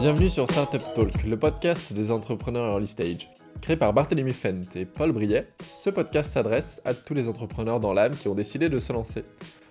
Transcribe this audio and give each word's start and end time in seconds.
Bienvenue 0.00 0.30
sur 0.30 0.50
Startup 0.50 0.82
Talk, 0.94 1.24
le 1.24 1.38
podcast 1.38 1.92
des 1.92 2.10
entrepreneurs 2.10 2.72
early 2.72 2.86
stage. 2.86 3.30
Créé 3.60 3.76
par 3.76 3.92
Barthélemy 3.92 4.32
Fent 4.32 4.62
et 4.74 4.86
Paul 4.86 5.12
Briet, 5.12 5.48
ce 5.68 5.90
podcast 5.90 6.32
s'adresse 6.32 6.80
à 6.86 6.94
tous 6.94 7.12
les 7.12 7.28
entrepreneurs 7.28 7.80
dans 7.80 7.92
l'âme 7.92 8.16
qui 8.16 8.28
ont 8.28 8.34
décidé 8.34 8.70
de 8.70 8.78
se 8.78 8.94
lancer. 8.94 9.24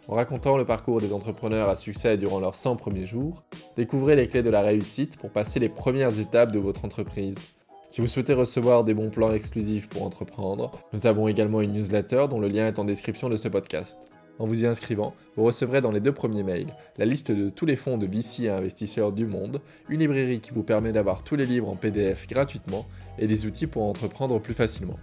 En 0.07 0.15
racontant 0.15 0.55
le 0.55 0.65
parcours 0.65 1.01
des 1.01 1.13
entrepreneurs 1.13 1.67
à 1.67 1.75
succès 1.75 2.15
durant 2.15 2.39
leurs 2.39 2.55
100 2.55 2.75
premiers 2.75 3.07
jours, 3.07 3.43
découvrez 3.75 4.15
les 4.15 4.27
clés 4.27 4.43
de 4.43 4.49
la 4.51 4.61
réussite 4.61 5.17
pour 5.17 5.31
passer 5.31 5.59
les 5.59 5.69
premières 5.69 6.19
étapes 6.19 6.51
de 6.51 6.59
votre 6.59 6.85
entreprise. 6.85 7.49
Si 7.89 8.01
vous 8.01 8.07
souhaitez 8.07 8.33
recevoir 8.33 8.83
des 8.83 8.93
bons 8.93 9.09
plans 9.09 9.33
exclusifs 9.33 9.89
pour 9.89 10.03
entreprendre, 10.03 10.71
nous 10.93 11.07
avons 11.07 11.27
également 11.27 11.59
une 11.59 11.73
newsletter 11.73 12.27
dont 12.29 12.39
le 12.39 12.47
lien 12.47 12.67
est 12.67 12.77
en 12.77 12.85
description 12.85 13.29
de 13.29 13.35
ce 13.35 13.47
podcast. 13.47 13.97
En 14.37 14.45
vous 14.45 14.63
y 14.63 14.67
inscrivant, 14.67 15.15
vous 15.35 15.43
recevrez 15.43 15.81
dans 15.81 15.91
les 15.91 15.99
deux 15.99 16.11
premiers 16.11 16.43
mails 16.43 16.75
la 16.99 17.05
liste 17.05 17.31
de 17.31 17.49
tous 17.49 17.65
les 17.65 17.75
fonds 17.75 17.97
de 17.97 18.05
VC 18.05 18.43
et 18.43 18.49
investisseurs 18.49 19.11
du 19.11 19.25
monde, 19.25 19.59
une 19.89 20.01
librairie 20.01 20.39
qui 20.39 20.51
vous 20.51 20.61
permet 20.61 20.91
d'avoir 20.91 21.23
tous 21.23 21.35
les 21.35 21.47
livres 21.47 21.67
en 21.67 21.75
PDF 21.75 22.27
gratuitement 22.27 22.85
et 23.17 23.25
des 23.25 23.47
outils 23.47 23.65
pour 23.65 23.83
entreprendre 23.83 24.39
plus 24.39 24.53
facilement. 24.53 24.99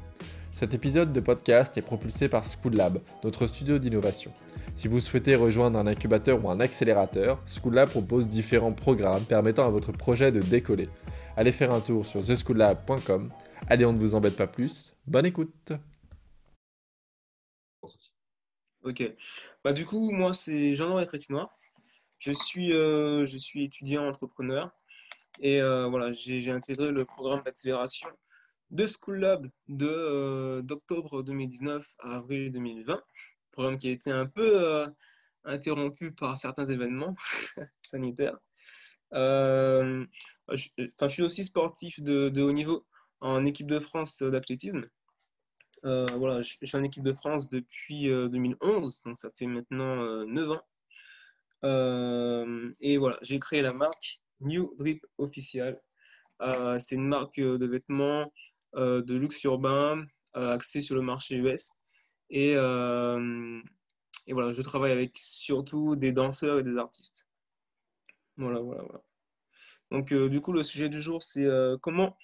Cet 0.56 0.72
épisode 0.72 1.12
de 1.12 1.20
podcast 1.20 1.76
est 1.76 1.82
propulsé 1.82 2.30
par 2.30 2.42
School 2.42 2.76
Lab, 2.76 3.02
notre 3.22 3.46
studio 3.46 3.78
d'innovation. 3.78 4.32
Si 4.74 4.88
vous 4.88 5.00
souhaitez 5.00 5.34
rejoindre 5.34 5.78
un 5.78 5.86
incubateur 5.86 6.42
ou 6.42 6.48
un 6.48 6.60
accélérateur, 6.60 7.42
School 7.44 7.74
Lab 7.74 7.90
propose 7.90 8.26
différents 8.26 8.72
programmes 8.72 9.26
permettant 9.26 9.66
à 9.66 9.68
votre 9.68 9.92
projet 9.92 10.32
de 10.32 10.40
décoller. 10.40 10.88
Allez 11.36 11.52
faire 11.52 11.72
un 11.72 11.82
tour 11.82 12.06
sur 12.06 12.24
theschoollab.com. 12.24 13.30
Allez, 13.68 13.84
on 13.84 13.92
ne 13.92 13.98
vous 13.98 14.14
embête 14.14 14.34
pas 14.34 14.46
plus. 14.46 14.94
Bonne 15.06 15.26
écoute. 15.26 15.72
Ok. 18.82 19.12
Bah, 19.62 19.74
du 19.74 19.84
coup, 19.84 20.10
moi, 20.10 20.32
c'est 20.32 20.74
Jean-Noël 20.74 21.06
Crétinois. 21.06 21.52
Je 22.18 22.32
suis, 22.32 22.72
euh, 22.72 23.26
je 23.26 23.36
suis 23.36 23.62
étudiant 23.64 24.08
entrepreneur 24.08 24.70
et 25.38 25.60
euh, 25.60 25.86
voilà, 25.86 26.12
j'ai 26.12 26.50
intégré 26.50 26.92
le 26.92 27.04
programme 27.04 27.42
d'accélération 27.42 28.08
de 28.70 28.86
School 28.86 29.20
Lab 29.20 29.50
euh, 29.80 30.62
d'octobre 30.62 31.22
2019 31.22 31.86
à 31.98 32.16
avril 32.16 32.52
2020. 32.52 33.00
Programme 33.52 33.78
qui 33.78 33.88
a 33.88 33.92
été 33.92 34.10
un 34.10 34.26
peu 34.26 34.86
interrompu 35.44 36.12
par 36.12 36.36
certains 36.36 36.66
événements 36.66 37.14
sanitaires. 37.82 38.38
je, 39.12 40.06
je, 40.50 41.08
suis 41.08 41.22
aussi 41.22 41.44
sportif 41.44 42.00
de, 42.00 42.42
haut 42.42 42.52
niveau 42.52 42.84
en 43.20 43.44
équipe 43.46 43.68
de 43.68 43.78
France 43.78 44.22
d'athlétisme. 44.22 44.86
Euh, 45.84 46.06
voilà, 46.16 46.42
je, 46.42 46.56
suis 46.62 46.76
en 46.76 46.82
équipe 46.82 47.02
de 47.02 47.12
France 47.12 47.48
depuis 47.48 48.04
2011, 48.04 49.02
euh, 49.04 49.08
donc 49.08 49.16
ça 49.16 49.30
fait 49.30 49.46
maintenant 49.46 50.24
9 50.26 50.48
euh, 51.64 52.70
ans. 52.70 52.72
et 52.80 52.96
voilà, 52.98 53.18
j'ai 53.22 53.38
créé 53.38 53.62
la 53.62 53.72
marque 53.72 54.20
New 54.40 54.74
Drip 54.78 55.06
Official. 55.18 55.80
c'est 56.80 56.94
une 56.96 57.06
marque 57.06 57.38
de 57.38 57.66
vêtements 57.66 58.32
de 58.74 59.14
luxe 59.14 59.42
urbain 59.44 60.04
axée 60.34 60.80
sur 60.80 60.94
le 60.96 61.02
marché 61.02 61.36
US. 61.36 61.72
Et, 62.30 62.52
et 62.52 64.32
voilà, 64.32 64.52
je 64.52 64.62
travaille 64.62 64.92
avec 64.92 65.16
surtout 65.16 65.96
des 65.96 66.12
danseurs 66.12 66.58
et 66.58 66.62
des 66.62 66.76
artistes. 66.76 67.26
Voilà, 68.36 68.60
voilà, 68.60 68.82
voilà. 68.82 69.02
Donc, 69.90 70.12
du 70.12 70.40
coup, 70.40 70.52
le 70.52 70.62
sujet 70.62 70.88
du 70.88 71.00
jour, 71.00 71.22
c'est 71.22 71.46
comment 71.80 72.16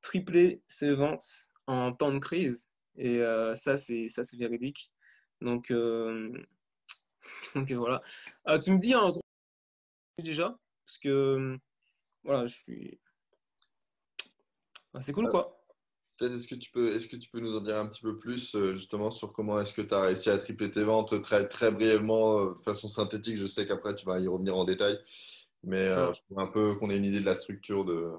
tripler 0.00 0.62
ses 0.66 0.94
ventes 0.94 1.50
en 1.66 1.92
temps 1.92 2.12
de 2.12 2.18
crise. 2.18 2.66
Et 2.96 3.22
euh, 3.22 3.54
ça, 3.54 3.76
c'est 3.76 4.08
ça, 4.08 4.24
c'est 4.24 4.36
véridique. 4.36 4.90
Donc, 5.40 5.70
euh, 5.70 6.32
donc 7.54 7.70
voilà. 7.72 8.02
Euh, 8.48 8.58
tu 8.58 8.72
me 8.72 8.78
dis 8.78 8.94
en 8.94 9.10
gros 9.10 9.22
déjà, 10.18 10.58
parce 10.84 10.98
que 10.98 11.58
voilà, 12.24 12.46
je 12.46 12.56
suis. 12.56 13.00
Ah, 14.94 15.00
c'est 15.00 15.12
cool 15.12 15.28
quoi. 15.28 15.57
Est-ce 16.20 16.48
que, 16.48 16.54
tu 16.54 16.70
peux, 16.70 16.94
est-ce 16.94 17.08
que 17.08 17.16
tu 17.16 17.30
peux 17.30 17.40
nous 17.40 17.56
en 17.56 17.60
dire 17.60 17.76
un 17.76 17.86
petit 17.86 18.02
peu 18.02 18.18
plus 18.18 18.56
justement 18.74 19.10
sur 19.10 19.32
comment 19.32 19.60
est-ce 19.60 19.72
que 19.72 19.82
tu 19.82 19.94
as 19.94 20.00
réussi 20.00 20.30
à 20.30 20.38
tripler 20.38 20.70
tes 20.70 20.82
ventes 20.82 21.22
très, 21.22 21.46
très 21.46 21.70
brièvement, 21.70 22.46
de 22.46 22.58
façon 22.64 22.88
synthétique? 22.88 23.36
Je 23.36 23.46
sais 23.46 23.66
qu'après 23.66 23.94
tu 23.94 24.04
vas 24.04 24.18
y 24.18 24.26
revenir 24.26 24.56
en 24.56 24.64
détail, 24.64 24.98
mais 25.62 25.88
un 26.36 26.46
peu 26.46 26.74
qu'on 26.74 26.90
ait 26.90 26.96
une 26.96 27.04
idée 27.04 27.20
de 27.20 27.24
la 27.24 27.34
structure 27.34 27.84
de. 27.84 28.10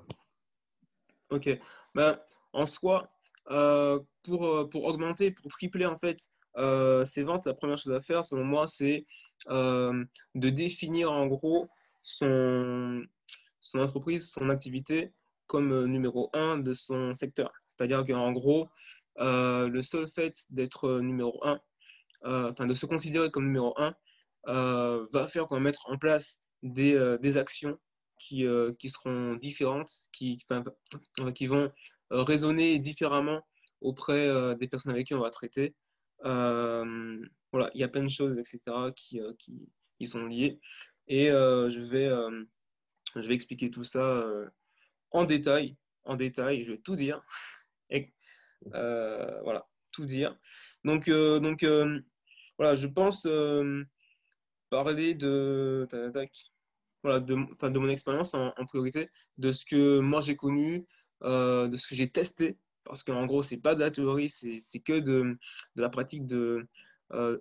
Ok. 1.29 1.49
Ben, 1.93 2.19
en 2.53 2.65
soi, 2.65 3.11
euh, 3.51 3.99
pour, 4.23 4.45
euh, 4.45 4.69
pour 4.69 4.85
augmenter, 4.85 5.31
pour 5.31 5.49
tripler 5.49 5.85
en 5.85 5.97
fait 5.97 6.19
euh, 6.57 7.03
ses 7.05 7.23
ventes, 7.23 7.45
la 7.47 7.53
première 7.53 7.77
chose 7.77 7.93
à 7.93 7.99
faire, 7.99 8.23
selon 8.23 8.43
moi, 8.43 8.67
c'est 8.67 9.05
de 9.47 10.49
définir 10.49 11.11
en 11.11 11.27
gros 11.27 11.69
son, 12.03 13.01
son 13.61 13.79
entreprise, 13.79 14.31
son 14.31 14.49
activité 14.49 15.13
comme 15.47 15.85
numéro 15.85 16.29
un 16.33 16.57
de 16.57 16.73
son 16.73 17.13
secteur. 17.13 17.51
C'est-à-dire 17.79 18.03
qu'en 18.03 18.33
gros, 18.33 18.67
le 19.17 19.81
seul 19.81 20.07
fait 20.07 20.35
d'être 20.49 20.99
numéro 20.99 21.39
un, 21.45 21.59
enfin 22.23 22.65
de 22.65 22.73
se 22.73 22.85
considérer 22.85 23.31
comme 23.31 23.45
numéro 23.45 23.73
un, 23.77 23.95
va 24.45 25.27
faire 25.29 25.47
qu'on 25.47 25.55
va 25.55 25.61
mettre 25.61 25.89
en 25.89 25.97
place 25.97 26.41
des, 26.61 27.37
actions 27.37 27.79
qui, 28.19 28.45
qui, 28.77 28.89
seront 28.89 29.35
différentes, 29.35 29.91
qui, 30.11 30.43
qui 31.35 31.47
vont 31.47 31.71
raisonner 32.11 32.79
différemment 32.79 33.41
auprès 33.81 34.27
euh, 34.27 34.55
des 34.55 34.67
personnes 34.67 34.91
avec 34.91 35.07
qui 35.07 35.13
on 35.13 35.21
va 35.21 35.29
traiter. 35.29 35.75
Euh, 36.25 37.25
voilà, 37.51 37.69
il 37.73 37.81
y 37.81 37.83
a 37.83 37.87
plein 37.87 38.03
de 38.03 38.09
choses, 38.09 38.37
etc., 38.37 38.59
qui, 38.95 39.19
euh, 39.19 39.33
qui, 39.39 39.69
qui 39.97 40.05
sont 40.05 40.25
liées. 40.25 40.59
Et 41.07 41.27
je, 41.27 41.79
vais, 41.79 42.07
je 43.15 43.27
vais 43.27 43.33
expliquer 43.33 43.71
tout 43.71 43.83
ça 43.83 44.23
en 45.09 45.25
détail. 45.25 45.75
En 46.03 46.15
détail, 46.15 46.63
je 46.65 46.73
vais 46.73 46.77
tout 46.77 46.95
dire. 46.95 47.19
Et, 47.89 48.13
voilà, 48.71 49.67
tout 49.93 50.05
dire. 50.05 50.37
Donc, 50.83 51.09
donc 51.09 51.63
voilà, 52.57 52.75
je 52.75 52.87
pense 52.87 53.27
parler 54.69 55.15
de, 55.15 55.87
voilà, 57.03 57.19
de, 57.19 57.35
de 57.35 57.79
mon 57.79 57.89
expérience 57.89 58.33
en, 58.33 58.51
priorité, 58.67 59.09
de 59.37 59.51
ce 59.51 59.65
que 59.65 59.99
moi 59.99 60.21
j'ai 60.21 60.35
connu, 60.35 60.85
euh, 61.23 61.67
de 61.67 61.77
ce 61.77 61.87
que 61.87 61.95
j'ai 61.95 62.09
testé, 62.09 62.57
parce 62.83 63.03
qu'en 63.03 63.25
gros, 63.25 63.41
c'est 63.41 63.57
pas 63.57 63.75
de 63.75 63.81
la 63.81 63.91
théorie, 63.91 64.29
c'est 64.29 64.79
que 64.79 64.99
de, 64.99 65.37
de, 65.75 65.81
la 65.81 65.89
pratique 65.89 66.25
de, 66.25 66.67
euh, 67.13 67.37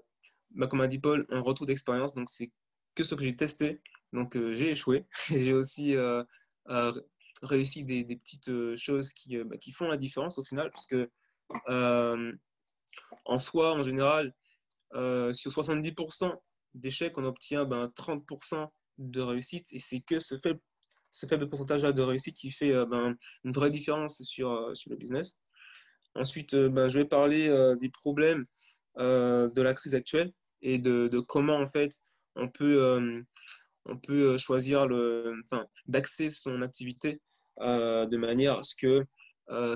bah, 0.50 0.66
comme 0.66 0.80
a 0.80 0.88
dit 0.88 0.98
Paul, 0.98 1.26
un 1.30 1.40
retour 1.40 1.66
d'expérience. 1.66 2.14
Donc, 2.14 2.28
c'est 2.28 2.50
que 2.94 3.04
ce 3.04 3.14
que 3.14 3.22
j'ai 3.22 3.36
testé. 3.36 3.80
Donc, 4.12 4.36
euh, 4.36 4.52
j'ai 4.52 4.70
échoué. 4.70 5.06
j'ai 5.28 5.52
aussi 5.52 5.94
réussi 7.42 7.84
des, 7.84 8.04
petites 8.04 8.76
choses 8.76 9.12
qui, 9.12 9.36
bah, 9.44 9.56
qui, 9.58 9.72
font 9.72 9.88
la 9.88 9.96
différence 9.96 10.38
au 10.38 10.44
final, 10.44 10.70
puisque 10.70 10.96
en 13.24 13.38
soi, 13.38 13.74
en 13.74 13.82
général, 13.82 14.34
sur 14.92 15.50
70% 15.50 16.34
d'échecs, 16.74 17.16
on 17.16 17.24
obtient 17.24 17.64
ben, 17.64 17.92
30% 17.96 18.68
de 18.98 19.20
réussite, 19.20 19.66
et 19.72 19.78
c'est 19.78 20.00
que 20.00 20.18
ce 20.18 20.38
fait 20.38 20.58
ce 21.10 21.26
faible 21.26 21.48
pourcentage 21.48 21.82
de 21.82 22.02
réussite 22.02 22.36
qui 22.36 22.50
fait 22.50 22.72
euh, 22.72 22.86
ben, 22.86 23.16
une 23.44 23.52
vraie 23.52 23.70
différence 23.70 24.22
sur, 24.22 24.52
euh, 24.52 24.74
sur 24.74 24.90
le 24.90 24.96
business. 24.96 25.38
Ensuite, 26.14 26.54
euh, 26.54 26.68
ben, 26.68 26.88
je 26.88 26.98
vais 26.98 27.04
parler 27.04 27.48
des 27.80 27.88
problèmes 27.88 28.44
de 28.96 29.62
la 29.62 29.74
crise 29.74 29.94
actuelle 29.94 30.32
et 30.60 30.78
de, 30.78 31.06
de, 31.06 31.20
comment 31.20 31.56
en 31.56 31.66
fait 31.66 31.92
on 32.34 32.48
peut, 32.48 33.22
on 33.88 33.98
peut 33.98 34.38
choisir 34.38 34.86
le, 34.86 35.34
enfin, 35.44 35.66
d'axer 35.86 36.30
son 36.30 36.62
activité 36.62 37.20
de 37.60 38.16
manière 38.16 38.58
à 38.58 38.62
ce 38.62 38.74
que 38.74 39.04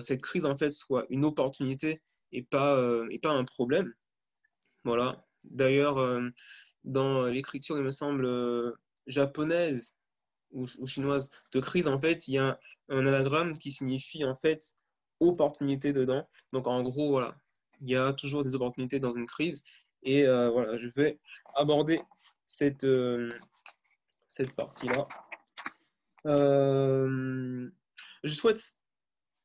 cette 0.00 0.22
crise 0.22 0.46
en 0.46 0.56
fait 0.56 0.70
soit 0.70 1.06
une 1.10 1.24
opportunité 1.24 2.00
et 2.30 2.42
pas, 2.42 2.78
et 3.10 3.18
pas 3.18 3.32
un 3.32 3.44
problème. 3.44 3.92
Voilà. 4.84 5.24
D'ailleurs, 5.44 6.20
dans 6.84 7.24
l'écriture, 7.24 7.76
il 7.78 7.82
me 7.82 7.90
semble, 7.90 8.28
japonaise 9.06 9.96
ou, 10.52 10.66
chinoise 10.86 11.28
de 11.52 11.60
crise, 11.60 11.88
en 11.88 12.00
fait, 12.00 12.28
il 12.28 12.34
y 12.34 12.38
a 12.38 12.58
un, 12.88 13.06
anagramme 13.06 13.56
qui 13.56 13.70
signifie 13.70 14.24
en 14.24 14.34
fait 14.34 14.62
opportunité 15.20 15.92
dedans. 15.92 16.28
Donc 16.52 16.66
en 16.66 16.82
gros, 16.82 17.10
voilà, 17.10 17.34
il 17.80 17.88
y 17.88 17.96
a 17.96 18.12
toujours 18.12 18.42
des 18.42 18.54
opportunités 18.54 19.00
dans 19.00 19.14
une 19.14 19.26
crise. 19.26 19.64
Et 20.02 20.26
euh, 20.26 20.50
voilà, 20.50 20.76
je 20.76 20.88
vais 20.88 21.20
aborder 21.54 22.00
cette, 22.44 22.84
euh, 22.84 23.32
cette 24.32 24.52
partie-là. 24.52 25.06
Euh, 26.24 27.68
je 28.24 28.32
souhaite 28.32 28.62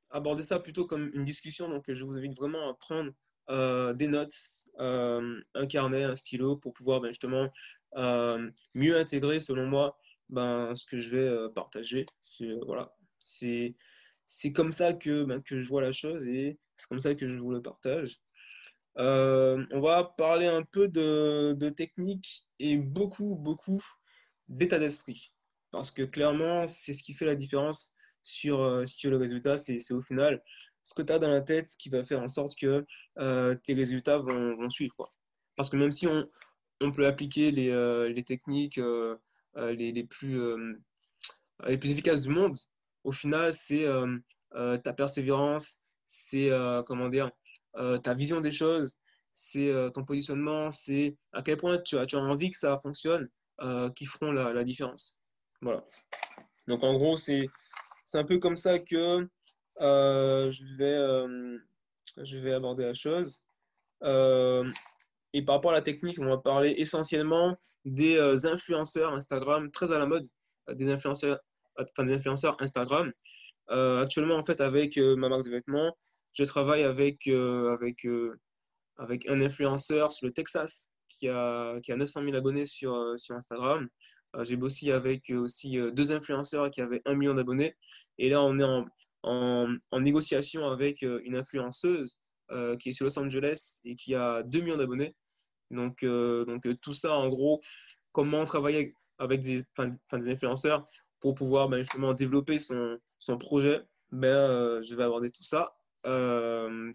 aborder 0.09 0.43
ça 0.43 0.59
plutôt 0.59 0.85
comme 0.85 1.11
une 1.13 1.25
discussion, 1.25 1.67
donc 1.67 1.91
je 1.91 2.03
vous 2.05 2.17
invite 2.17 2.35
vraiment 2.35 2.69
à 2.69 2.73
prendre 2.73 3.11
des 3.95 4.07
notes, 4.07 4.35
un 4.77 5.67
carnet, 5.69 6.03
un 6.03 6.15
stylo 6.15 6.55
pour 6.55 6.73
pouvoir 6.73 7.01
ben, 7.01 7.09
justement 7.09 7.49
mieux 8.75 8.97
intégrer, 8.97 9.41
selon 9.41 9.67
moi, 9.67 9.97
ben, 10.29 10.73
ce 10.75 10.85
que 10.85 10.97
je 10.97 11.09
vais 11.09 11.27
euh, 11.27 11.49
partager. 11.49 12.05
C'est 12.21 12.53
voilà, 12.65 12.95
c'est 13.21 13.75
comme 14.53 14.71
ça 14.71 14.93
que, 14.93 15.25
ben, 15.25 15.41
que 15.41 15.59
je 15.59 15.67
vois 15.67 15.81
la 15.81 15.91
chose 15.91 16.27
et 16.27 16.59
c'est 16.75 16.87
comme 16.87 16.99
ça 17.01 17.15
que 17.15 17.27
je 17.27 17.37
vous 17.37 17.51
le 17.51 17.61
partage. 17.61 18.21
on 18.95 19.79
va 19.81 20.15
parler 20.17 20.47
un 20.47 20.63
peu 20.63 20.87
de, 20.87 21.53
de 21.53 21.69
technique 21.69 22.47
et 22.59 22.77
beaucoup, 22.77 23.35
beaucoup 23.35 23.83
d'état 24.47 24.79
d'esprit. 24.79 25.31
Parce 25.71 25.91
que 25.91 26.03
clairement, 26.03 26.67
c'est 26.67 26.93
ce 26.93 27.03
qui 27.03 27.13
fait 27.13 27.25
la 27.25 27.35
différence 27.35 27.93
sur, 28.23 28.87
sur 28.87 29.11
le 29.11 29.17
résultat. 29.17 29.57
C'est 29.57 29.91
au 29.91 30.01
final 30.01 30.41
ce 30.83 30.93
que 30.93 31.01
tu 31.01 31.11
as 31.11 31.19
dans 31.19 31.29
la 31.29 31.41
tête 31.41 31.67
qui 31.77 31.89
va 31.89 32.03
faire 32.03 32.21
en 32.21 32.27
sorte 32.27 32.53
que 32.57 32.85
tes 33.63 33.73
résultats 33.73 34.17
vont, 34.19 34.69
suivre. 34.69 34.95
Quoi. 34.95 35.11
Parce 35.57 35.69
que 35.69 35.75
même 35.75 35.91
si 35.91 36.07
on, 36.07 36.29
on 36.81 36.91
peut 36.91 37.07
appliquer 37.07 37.51
les, 37.51 37.69
euh, 37.69 38.09
les 38.09 38.23
techniques 38.23 38.77
euh, 38.77 39.15
euh, 39.57 39.73
les, 39.73 39.91
les, 39.91 40.03
plus, 40.03 40.39
les 41.65 41.77
plus 41.77 41.91
efficaces 41.91 42.21
du 42.21 42.29
monde, 42.29 42.55
au 43.03 43.11
final, 43.11 43.53
c'est 43.53 43.85
ta 44.51 44.93
persévérance, 44.93 45.79
c'est 46.05 46.51
comment 46.85 47.09
dire, 47.09 47.31
ta 47.73 48.13
vision 48.13 48.39
des 48.39 48.51
choses, 48.51 48.99
c'est 49.33 49.71
ton 49.95 50.05
positionnement, 50.05 50.69
c'est 50.69 51.17
à 51.33 51.41
quel 51.41 51.57
point 51.57 51.79
tu 51.79 51.97
as, 51.97 52.05
tu 52.05 52.17
as 52.17 52.19
envie 52.19 52.51
que 52.51 52.57
ça 52.57 52.77
fonctionne 52.77 53.27
qui 53.95 54.05
feront 54.05 54.31
la, 54.31 54.63
différence. 54.63 55.15
Voilà. 55.61 55.83
Donc 56.67 56.83
en 56.83 56.93
gros, 56.95 57.17
c'est 57.17 57.49
un 58.13 58.23
peu 58.23 58.39
comme 58.39 58.57
ça 58.57 58.79
que 58.79 59.27
je, 59.79 60.77
vais, 60.77 61.27
je 62.23 62.37
vais 62.37 62.53
aborder 62.53 62.83
la 62.83 62.93
chose. 62.93 63.43
Et 65.33 65.43
par 65.43 65.55
rapport 65.55 65.71
à 65.71 65.75
la 65.75 65.81
technique, 65.81 66.19
on 66.19 66.25
va 66.25 66.37
parler 66.37 66.73
essentiellement 66.77 67.57
des 67.85 68.15
euh, 68.15 68.35
influenceurs 68.45 69.13
Instagram, 69.13 69.69
très 69.71 69.91
à 69.91 69.99
la 69.99 70.05
mode, 70.05 70.25
euh, 70.69 70.73
des 70.73 70.89
influenceurs, 70.89 71.39
enfin, 71.77 72.05
des 72.05 72.13
influenceurs 72.13 72.57
Instagram. 72.59 73.11
Euh, 73.69 74.01
actuellement, 74.01 74.35
en 74.35 74.43
fait, 74.43 74.61
avec 74.61 74.97
ma 74.97 75.29
marque 75.29 75.45
de 75.45 75.51
vêtements, 75.51 75.95
je 76.33 76.43
travaille 76.43 76.83
avec, 76.83 77.27
avec, 77.27 78.07
avec 78.97 79.29
un 79.29 79.41
influenceur 79.41 80.11
sur 80.11 80.27
le 80.27 80.33
Texas 80.33 80.91
qui 81.07 81.27
a, 81.29 81.79
qui 81.81 81.91
a 81.91 81.95
900 81.95 82.23
000 82.23 82.35
abonnés 82.35 82.65
sur, 82.65 83.13
sur 83.17 83.35
Instagram. 83.35 83.87
J'ai 84.43 84.55
bossé 84.55 84.91
avec 84.91 85.31
aussi 85.31 85.77
deux 85.93 86.11
influenceurs 86.11 86.69
qui 86.69 86.81
avaient 86.81 87.01
un 87.05 87.15
million 87.15 87.33
d'abonnés. 87.33 87.75
Et 88.17 88.29
là, 88.29 88.43
on 88.43 88.59
est 88.59 88.63
en, 88.63 88.85
en, 89.23 89.99
négociation 89.99 90.67
avec 90.67 91.01
une 91.01 91.35
influenceuse 91.35 92.19
qui 92.79 92.89
est 92.89 92.91
sur 92.91 93.05
Los 93.05 93.17
Angeles 93.17 93.79
et 93.85 93.95
qui 93.95 94.13
a 94.13 94.43
2 94.43 94.61
millions 94.61 94.77
d'abonnés. 94.77 95.15
Donc, 95.71 96.03
euh, 96.03 96.45
donc 96.45 96.65
euh, 96.65 96.75
tout 96.75 96.93
ça, 96.93 97.13
en 97.15 97.29
gros, 97.29 97.61
comment 98.11 98.45
travailler 98.45 98.93
avec 99.17 99.41
des, 99.41 99.63
influenceurs 100.11 100.87
pour 101.19 101.35
pouvoir 101.35 101.69
ben, 101.69 101.79
justement 101.79 102.13
développer 102.13 102.59
son, 102.59 102.97
son 103.19 103.37
projet, 103.37 103.81
ben, 104.11 104.27
euh, 104.27 104.81
je 104.83 104.95
vais 104.95 105.03
aborder 105.03 105.29
tout 105.29 105.43
ça, 105.43 105.75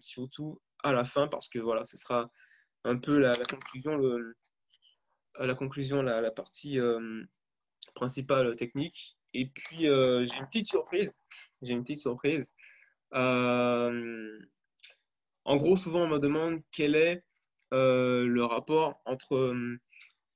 surtout 0.01 0.59
à 0.83 0.93
la 0.93 1.03
fin, 1.03 1.27
parce 1.27 1.47
que 1.47 1.59
voilà, 1.59 1.83
ce 1.83 1.97
sera 1.97 2.29
un 2.83 2.97
peu 2.97 3.17
la, 3.17 3.33
conclusion, 3.33 3.97
la, 5.39 5.55
conclusion 5.55 6.01
la, 6.01 6.31
partie 6.31 6.79
principale 7.95 8.55
technique. 8.55 9.17
Et 9.33 9.47
puis, 9.47 9.81
j'ai 9.81 10.37
une 10.37 10.47
petite 10.47 10.67
surprise. 10.67 11.19
J'ai 11.61 11.73
une 11.73 11.83
petite 11.83 11.99
surprise. 11.99 12.53
en 13.11 13.89
gros, 15.45 15.75
souvent, 15.75 16.03
on 16.03 16.09
me 16.09 16.19
demande 16.19 16.61
quel 16.71 16.95
est 16.95 17.23
euh, 17.73 18.27
le 18.27 18.45
rapport 18.45 19.01
entre, 19.05 19.35
euh, 19.35 19.79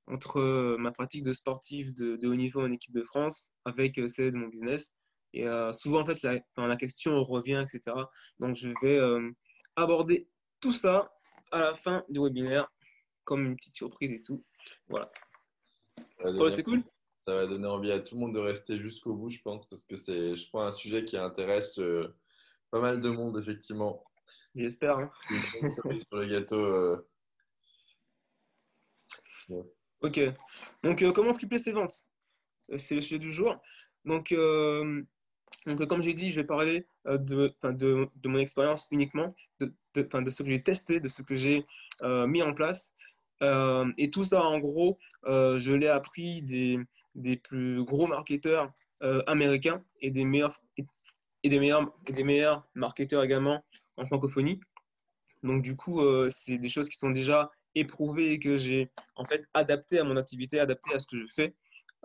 entre 0.08 0.40
euh, 0.40 0.76
ma 0.76 0.90
pratique 0.90 1.22
de 1.22 1.32
sportif 1.32 1.94
de, 1.94 2.26
haut 2.26 2.34
niveau 2.34 2.62
en 2.62 2.72
équipe 2.72 2.92
de 2.92 3.02
France 3.02 3.52
avec 3.64 4.00
celle 4.08 4.32
de 4.32 4.36
mon 4.36 4.48
business. 4.48 4.92
Et 5.34 5.46
souvent, 5.72 6.00
en 6.00 6.06
fait, 6.06 6.22
la, 6.22 6.76
question 6.76 7.22
revient, 7.22 7.62
etc. 7.62 7.94
Donc, 8.40 8.56
je 8.56 8.70
vais 8.82 8.98
aborder 9.76 10.26
tout 10.60 10.72
ça 10.72 11.12
à 11.50 11.60
la 11.60 11.74
fin 11.74 12.04
du 12.08 12.20
webinaire, 12.20 12.70
comme 13.24 13.46
une 13.46 13.56
petite 13.56 13.76
surprise 13.76 14.12
et 14.12 14.22
tout. 14.22 14.44
Voilà. 14.88 15.10
c'est 16.50 16.62
cool 16.62 16.82
Ça 17.26 17.34
va 17.34 17.46
donner 17.46 17.66
envie 17.66 17.92
à 17.92 18.00
tout 18.00 18.14
le 18.14 18.20
monde 18.20 18.34
de 18.34 18.40
rester 18.40 18.78
jusqu'au 18.78 19.14
bout, 19.14 19.30
je 19.30 19.40
pense, 19.40 19.66
parce 19.68 19.84
que 19.84 19.96
c'est, 19.96 20.34
je 20.34 20.48
crois, 20.48 20.66
un 20.66 20.72
sujet 20.72 21.04
qui 21.04 21.16
intéresse 21.16 21.80
pas 22.70 22.80
mal 22.80 23.00
de 23.00 23.10
monde, 23.10 23.38
effectivement. 23.38 24.04
J'espère. 24.54 24.98
Hein. 24.98 25.10
sur 25.30 26.16
le 26.16 26.26
gâteau 26.26 27.06
Ok. 30.00 30.20
Donc, 30.82 31.02
euh, 31.02 31.12
comment 31.12 31.32
tripler 31.32 31.58
ses 31.58 31.72
ventes? 31.72 32.06
Euh, 32.70 32.76
C'est 32.76 32.94
le 32.94 33.00
sujet 33.00 33.18
du 33.18 33.32
jour. 33.32 33.56
Donc, 34.04 34.32
euh, 34.32 35.02
donc 35.66 35.86
comme 35.86 36.02
j'ai 36.02 36.14
dit, 36.14 36.30
je 36.30 36.40
vais 36.40 36.46
parler 36.46 36.86
de, 37.04 37.52
de, 37.64 38.08
de 38.14 38.28
mon 38.28 38.38
expérience 38.38 38.86
uniquement, 38.90 39.34
de, 40.02 40.30
ce 40.30 40.42
que 40.42 40.50
j'ai 40.50 40.62
testé, 40.62 41.00
de 41.00 41.08
ce 41.08 41.22
que 41.22 41.36
j'ai 41.36 41.66
mis 42.02 42.42
en 42.42 42.54
place. 42.54 42.94
et 43.42 44.10
tout 44.10 44.24
ça, 44.24 44.42
en 44.42 44.58
gros, 44.58 44.98
je 45.24 45.72
l'ai 45.72 45.88
appris 45.88 46.42
des, 46.42 47.36
plus 47.36 47.84
gros 47.84 48.06
marketeurs 48.06 48.72
américains 49.26 49.82
et 50.00 50.10
des 50.10 50.24
meilleurs, 50.24 50.60
et 50.76 51.48
des 51.48 51.58
meilleurs, 51.58 51.92
et 52.06 52.12
des 52.12 52.24
meilleurs 52.24 52.66
marketeurs 52.74 53.22
également 53.22 53.64
en 53.96 54.06
francophonie. 54.06 54.60
Donc, 55.42 55.62
du 55.62 55.76
coup, 55.76 56.00
c'est 56.30 56.58
des 56.58 56.68
choses 56.68 56.88
qui 56.88 56.96
sont 56.96 57.10
déjà 57.10 57.50
éprouvé 57.74 58.32
et 58.32 58.38
que 58.38 58.56
j'ai 58.56 58.90
en 59.16 59.24
fait 59.24 59.44
adapté 59.54 59.98
à 59.98 60.04
mon 60.04 60.16
activité, 60.16 60.60
adapté 60.60 60.94
à 60.94 60.98
ce 60.98 61.06
que 61.06 61.18
je 61.18 61.26
fais. 61.26 61.54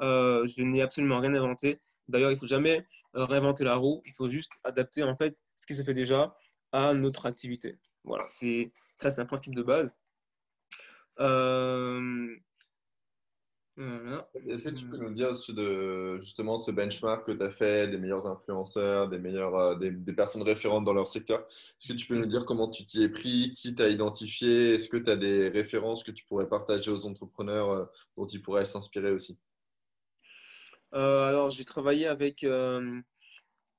Euh, 0.02 0.46
je 0.48 0.64
n'ai 0.64 0.82
absolument 0.82 1.20
rien 1.20 1.34
inventé. 1.34 1.80
D'ailleurs, 2.08 2.32
il 2.32 2.38
faut 2.38 2.48
jamais 2.48 2.86
euh, 3.16 3.26
réinventer 3.26 3.64
la 3.64 3.76
roue. 3.76 4.02
Il 4.06 4.14
faut 4.14 4.30
juste 4.30 4.54
adapter 4.64 5.04
en 5.04 5.16
fait 5.16 5.38
ce 5.56 5.66
qui 5.66 5.76
se 5.76 5.84
fait 5.84 5.94
déjà 5.94 6.36
à 6.74 6.94
notre 6.94 7.26
activité. 7.28 7.78
Voilà, 8.04 8.26
c'est 8.28 8.74
ça, 8.96 9.10
c'est 9.12 9.22
un 9.22 9.26
principe 9.26 9.56
de 9.56 9.64
base. 9.64 9.98
Euh, 11.20 12.36
est-ce 14.48 14.64
que 14.64 14.70
tu 14.70 14.86
peux 14.86 14.98
nous 14.98 15.12
dire 15.12 15.32
de, 15.50 16.20
justement 16.20 16.58
ce 16.58 16.70
benchmark 16.70 17.26
que 17.26 17.32
tu 17.32 17.42
as 17.42 17.50
fait 17.50 17.88
des 17.88 17.98
meilleurs 17.98 18.28
influenceurs, 18.28 19.10
des, 19.10 19.18
meilleurs, 19.18 19.56
euh, 19.56 19.76
des, 19.76 20.14
personnes 20.14 20.44
référentes 20.44 20.84
dans 20.84 20.94
leur 20.94 21.08
secteur? 21.08 21.40
Est-ce 21.42 21.88
que 21.88 21.94
tu 21.94 22.08
peux 22.08 22.16
nous 22.16 22.28
dire 22.28 22.46
comment 22.46 22.68
tu 22.68 22.84
t'y 22.84 23.04
es 23.04 23.10
pris, 23.10 23.52
qui 23.52 23.74
t'a 23.74 23.90
identifié? 23.90 24.76
Est-ce 24.76 24.90
que 24.90 24.98
tu 24.98 25.10
as 25.10 25.16
des 25.16 25.50
références 25.50 26.04
que 26.04 26.12
tu 26.12 26.24
pourrais 26.26 26.50
partager 26.50 26.92
aux 26.92 27.06
entrepreneurs 27.06 27.70
euh, 27.70 27.86
dont 28.18 28.28
ils 28.28 28.42
pourraient 28.42 28.66
s'inspirer 28.66 29.12
aussi? 29.12 29.38
Euh, 30.94 31.28
Alors, 31.28 31.50
j'ai 31.50 31.66
travaillé 31.66 32.06
avec, 32.06 32.46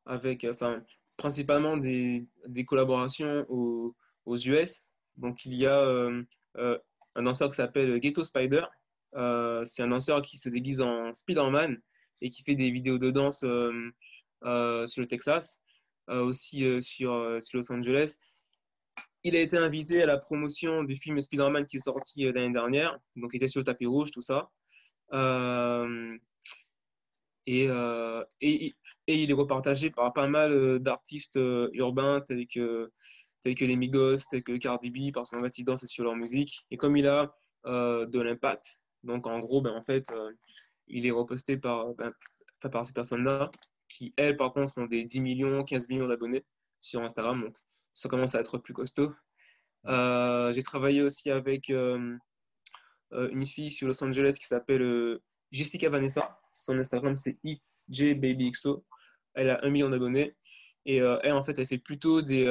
avec 0.07 0.45
enfin, 0.45 0.83
principalement 1.17 1.77
des, 1.77 2.27
collaborations 2.67 3.47
aux, 3.49 3.95
US. 4.27 4.89
Donc, 5.17 5.45
il 5.45 5.55
y 5.55 5.67
a 5.67 6.09
un 7.17 7.23
danseur 7.23 7.51
qui 7.51 7.57
s'appelle 7.57 7.99
Ghetto 8.01 8.25
Spider 8.25 8.65
euh, 9.17 9.65
c'est 9.65 9.83
un 9.83 9.89
danseur 9.89 10.23
qui 10.23 10.39
se 10.39 10.49
déguise 10.49 10.81
en 10.81 11.13
Spider-Man 11.15 11.81
et 12.21 12.31
qui 12.31 12.43
fait 12.43 12.55
des 12.55 12.71
vidéos 12.71 12.99
de 12.99 13.11
danse 13.11 13.45
euh, 13.45 13.91
euh, 14.45 14.87
sur 14.87 15.03
le 15.03 15.09
Texas, 15.09 15.61
aussi 16.09 16.67
sur, 16.83 17.39
sur 17.41 17.59
Los 17.59 17.73
Angeles. 17.73 18.17
Il 19.23 19.37
a 19.37 19.41
été 19.41 19.57
invité 19.57 20.03
à 20.03 20.07
la 20.07 20.19
promotion 20.19 20.85
du 20.85 20.97
film 20.97 21.19
Spider-Man 21.19 21.65
qui 21.65 21.77
est 21.79 21.81
sorti 21.81 22.25
l'année 22.25 22.53
dernière. 22.53 22.99
Donc, 23.17 23.31
il 23.33 23.37
était 23.37 23.49
sur 23.49 23.61
le 23.61 23.65
tapis 23.65 23.87
rouge, 23.87 24.11
tout 24.11 24.21
ça. 24.21 24.51
Et, 27.47 27.65
et, 28.41 28.75
et, 29.07 29.23
il 29.23 29.31
est 29.31 29.35
repartagé 29.35 29.91
par 29.91 30.13
pas 30.13 30.29
mal 30.29 30.79
d'artistes 30.81 31.39
urbains 31.73 32.21
tels 32.23 32.47
que, 32.47 32.91
tels 33.43 33.55
que 33.55 33.65
les 33.65 33.77
Migos, 33.77 34.17
tels 34.31 34.43
que 34.43 34.57
Cardi 34.57 34.91
B, 34.91 35.13
parce 35.13 35.31
qu'en 35.31 35.43
fait, 35.43 35.59
ils 35.59 35.65
dansent 35.65 35.87
sur 35.87 36.05
leur 36.05 36.17
musique. 36.17 36.65
Et 36.71 36.77
comme 36.77 36.97
il 36.97 37.07
a 37.07 37.35
de 37.65 38.21
l'impact 38.21 38.85
donc, 39.05 39.27
en 39.27 39.39
gros, 39.39 39.61
ben, 39.61 39.75
en 39.75 39.83
fait, 39.83 40.11
euh, 40.11 40.33
il 40.89 41.07
est 41.07 41.11
reposté 41.11 41.57
par, 41.57 41.95
ben, 41.95 42.13
par 42.73 42.85
ces 42.85 42.93
personnes-là 42.93 43.51
qui, 43.89 44.15
elles, 44.17 44.37
par 44.37 44.53
contre, 44.53 44.79
ont 44.79 44.87
des 44.87 45.05
10 45.05 45.21
millions, 45.21 45.63
15 45.63 45.89
millions 45.89 46.09
d'abonnés 46.09 46.43
sur 46.81 47.03
Instagram. 47.03 47.43
Donc, 47.43 47.57
ça 47.93 48.09
commence 48.09 48.35
à 48.35 48.41
être 48.41 48.59
plus 48.59 48.75
costaud. 48.75 49.13
Euh, 49.87 50.53
j'ai 50.53 50.63
travaillé 50.63 51.03
aussi 51.03 51.31
avec 51.31 51.71
euh, 51.71 52.17
une 53.13 53.47
fille 53.47 53.71
sur 53.71 53.87
Los 53.87 54.03
Angeles 54.03 54.37
qui 54.41 54.47
s'appelle 54.47 55.21
Jessica 55.55 55.89
Vanessa. 55.89 56.39
Son 56.51 56.79
Instagram, 56.79 57.17
c'est 57.17 57.39
itsjbabyxo. 57.45 58.85
Elle 59.35 59.51
a 59.51 59.65
1 59.65 59.71
million 59.71 59.91
d'abonnés. 59.91 60.35
Et 60.87 60.97
elle, 60.97 61.33
en 61.33 61.43
fait, 61.43 61.59
elle 61.59 61.67
fait 61.67 61.79
plutôt 61.79 62.23
des, 62.23 62.45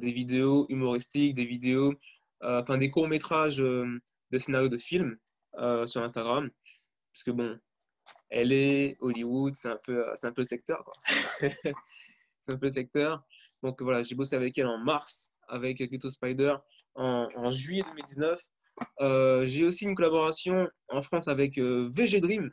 des 0.00 0.10
vidéos 0.10 0.66
humoristiques, 0.70 1.34
des 1.34 1.44
vidéos, 1.44 1.94
enfin 2.40 2.78
des 2.78 2.90
courts-métrages 2.90 3.58
de 3.58 4.38
scénarios 4.38 4.68
de 4.68 4.78
films. 4.78 5.18
Euh, 5.58 5.86
sur 5.86 6.02
Instagram. 6.02 6.50
Parce 7.12 7.24
que 7.24 7.30
bon, 7.30 7.58
elle 8.30 8.52
est 8.52 8.96
Hollywood, 9.00 9.54
c'est 9.54 9.68
un 9.68 9.76
peu, 9.76 10.06
c'est 10.14 10.26
un 10.26 10.32
peu 10.32 10.40
le 10.40 10.46
secteur. 10.46 10.90
c'est 11.10 12.52
un 12.52 12.56
peu 12.56 12.66
le 12.66 12.70
secteur. 12.70 13.22
Donc 13.62 13.82
voilà, 13.82 14.02
j'ai 14.02 14.14
bossé 14.14 14.34
avec 14.34 14.56
elle 14.56 14.66
en 14.66 14.78
mars, 14.78 15.34
avec 15.48 15.78
Keto 15.78 16.08
Spider 16.08 16.56
en, 16.94 17.28
en 17.36 17.50
juillet 17.50 17.82
2019. 17.82 18.40
Euh, 19.00 19.46
j'ai 19.46 19.64
aussi 19.64 19.84
une 19.84 19.94
collaboration 19.94 20.68
en 20.88 21.00
France 21.02 21.28
avec 21.28 21.58
euh, 21.58 21.88
VG 21.90 22.20
Dream. 22.20 22.52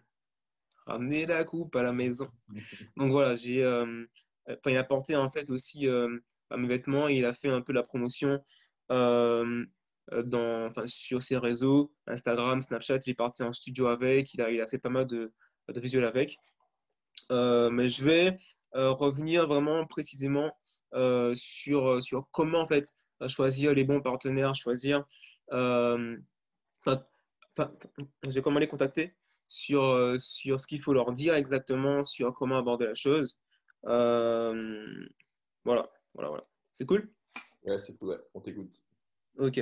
Ramener 0.86 1.26
la 1.26 1.44
coupe 1.44 1.76
à 1.76 1.84
la 1.84 1.94
maison. 1.94 2.30
Donc 2.98 3.12
voilà, 3.12 3.36
j'ai, 3.36 3.60
il 4.66 4.78
a 4.78 4.84
porté 4.84 5.16
en 5.16 5.30
fait 5.30 5.50
aussi 5.50 5.88
à 5.88 6.58
mes 6.58 6.68
vêtements 6.68 7.08
et 7.08 7.16
il 7.16 7.26
a 7.26 7.34
fait 7.34 7.50
un 7.50 7.62
peu 7.62 7.74
la 7.74 7.84
promotion 7.84 8.40
dans, 8.90 10.66
enfin, 10.66 10.88
sur 10.88 11.22
ses 11.22 11.38
réseaux, 11.38 11.94
Instagram, 12.08 12.64
Snapchat, 12.64 12.98
il 13.06 13.12
est 13.12 13.14
parti 13.14 13.44
en 13.44 13.54
studio 13.54 13.86
avec, 13.86 14.34
il 14.34 14.42
a, 14.42 14.50
il 14.50 14.60
a 14.60 14.66
fait 14.66 14.80
pas 14.80 14.90
mal 14.90 15.06
de, 15.06 15.32
de 15.68 15.80
visuels 15.80 16.06
avec. 16.06 16.36
mais 17.30 17.88
je 17.88 18.04
vais 18.04 18.40
revenir 18.74 19.46
vraiment 19.46 19.86
précisément 19.86 20.52
sur, 21.36 22.02
sur 22.02 22.28
comment 22.32 22.62
en 22.62 22.66
fait 22.66 22.92
choisir 23.28 23.74
les 23.74 23.84
bons 23.84 24.02
partenaires, 24.02 24.56
choisir, 24.56 25.04
comment 28.42 28.60
les 28.60 28.68
contacter, 28.68 29.16
sur, 29.48 30.16
sur 30.20 30.60
ce 30.60 30.68
qu'il 30.68 30.82
faut 30.82 30.94
leur 30.94 31.12
dire 31.12 31.36
exactement, 31.36 32.04
sur 32.04 32.34
comment 32.34 32.58
aborder 32.58 32.86
la 32.86 32.94
chose. 32.94 33.40
voilà, 33.84 34.60
voilà, 35.66 36.30
voilà. 36.30 36.44
C'est 36.72 36.86
cool? 36.86 37.12
Ouais, 37.64 37.80
c'est 37.80 37.98
cool, 37.98 38.10
ouais. 38.10 38.20
on 38.34 38.42
t'écoute. 38.42 38.84
Ok. 39.38 39.60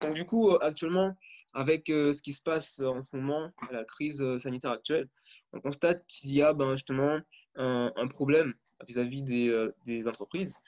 Donc, 0.00 0.14
du 0.14 0.24
coup, 0.24 0.50
actuellement, 0.60 1.16
avec 1.52 1.86
ce 1.86 2.22
qui 2.22 2.32
se 2.32 2.42
passe 2.42 2.80
en 2.80 3.00
ce 3.00 3.14
moment, 3.16 3.50
la 3.70 3.84
crise 3.84 4.24
sanitaire 4.38 4.72
actuelle, 4.72 5.08
on 5.52 5.60
constate 5.60 6.04
qu'il 6.06 6.32
y 6.34 6.42
a 6.42 6.52
ben, 6.52 6.72
justement 6.72 7.18
un, 7.56 7.92
un 7.94 8.06
problème 8.08 8.54
vis-à-vis 8.86 9.22
des, 9.22 9.68
des, 9.84 10.06
entreprises. 10.08 10.58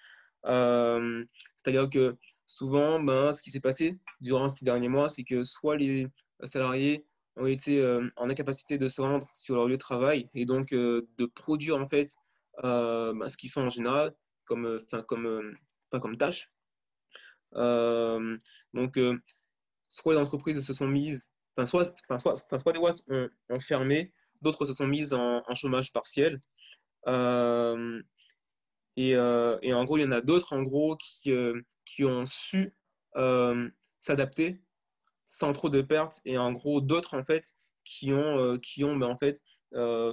C'est-à-dire 0.44 1.90
que 1.90 2.16
souvent, 2.50 2.98
ben, 3.00 3.30
ce 3.30 3.42
qui 3.42 3.50
s'est 3.52 3.60
passé 3.60 3.96
durant 4.20 4.48
ces 4.48 4.64
derniers 4.64 4.88
mois, 4.88 5.08
c'est 5.08 5.22
que 5.22 5.44
soit 5.44 5.76
les 5.76 6.08
salariés 6.42 7.06
ont 7.36 7.46
été 7.46 7.80
en 8.16 8.28
incapacité 8.28 8.76
de 8.76 8.88
se 8.88 9.00
rendre 9.00 9.28
sur 9.34 9.54
leur 9.54 9.66
lieu 9.68 9.74
de 9.74 9.78
travail 9.78 10.28
et 10.34 10.44
donc 10.44 10.70
de 10.72 11.26
produire 11.34 11.76
en 11.76 11.86
fait 11.86 12.12
ben, 12.60 13.28
ce 13.28 13.36
qu'ils 13.36 13.50
font 13.50 13.66
en 13.66 13.70
général 13.70 14.12
comme, 14.44 14.78
comme, 15.06 15.56
comme 15.92 16.16
tâche. 16.16 16.52
donc, 17.52 18.98
soit 19.88 20.14
les 20.14 20.20
entreprises 20.20 20.66
se 20.66 20.72
sont 20.72 20.88
mises, 20.88 21.32
enfin, 21.56 21.66
soit, 21.66 21.84
soit, 22.18 22.58
soit, 22.58 22.72
des 22.72 22.80
boîtes 22.80 23.02
ont, 23.08 23.60
fermé, 23.60 24.12
d'autres 24.42 24.64
se 24.64 24.74
sont 24.74 24.88
mises 24.88 25.14
en, 25.14 25.54
chômage 25.54 25.92
partiel. 25.92 26.40
Et, 28.96 29.10
et, 29.10 29.72
en 29.72 29.84
gros, 29.84 29.96
il 29.96 30.02
y 30.02 30.04
en 30.04 30.12
a 30.12 30.20
d'autres 30.20 30.52
en 30.52 30.62
gros 30.62 30.96
qui, 30.96 31.32
qui 31.84 32.04
ont 32.04 32.26
su 32.26 32.74
s'adapter 33.98 34.60
sans 35.26 35.52
trop 35.52 35.68
de 35.70 35.80
pertes 35.80 36.20
et 36.24 36.36
en 36.38 36.52
gros 36.52 36.80
d'autres 36.80 37.16
en 37.16 37.24
fait 37.24 37.54
qui 37.84 38.12
ont, 38.12 38.58
qui 38.58 38.84
ont 38.84 38.96
ben, 38.96 39.06
en 39.06 39.16
fait, 39.16 39.42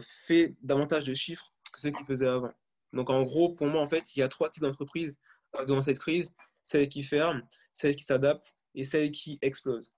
fait 0.01 0.55
davantage 0.61 1.05
de 1.05 1.13
chiffres 1.13 1.51
que 1.73 1.81
ceux 1.81 1.91
qu'ils 1.91 2.05
faisaient 2.05 2.27
avant. 2.27 2.53
Donc 2.93 3.09
en 3.09 3.23
gros, 3.23 3.49
pour 3.53 3.67
moi, 3.67 3.81
en 3.81 3.87
fait, 3.87 4.15
il 4.15 4.19
y 4.19 4.23
a 4.23 4.27
trois 4.27 4.49
types 4.49 4.63
d'entreprises 4.63 5.19
dans 5.67 5.81
cette 5.81 5.99
crise 5.99 6.33
celles 6.67 6.89
qui 6.89 7.01
ferment, 7.01 7.41
celles 7.73 7.95
qui 7.95 8.03
s'adaptent 8.03 8.57
et 8.75 8.83
celles 8.83 9.11
qui 9.11 9.39
explosent. 9.41 9.91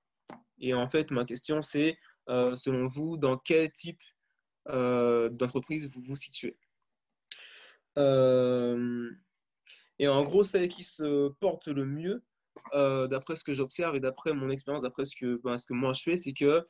Et 0.59 0.74
en 0.74 0.88
fait, 0.88 1.09
ma 1.12 1.25
question, 1.25 1.62
c'est, 1.62 1.98
euh, 2.29 2.55
selon 2.55 2.86
vous, 2.86 3.17
dans 3.17 3.38
quel 3.38 3.71
type 3.71 4.01
euh, 4.67 5.29
d'entreprise 5.29 5.89
vous 5.91 6.01
vous 6.01 6.15
situez? 6.15 6.55
euh, 6.55 6.68
Et 10.00 10.08
en 10.08 10.24
gros, 10.24 10.44
celles 10.44 10.70
qui 10.70 10.84
se 10.84 11.29
portent 11.39 11.68
le 11.68 11.86
mieux, 11.86 12.24
d'après 12.74 13.36
ce 13.36 13.44
que 13.44 13.53
j'observe 13.53 13.96
et 13.96 14.00
d'après 14.00 14.34
mon 14.34 14.50
expérience, 14.50 14.84
d'après 14.84 15.06
ce 15.06 15.15
que, 15.15 15.39
ben, 15.44 15.56
moi 15.70 15.94
je 15.94 16.03
fais, 16.03 16.18
c'est 16.18 16.34
que 16.34 16.65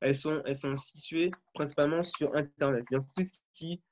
elles, 0.00 0.14
sont, 0.14 0.42
elles 0.44 0.54
sont 0.54 0.76
situées 0.76 1.30
principalement 1.54 2.02
sur 2.02 2.34
Internet. 2.34 2.84
Il 2.90 2.94
y 2.94 2.98
en 2.98 3.06
plus 3.14 3.32
qui, 3.54 3.82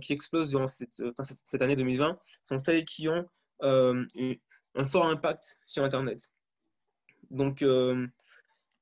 qui 0.00 0.12
explosent 0.12 0.50
durant 0.50 0.66
cette, 0.66 1.02
cette 1.44 1.62
année 1.62 1.76
2020 1.76 2.18
sont 2.42 2.58
celles 2.58 2.84
qui 2.84 3.08
ont 3.08 3.26
euh, 3.62 4.04
un 4.74 4.84
fort 4.84 5.06
impact 5.06 5.58
sur 5.64 5.84
Internet. 5.84 6.34
Donc, 7.30 7.62
euh, 7.62 8.06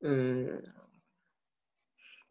euh, 0.04 0.60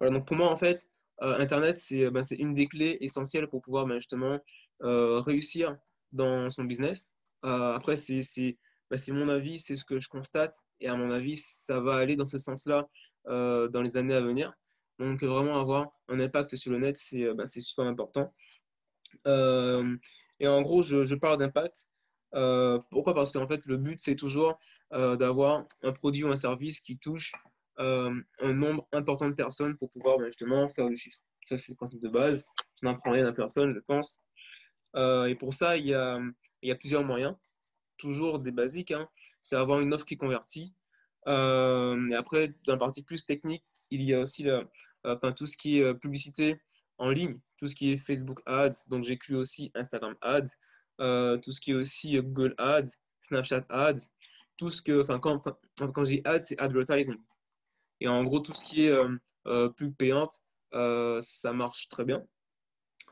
donc 0.01 0.25
pour 0.25 0.35
moi, 0.35 0.49
en 0.49 0.55
fait, 0.55 0.89
Internet, 1.21 1.77
ben, 2.11 2.23
c'est 2.23 2.35
une 2.35 2.53
des 2.53 2.67
clés 2.67 2.97
essentielles 3.01 3.47
pour 3.47 3.61
pouvoir 3.61 3.85
ben, 3.85 3.99
justement 3.99 4.39
réussir 4.81 5.77
dans 6.11 6.49
son 6.49 6.63
business. 6.63 7.11
après, 7.43 7.95
ben, 7.95 8.97
c'est 8.97 9.11
mon 9.11 9.29
avis, 9.29 9.59
c'est 9.59 9.77
ce 9.77 9.85
que 9.85 9.99
je 9.99 10.09
constate. 10.09 10.53
Et 10.79 10.87
à 10.87 10.95
mon 10.95 11.11
avis, 11.11 11.37
ça 11.37 11.79
va 11.79 11.95
aller 11.95 12.15
dans 12.15 12.25
ce 12.25 12.37
sens-là 12.37 12.89
dans 13.25 13.81
les 13.83 13.97
années 13.97 14.15
à 14.15 14.21
venir. 14.21 14.53
Donc, 14.99 15.23
vraiment 15.23 15.59
avoir 15.59 15.91
un 16.09 16.19
impact 16.19 16.55
sur 16.55 16.71
le 16.71 16.79
net, 16.79 16.97
c'est 16.97 17.61
super 17.61 17.85
important. 17.85 18.33
et 19.25 20.47
en 20.47 20.61
gros, 20.61 20.81
je, 20.81 21.15
parle 21.15 21.37
d'impact 21.37 21.87
euh, 22.33 22.79
pourquoi? 22.89 23.13
Parce 23.13 23.31
qu'en 23.31 23.47
fait, 23.47 23.65
le 23.65 23.77
but, 23.77 23.99
c'est 23.99 24.15
toujours 24.15 24.59
euh, 24.93 25.15
d'avoir 25.15 25.65
un 25.83 25.91
produit 25.91 26.23
ou 26.23 26.31
un 26.31 26.35
service 26.35 26.79
qui 26.79 26.97
touche 26.97 27.33
euh, 27.79 28.13
un 28.39 28.53
nombre 28.53 28.87
important 28.91 29.27
de 29.29 29.33
personnes 29.33 29.77
pour 29.77 29.89
pouvoir 29.89 30.17
ben, 30.17 30.25
justement 30.25 30.67
faire 30.67 30.87
le 30.87 30.95
chiffre. 30.95 31.19
Ça, 31.45 31.57
c'est 31.57 31.71
le 31.71 31.75
principe 31.75 32.01
de 32.01 32.09
base. 32.09 32.45
Je 32.81 32.87
n'apprends 32.87 33.11
rien 33.11 33.27
à 33.27 33.33
personne, 33.33 33.71
je 33.71 33.79
pense. 33.79 34.23
et 34.95 35.35
pour 35.35 35.53
ça, 35.53 35.77
il 35.77 35.87
y, 35.87 35.93
a, 35.93 36.75
plusieurs 36.79 37.03
moyens. 37.03 37.35
Toujours 37.97 38.39
des 38.39 38.51
basiques. 38.51 38.91
Hein. 38.91 39.07
C'est 39.41 39.55
avoir 39.55 39.79
une 39.79 39.93
offre 39.93 40.05
qui 40.05 40.17
convertit. 40.17 40.75
et 41.27 42.15
après, 42.15 42.53
dans 42.65 42.73
la 42.73 42.77
partie 42.77 43.03
plus 43.03 43.25
technique, 43.25 43.63
il 43.89 44.03
y 44.03 44.13
a 44.13 44.19
aussi 44.19 44.47
tout 45.35 45.45
ce 45.45 45.57
qui 45.57 45.79
est 45.79 45.93
publicité 45.95 46.61
en 46.97 47.09
ligne, 47.09 47.39
tout 47.57 47.67
ce 47.67 47.75
qui 47.75 47.91
est 47.91 47.97
Facebook 47.97 48.41
Ads. 48.45 48.87
Donc, 48.87 49.03
j'écris 49.03 49.35
aussi 49.35 49.71
Instagram 49.73 50.15
Ads. 50.21 50.51
Euh, 51.01 51.37
tout 51.37 51.51
ce 51.51 51.59
qui 51.59 51.71
est 51.71 51.75
aussi 51.75 52.13
Google 52.21 52.53
Ads, 52.59 52.91
Snapchat 53.21 53.65
Ads, 53.69 54.11
tout 54.57 54.69
ce 54.69 54.83
que, 54.83 55.01
quand, 55.17 55.41
quand 55.77 56.03
dis 56.03 56.21
ads, 56.25 56.43
c'est 56.43 56.59
advertising. 56.59 57.17
Et 58.01 58.07
en 58.07 58.23
gros, 58.23 58.39
tout 58.39 58.53
ce 58.53 58.65
qui 58.65 58.85
est 58.85 58.91
euh, 58.91 59.15
euh, 59.47 59.69
pub 59.69 59.95
payante, 59.95 60.33
ça 60.73 61.53
marche 61.53 61.89
très 61.89 62.05
bien. 62.05 62.23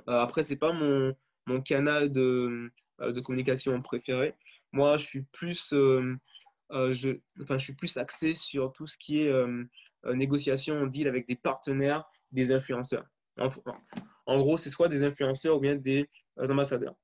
après, 0.08 0.44
c'est 0.44 0.58
pas 0.58 0.74
mon, 0.74 1.16
canal 1.62 2.12
de, 2.12 2.72
communication 3.24 3.82
préféré. 3.82 4.36
Moi, 4.72 4.98
je 4.98 5.06
suis 5.06 5.24
plus, 5.32 5.70
je, 5.72 6.16
je 6.72 7.58
suis 7.58 7.76
plus 7.76 7.98
axé 7.98 8.34
sur 8.34 8.74
tout 8.74 8.88
ce 8.88 8.98
qui 8.98 9.22
est 9.22 9.32
négociation, 10.06 10.86
deal 10.88 11.08
avec 11.08 11.28
des 11.28 11.36
partenaires, 11.36 12.06
des 12.32 12.52
influenceurs. 12.52 13.06
en 14.26 14.40
gros, 14.40 14.58
c'est 14.58 14.70
soit 14.70 14.88
des 14.88 15.04
influenceurs 15.04 15.58
ou 15.58 15.60
bien 15.60 15.76
des 15.76 16.10
ambassadeurs 16.38 16.96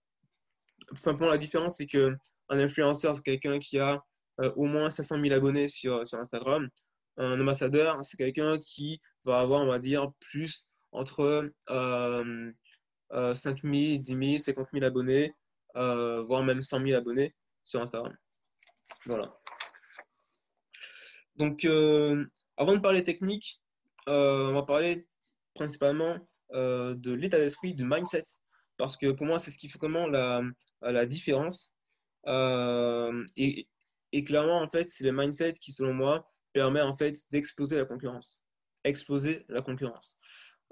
simplement 0.96 1.32
la 1.32 1.38
différence, 1.38 1.78
c'est 1.78 1.86
qu'un 1.86 2.18
influenceur, 2.50 3.16
c'est 3.16 3.24
quelqu'un 3.24 3.60
qui 3.60 3.80
a 3.80 4.04
euh, 4.42 4.52
au 4.56 4.66
moins 4.66 4.90
500 4.90 5.22
000 5.22 5.34
abonnés 5.34 5.68
sur 5.68 6.02
Instagram. 6.14 6.70
Un 7.18 7.40
ambassadeur, 7.40 8.04
c'est 8.04 8.18
quelqu'un 8.18 8.58
qui 8.58 9.00
va 9.24 9.40
avoir, 9.40 9.62
on 9.62 9.68
va 9.68 9.80
dire, 9.80 10.12
plus 10.20 10.70
entre 10.92 11.52
euh, 11.70 12.54
5 13.12 13.62
000, 13.64 13.98
10 13.98 14.04
000, 14.04 14.38
50 14.38 14.68
000 14.74 14.86
abonnés, 14.86 15.34
euh, 15.78 16.22
voire 16.24 16.44
même 16.44 16.62
100 16.62 16.82
000 16.86 16.98
abonnés 16.98 17.34
sur 17.64 17.82
Instagram. 17.82 18.16
Voilà. 19.06 19.38
Donc, 21.38 21.66
euh, 21.66 22.26
avant 22.58 22.74
de 22.74 22.80
parler 22.80 23.04
technique, 23.04 23.62
on 24.08 24.54
va 24.54 24.64
parler 24.64 25.08
principalement 25.54 26.18
de 26.52 27.14
l'état 27.14 27.38
d'esprit, 27.38 27.74
du 27.74 27.86
mindset. 27.86 28.24
Parce 28.78 28.98
que 28.98 29.12
pour 29.12 29.26
moi, 29.26 29.40
c'est 29.40 29.52
ce 29.52 29.58
qui 29.58 29.70
fait 29.70 29.80
vraiment 29.80 30.08
la, 30.08 30.42
la 30.82 31.06
différence. 31.06 31.76
Euh, 32.28 33.24
et, 33.38 33.68
et, 34.12 34.24
clairement, 34.24 34.62
en 34.62 34.68
fait, 34.68 34.90
c'est 34.90 35.04
le 35.04 35.12
mindset 35.12 35.54
qui, 35.54 35.72
selon 35.72 35.94
moi, 35.94 36.32
permet 36.56 36.82
en 36.82 36.94
fait 36.94 37.18
d'exploser 37.32 37.78
la 37.78 37.86
concurrence. 37.86 38.42
Exploser 38.86 39.46
la 39.50 39.62
concurrence. 39.62 40.18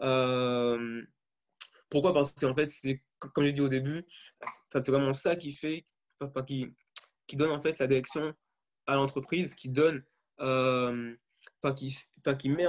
Euh, 0.01 1.03
pourquoi? 1.89 2.13
Parce 2.13 2.31
qu'en 2.31 2.53
fait, 2.53 2.71
comme 3.19 3.43
j'ai 3.43 3.51
dit 3.51 3.61
au 3.61 3.67
début, 3.67 4.05
c'est 4.71 4.89
vraiment 4.89 5.11
ça 5.11 5.35
qui 5.35 5.51
fait, 5.51 5.85
qui, 7.27 7.35
donne 7.35 7.51
en 7.51 7.59
fait 7.59 7.77
la 7.79 7.87
direction 7.87 8.33
à 8.87 8.95
l'entreprise, 8.95 9.55
qui 9.55 9.67
donne, 9.67 10.01
euh, 10.39 11.13
qui, 11.75 12.49
met, 12.49 12.67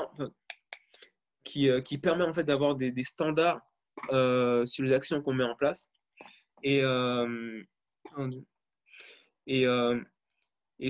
qui, 1.45 1.71
qui 1.85 1.99
permet 1.99 2.25
en 2.25 2.35
fait 2.35 2.45
d'avoir 2.45 2.75
des, 2.75 2.93
standards 3.05 3.63
sur 4.11 4.85
les 4.85 4.93
actions 4.93 5.23
qu'on 5.23 5.35
met 5.35 5.45
en 5.45 5.55
place. 5.55 5.93
Et, 6.65 6.83
euh, 6.83 7.63
et, 9.47 9.67
euh, 9.67 10.01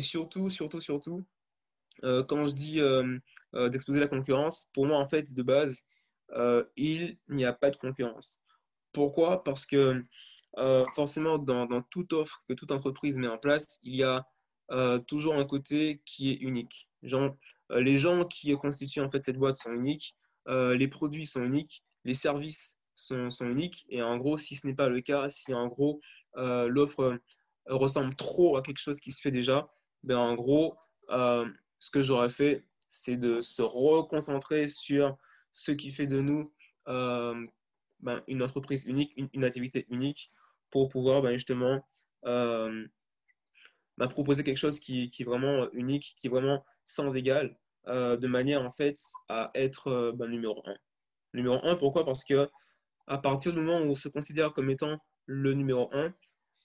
surtout, 0.01 0.49
surtout, 0.49 0.81
surtout, 0.81 1.19
euh, 1.19 1.34
quand 2.03 2.47
je 2.47 2.53
dis 2.53 2.81
d'exposer 3.71 4.01
la 4.01 4.09
concurrence, 4.09 4.69
pour 4.75 4.87
moi, 4.87 4.99
en 4.99 5.07
fait, 5.07 5.35
de 5.35 5.43
base, 5.43 5.85
il 6.77 7.17
n'y 7.29 7.45
a 7.45 7.53
pas 7.53 7.71
de 7.71 7.77
concurrence. 7.77 8.41
Pourquoi? 8.93 9.45
Parce 9.45 9.67
que 9.67 10.03
forcément, 10.95 11.39
dans, 11.39 11.83
toute 11.91 12.13
offre 12.13 12.43
que 12.49 12.53
toute 12.53 12.73
entreprise 12.73 13.19
met 13.19 13.29
en 13.29 13.39
place, 13.39 13.81
il 13.83 13.97
y 13.97 14.03
a 14.03 14.27
toujours 15.07 15.37
un 15.37 15.45
côté 15.45 16.03
qui 16.05 16.31
est 16.31 16.41
unique. 16.41 16.89
Les 17.71 17.99
gens 17.99 18.25
qui 18.25 18.53
constituent 18.57 19.01
en 19.01 19.11
fait 19.11 19.25
cette 19.25 19.39
boîte 19.39 19.57
sont 19.57 19.73
uniques, 19.73 20.15
les 20.47 20.89
produits 20.89 21.27
sont 21.27 21.43
uniques, 21.43 21.85
les 22.05 22.15
services 22.15 22.79
sont, 22.95 23.29
uniques. 23.41 23.85
Et 23.89 24.03
en 24.03 24.17
gros, 24.17 24.39
si 24.39 24.55
ce 24.55 24.67
n'est 24.67 24.75
pas 24.75 24.89
le 24.89 25.01
cas, 25.01 25.29
si 25.29 25.53
en 25.53 25.67
gros 25.67 26.01
euh, 26.37 26.69
l'offre 26.69 27.19
ressemble 27.67 28.15
trop 28.15 28.57
à 28.57 28.63
quelque 28.63 28.81
chose 28.81 29.01
qui 29.01 29.13
se 29.13 29.21
fait 29.21 29.31
déjà, 29.31 29.69
ben, 30.03 30.19
en 30.19 30.35
gros, 30.35 30.77
ce 31.85 31.91
que 31.91 32.03
j'aurais 32.03 32.31
fait, 32.31 32.65
c'est 32.89 33.17
de 33.17 33.41
se 33.41 33.63
reconcentrer 33.63 34.69
sur 34.69 35.19
ce 35.53 35.73
qui 35.73 35.91
fait 35.91 36.07
de 36.07 36.21
nous 36.21 36.53
ben, 36.87 38.23
une 38.27 38.43
entreprise 38.43 38.85
unique, 38.85 39.13
une, 39.17 39.45
activité 39.45 39.87
unique, 39.91 40.31
pour 40.71 40.89
pouvoir 40.89 41.23
ben, 41.23 41.33
justement 41.33 41.83
m'a 43.97 44.09
proposé 44.09 44.43
quelque 44.43 44.59
chose 44.59 44.81
qui, 44.81 45.05
est 45.19 45.25
vraiment 45.25 45.71
unique, 45.73 46.15
qui 46.17 46.27
est 46.27 46.31
vraiment 46.31 46.65
sans 46.85 47.15
égal, 47.17 47.57
euh, 47.87 48.17
de 48.17 48.27
manière 48.27 48.63
en 48.63 48.71
fait 48.71 48.99
à 49.29 49.51
être 49.55 49.89
euh, 49.89 50.13
ben, 50.13 50.29
numéro 50.29 50.63
un. 50.67 50.77
Numéro 51.33 51.59
un, 51.63 51.77
pourquoi? 51.77 52.05
Parce 52.05 52.25
que 52.25 52.49
à 53.07 53.19
partir 53.19 53.53
du 53.53 53.61
moment 53.61 53.81
où 53.81 53.91
on 53.91 53.95
se 53.95 54.09
considère 54.09 54.53
comme 54.53 54.71
étant 54.71 54.99
le 55.27 55.53
numéro 55.53 55.91
un, 55.93 56.15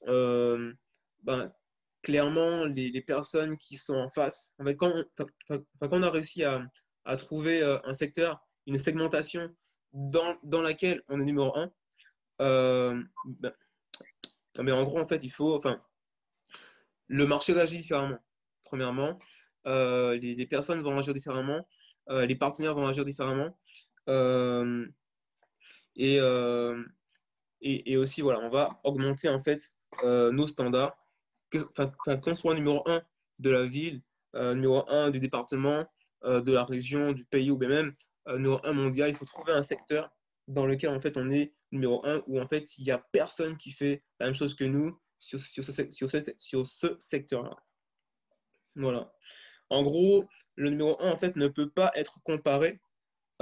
euh, 0.07 0.73
ben, 1.23 1.53
clairement, 2.01 2.65
les, 2.65 3.01
personnes 3.01 3.57
qui 3.57 3.77
sont 3.77 3.95
en 3.95 4.09
face, 4.09 4.53
en 4.59 4.65
quand, 4.73 4.91
on, 5.49 5.63
quand 5.79 5.93
on 5.93 6.03
a 6.03 6.09
réussi 6.09 6.43
à, 6.43 6.61
à 7.05 7.15
trouver 7.15 7.61
un 7.83 7.93
secteur, 7.93 8.39
une 8.67 8.77
segmentation 8.77 9.49
dans, 9.93 10.37
dans, 10.43 10.61
laquelle 10.61 11.01
on 11.09 11.19
est 11.19 11.25
numéro 11.25 11.53
un, 11.55 11.71
ben, 13.25 13.53
mais 14.61 14.71
en 14.71 14.83
gros, 14.83 14.99
en 14.99 15.07
fait, 15.07 15.23
il 15.23 15.31
faut, 15.31 15.55
enfin, 15.55 15.81
le 17.07 17.25
marché 17.25 17.53
réagit 17.53 17.77
différemment. 17.77 18.19
Premièrement, 18.63 19.19
euh, 19.65 20.17
les, 20.17 20.45
personnes 20.45 20.81
vont 20.81 20.97
agir 20.97 21.13
différemment, 21.13 21.67
euh, 22.09 22.25
les 22.25 22.35
partenaires 22.35 22.75
vont 22.75 22.87
agir 22.87 23.03
différemment. 23.03 23.57
Euh, 24.07 24.87
et, 25.95 26.19
et, 27.61 27.97
aussi, 27.97 28.21
voilà, 28.21 28.39
on 28.39 28.49
va 28.49 28.79
augmenter 28.83 29.27
en 29.27 29.39
fait 29.39 29.59
nos 30.03 30.47
standards. 30.47 30.95
Qu'on 31.51 32.35
soit 32.35 32.53
numéro 32.53 32.87
1 32.87 33.01
de 33.39 33.49
la 33.49 33.63
ville, 33.63 34.01
numéro 34.33 34.83
1 34.89 35.09
du 35.11 35.19
département, 35.19 35.85
de 36.23 36.51
la 36.51 36.63
région, 36.63 37.11
du 37.13 37.25
pays 37.25 37.51
ou 37.51 37.57
même 37.57 37.91
numéro 38.27 38.59
1 38.63 38.73
mondial, 38.73 39.09
il 39.09 39.15
faut 39.15 39.25
trouver 39.25 39.53
un 39.53 39.61
secteur 39.61 40.11
dans 40.47 40.65
lequel 40.65 40.89
en 40.89 40.99
fait 40.99 41.15
on 41.17 41.29
est 41.31 41.53
numéro 41.71 42.05
1 42.05 42.23
où 42.27 42.39
en 42.39 42.47
fait 42.47 42.77
il 42.77 42.83
n'y 42.83 42.91
a 42.91 42.97
personne 43.11 43.57
qui 43.57 43.71
fait 43.71 44.03
la 44.19 44.25
même 44.25 44.35
chose 44.35 44.55
que 44.55 44.63
nous 44.63 44.99
sur, 45.19 45.39
ce, 45.39 46.95
secteur-là. 46.99 47.55
Voilà. 48.75 49.11
En 49.69 49.83
gros, 49.83 50.25
le 50.55 50.69
numéro 50.69 50.99
1 51.01 51.11
en 51.11 51.17
fait 51.17 51.35
ne 51.35 51.47
peut 51.47 51.69
pas 51.69 51.91
être 51.95 52.21
comparé 52.23 52.79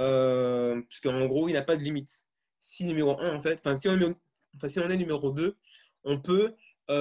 euh, 0.00 0.80
gros 1.04 1.48
il 1.48 1.54
n'a 1.54 1.62
pas 1.62 1.76
de 1.76 1.82
limite. 1.82 2.26
Si 2.60 2.84
numéro 2.84 3.18
1 3.18 3.34
en 3.34 3.40
fait, 3.40 3.58
enfin 3.60 3.74
si, 3.74 3.82
si, 3.82 4.80
on 4.80 4.90
est 4.90 4.96
numéro 4.96 5.32
2, 5.32 5.56
on 6.04 6.20
peut 6.20 6.54
euh, 6.54 6.56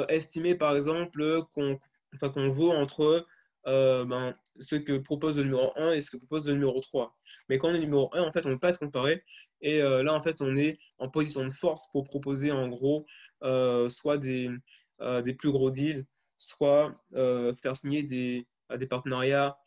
estimer 0.10 0.56
par 0.56 0.76
exemple 0.76 1.44
qu'on 1.54 1.78
enfin, 2.16 2.30
qu'on 2.30 2.50
vaut 2.50 2.72
entre 2.72 3.26
euh, 3.68 4.06
ben, 4.06 4.34
ce 4.60 4.76
que 4.78 4.98
propose 4.98 5.38
le 5.38 5.44
numéro 5.44 5.74
1 5.76 5.92
et 5.92 6.02
ce 6.02 6.12
que 6.12 6.18
propose 6.18 6.48
le 6.48 6.54
numéro 6.54 6.80
3. 6.80 7.16
Mais 7.50 7.58
quand 7.58 7.70
on 7.70 7.74
est 7.74 7.80
numéro 7.80 8.10
1, 8.14 8.22
en 8.22 8.32
fait, 8.32 8.46
on 8.46 8.50
ne 8.50 8.54
peut 8.56 8.60
pas 8.62 8.70
être 8.70 8.80
comparé. 8.80 9.24
Et 9.62 9.82
euh, 9.82 10.04
là, 10.04 10.14
en 10.14 10.22
fait, 10.22 10.42
on 10.42 10.56
est 10.56 10.80
en 11.00 11.10
position 11.10 11.44
de 11.44 11.52
force 11.52 11.90
pour 11.92 12.06
proposer 12.06 12.52
en 12.52 12.70
gros 12.70 13.06
euh, 13.44 13.90
soit 13.90 14.18
des, 14.18 14.50
des 15.24 15.34
plus 15.34 15.52
gros 15.52 15.70
deals, 15.70 16.06
soit 16.38 16.96
faire 17.12 17.76
signer 17.76 18.04
des, 18.04 18.48
des 18.74 18.88
partenariats 18.88 19.58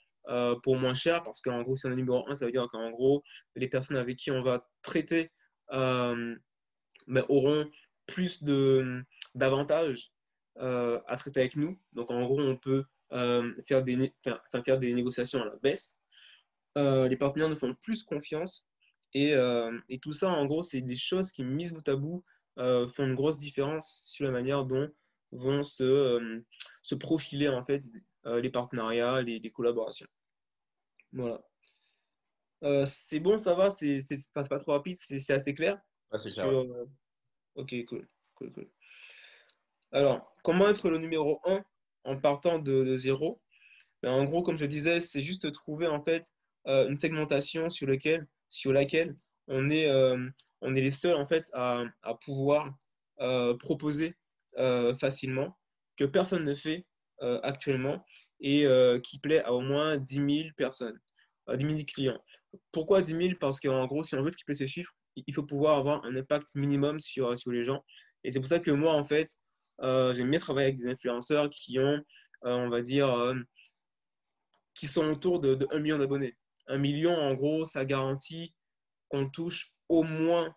pour 0.62 0.76
moins 0.76 0.94
cher. 0.94 1.22
Parce 1.22 1.42
qu'en 1.42 1.62
gros, 1.62 1.76
si 1.76 1.86
on 1.86 1.92
est 1.92 1.96
numéro 1.96 2.26
1, 2.28 2.36
ça 2.36 2.46
veut 2.46 2.52
dire 2.52 2.68
qu'en 2.68 2.90
gros, 2.90 3.22
les 3.54 3.68
personnes 3.68 3.98
avec 3.98 4.16
qui 4.16 4.30
on 4.30 4.42
va 4.42 4.66
traiter 4.82 5.30
ben, 5.70 6.38
auront 7.28 7.68
plus 8.06 8.42
d'avantages 9.34 10.12
à 10.56 11.16
traiter 11.16 11.40
avec 11.40 11.56
nous. 11.56 11.78
Donc, 11.92 12.10
en 12.10 12.22
gros, 12.24 12.40
on 12.40 12.56
peut 12.56 12.84
euh, 13.12 13.52
faire, 13.64 13.82
des 13.82 14.12
faire, 14.22 14.78
des 14.78 14.94
négociations 14.94 15.42
à 15.42 15.46
la 15.46 15.56
baisse. 15.56 15.96
Euh, 16.78 17.08
les 17.08 17.16
partenaires 17.16 17.48
nous 17.48 17.56
font 17.56 17.74
plus 17.74 18.04
confiance. 18.04 18.68
Et, 19.14 19.34
euh, 19.34 19.76
et 19.88 19.98
tout 19.98 20.12
ça, 20.12 20.30
en 20.30 20.46
gros, 20.46 20.62
c'est 20.62 20.80
des 20.80 20.96
choses 20.96 21.32
qui, 21.32 21.42
mises 21.42 21.72
bout 21.72 21.88
à 21.88 21.96
bout, 21.96 22.24
font 22.56 23.04
une 23.06 23.14
grosse 23.14 23.38
différence 23.38 24.04
sur 24.06 24.26
la 24.26 24.30
manière 24.30 24.64
dont 24.64 24.88
vont 25.32 25.62
se, 25.62 26.42
se 26.82 26.94
profiler 26.94 27.48
en 27.48 27.64
fait 27.64 27.82
les 28.24 28.50
partenariats, 28.50 29.22
les, 29.22 29.38
les 29.38 29.50
collaborations. 29.50 30.08
Voilà. 31.12 31.42
c'est 32.86 33.18
bon, 33.18 33.38
ça 33.38 33.54
va, 33.54 33.70
c'est 33.70 33.98
pas, 34.34 34.44
pas 34.44 34.60
trop 34.60 34.72
rapide, 34.72 34.94
c'est 34.94 35.32
assez 35.32 35.54
clair. 35.54 35.80
Ah, 36.12 36.18
c'est 36.18 36.30
clair. 36.30 36.48
Ok, 37.56 37.74
cool. 37.86 38.08
cool, 38.34 38.52
cool. 38.52 38.66
Alors, 39.92 40.34
comment 40.44 40.68
être 40.68 40.88
le 40.88 40.98
numéro 40.98 41.40
1 41.44 41.64
en 42.04 42.16
partant 42.16 42.58
de, 42.58 42.96
zéro? 42.96 43.40
Ben, 44.02 44.12
en 44.12 44.24
gros, 44.24 44.42
comme 44.42 44.56
je 44.56 44.66
disais, 44.66 45.00
c'est 45.00 45.22
juste 45.22 45.50
trouver 45.52 45.86
en 45.86 46.02
fait 46.02 46.32
euh, 46.66 46.88
une 46.88 46.96
segmentation 46.96 47.68
sur, 47.70 47.86
laquelle 47.86 49.16
on 49.48 49.68
est, 49.70 49.88
euh, 49.88 50.28
on 50.60 50.70
les 50.70 50.90
seuls 50.90 51.16
en 51.16 51.26
fait 51.26 51.50
à, 51.54 51.84
pouvoir 52.24 52.72
euh, 53.20 53.56
proposer 53.56 54.16
facilement, 54.98 55.56
que 55.96 56.04
personne 56.04 56.44
ne 56.44 56.54
fait 56.54 56.86
actuellement 57.42 58.04
et 58.40 58.66
qui 59.02 59.18
plaît 59.18 59.42
à 59.42 59.52
au 59.52 59.60
moins 59.60 59.96
10 59.96 60.14
000 60.14 60.48
personnes, 60.56 60.98
10 61.52 61.66
000 61.66 61.78
clients. 61.86 62.20
Pourquoi 62.72 63.02
10 63.02 63.10
000 63.10 63.28
Parce 63.40 63.60
qu'en 63.60 63.86
gros, 63.86 64.02
si 64.02 64.14
on 64.14 64.22
veut 64.22 64.30
tripler 64.30 64.54
ces 64.54 64.66
chiffres, 64.66 64.92
il 65.16 65.34
faut 65.34 65.42
pouvoir 65.42 65.78
avoir 65.78 66.04
un 66.04 66.16
impact 66.16 66.54
minimum 66.54 67.00
sur, 67.00 67.34
les 67.46 67.64
gens. 67.64 67.84
Et 68.24 68.30
c'est 68.30 68.40
pour 68.40 68.48
ça 68.48 68.60
que 68.60 68.70
moi, 68.70 68.94
en 68.94 69.02
fait, 69.02 69.28
j'aime 69.80 70.30
bien 70.30 70.38
travailler 70.38 70.68
avec 70.68 70.78
des 70.78 70.88
influenceurs 70.88 71.48
qui 71.50 71.78
ont, 71.78 72.02
euh, 72.44 72.54
on 72.54 72.68
va 72.68 72.82
dire, 72.82 73.10
euh, 73.10 73.34
qui 74.74 74.86
sont 74.86 75.04
autour 75.10 75.40
de, 75.40 75.66
1 75.70 75.78
million 75.80 75.98
d'abonnés. 75.98 76.36
1 76.66 76.78
million, 76.78 77.14
en 77.14 77.34
gros, 77.34 77.64
ça 77.64 77.84
garantit 77.84 78.54
qu'on 79.08 79.28
touche 79.28 79.72
au 79.88 80.02
moins, 80.02 80.54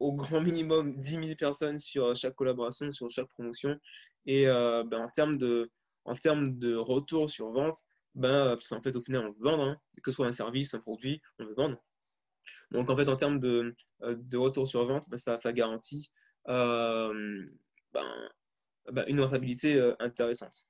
au 0.00 0.12
grand 0.12 0.40
minimum, 0.40 0.98
10 1.00 1.10
000 1.10 1.36
personnes 1.36 1.78
sur 1.78 2.14
chaque 2.14 2.34
collaboration, 2.34 2.90
sur 2.90 3.08
chaque 3.08 3.28
promotion. 3.28 3.78
Et 4.26 4.46
ben, 4.46 4.94
en 4.94 5.08
termes 5.08 5.38
de, 5.38 5.70
en 6.04 6.14
termes 6.14 6.58
de 6.58 6.74
retour 6.74 7.30
sur 7.30 7.52
vente, 7.52 7.78
ben, 8.14 8.48
parce 8.48 8.66
qu'en 8.68 8.82
fait, 8.82 8.96
au 8.96 9.00
final, 9.00 9.26
on 9.26 9.32
veut 9.32 9.50
vendre, 9.50 9.62
hein, 9.62 9.76
que 10.02 10.10
ce 10.10 10.16
soit 10.16 10.26
un 10.26 10.32
service, 10.32 10.74
un 10.74 10.80
produit, 10.80 11.20
on 11.38 11.46
veut 11.46 11.54
vendre. 11.54 11.78
Donc, 12.72 12.90
en 12.90 12.96
fait, 12.96 13.08
en 13.08 13.16
termes 13.16 13.38
de, 13.38 13.72
de 14.00 14.36
retour 14.36 14.66
sur 14.66 14.84
vente, 14.86 15.08
ben, 15.08 15.16
ça, 15.16 15.36
ça 15.36 15.52
garantit 15.52 16.10
ben, 17.96 18.28
ben, 18.92 19.04
une 19.08 19.20
rentabilité 19.20 19.74
euh, 19.74 19.94
intéressante. 19.98 20.66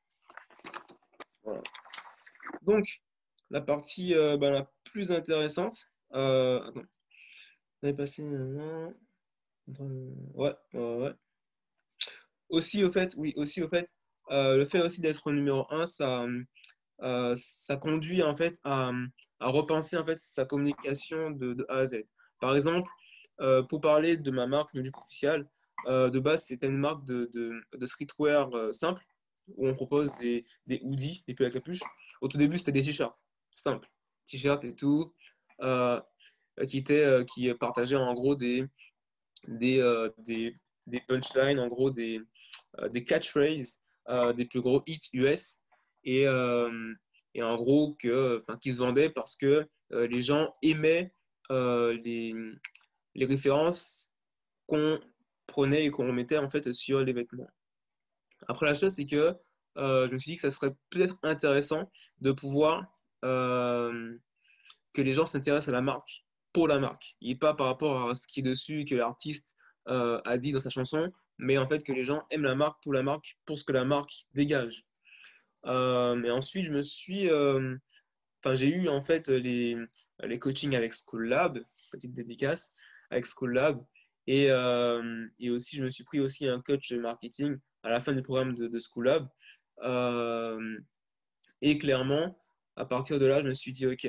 Donc, 2.63 3.03
la 3.51 3.61
partie 3.61 4.15
euh, 4.15 4.37
ben, 4.37 4.51
la 4.51 4.71
plus 4.85 5.13
intéressante. 5.13 5.77
Euh, 6.15 6.67
attends. 6.67 6.83
On 7.83 7.95
passé. 7.95 8.23
Ouais, 10.35 10.55
ouais, 10.73 11.15
Aussi, 12.49 12.85
au 12.85 12.91
fait, 12.91 13.15
oui, 13.17 13.33
aussi, 13.37 13.63
au 13.63 13.69
fait, 13.69 13.95
le 14.31 14.65
fait 14.65 14.81
aussi 14.81 15.01
d'être 15.01 15.31
numéro 15.31 15.67
1, 15.71 15.87
ça, 15.87 16.27
ça 17.35 17.77
conduit 17.77 18.23
en 18.23 18.35
fait 18.35 18.59
à, 18.65 18.91
à, 19.41 19.49
repenser 19.49 19.97
en 19.99 20.05
fait 20.05 20.19
sa 20.19 20.47
communication 20.47 21.31
de, 21.31 21.53
de 21.53 21.67
A 21.69 21.79
à 21.79 21.87
Z. 21.87 22.05
Par 22.41 22.57
exemple, 22.57 22.91
pour 23.69 23.81
parler 23.81 24.17
de 24.17 24.31
ma 24.31 24.47
marque 24.47 24.75
Nuduc 24.75 24.97
Official, 24.99 25.43
euh, 25.43 25.56
de 25.85 26.19
base, 26.19 26.45
c'était 26.45 26.67
une 26.67 26.79
marque 26.79 27.05
de, 27.05 27.31
de, 27.33 27.87
streetwear 27.87 28.55
euh, 28.55 28.73
simple 28.73 29.03
où 29.57 29.69
on 29.69 29.75
propose 29.75 30.15
des, 30.17 30.45
des 30.67 30.81
hoodies, 30.83 31.23
des 31.27 31.35
pulls 31.35 31.47
à 31.47 31.51
capuche. 31.51 31.81
Au 32.21 32.29
tout 32.29 32.39
début, 32.39 32.59
c'était 32.59 32.73
des 32.73 32.83
t-shirts 32.83 33.25
simples, 33.53 33.89
t-shirts 34.27 34.65
et 34.65 34.75
tout, 34.75 35.15
euh, 35.61 36.01
qui, 36.67 36.79
étaient, 36.79 37.25
qui 37.33 37.53
partageaient 37.55 37.97
en 37.97 38.13
gros 38.15 38.35
des, 38.35 38.65
des, 39.47 40.09
des, 40.19 40.57
des 40.87 41.01
punchlines, 41.01 41.61
en 41.61 41.69
gros 41.69 41.91
des, 41.91 42.21
des 42.91 43.05
catchphrases, 43.05 43.79
des 44.37 44.45
plus 44.47 44.61
gros 44.61 44.83
hits 44.87 45.09
US. 45.15 45.61
Et, 46.05 46.23
et 46.23 47.43
en 47.43 47.57
gros, 47.57 47.95
que, 48.01 48.45
qui 48.61 48.73
se 48.73 48.79
vendaient 48.79 49.11
parce 49.11 49.37
que 49.37 49.67
les 49.91 50.23
gens 50.23 50.55
aimaient 50.63 51.15
les, 51.51 52.35
les 53.15 53.27
références 53.27 54.11
qu'on 54.67 55.01
prenait 55.47 55.87
et 55.87 55.91
qu'on 55.91 56.13
mettait 56.13 56.39
en 56.39 56.49
fait 56.49 56.73
sur 56.73 57.01
les 57.01 57.13
vêtements. 57.13 57.51
Après, 58.49 58.67
la 58.67 58.75
chose, 58.75 58.93
c'est 58.93 59.07
que 59.07 59.35
euh, 59.79 60.09
je 60.09 60.13
me 60.13 60.19
suis 60.19 60.33
dit 60.33 60.37
que 60.37 60.43
ça 60.43 60.51
serait 60.51 60.75
peut-être 60.91 61.19
intéressant 61.23 61.91
de 62.21 62.33
pouvoir 62.33 62.87
euh, 63.25 64.17
que 64.93 65.03
les 65.03 65.13
gens 65.13 65.27
s'intéressent 65.27 65.69
à 65.69 65.73
la 65.73 65.83
marque 65.83 66.25
pour 66.53 66.69
la 66.69 66.79
marque 66.79 67.17
et 67.21 67.37
pas 67.37 67.55
par 67.55 67.67
rapport 67.67 68.11
à 68.11 68.15
ce 68.15 68.27
qui 68.27 68.41
est 68.41 68.43
dessus 68.43 68.85
que 68.85 68.95
l'artiste 68.95 69.57
euh, 69.89 70.21
a 70.25 70.39
dit 70.39 70.53
dans 70.53 70.61
sa 70.61 70.71
chanson, 70.71 71.13
mais 71.39 71.59
en 71.59 71.69
fait 71.69 71.83
que 71.83 71.93
les 71.93 72.05
gens 72.05 72.23
aiment 72.31 72.45
la 72.45 72.55
marque 72.55 72.83
pour 72.83 72.93
la 72.95 73.03
marque, 73.03 73.39
pour 73.45 73.59
ce 73.59 73.65
que 73.65 73.73
la 73.73 73.85
marque 73.85 74.13
dégage. 74.33 74.85
mais 75.65 76.31
ensuite, 76.31 76.65
je 76.65 76.73
me 76.73 76.83
suis, 76.83 77.31
enfin, 77.31 78.55
j'ai 78.55 78.69
eu 78.69 78.89
en 78.89 79.03
fait 79.03 79.29
les, 79.29 79.77
les 80.23 80.39
coachings 80.39 80.75
avec 80.75 80.93
School 80.95 81.29
Lab, 81.29 81.63
petite 81.93 82.15
dédicace 82.15 82.73
avec 83.11 83.27
School 83.27 83.53
Lab, 83.53 83.85
et, 84.27 84.51
euh, 84.51 85.27
et, 85.39 85.51
aussi, 85.51 85.77
je 85.77 85.85
me 85.85 85.91
suis 85.91 86.05
pris 86.05 86.21
aussi 86.21 86.49
un 86.49 86.61
coach 86.61 86.93
marketing 86.93 87.57
à 87.83 87.91
la 87.91 88.01
fin 88.01 88.13
du 88.13 88.23
programme 88.23 88.55
de, 88.55 88.67
de 88.67 88.79
School 88.79 89.07
Lab 89.07 89.29
et 91.63 91.79
clairement, 91.79 92.39
à 92.77 92.85
partir 92.85 93.19
de 93.19 93.27
là, 93.27 93.41
je 93.41 93.47
me 93.47 93.55
suis 93.55 93.73
dit, 93.73 93.87
OK, 93.87 94.09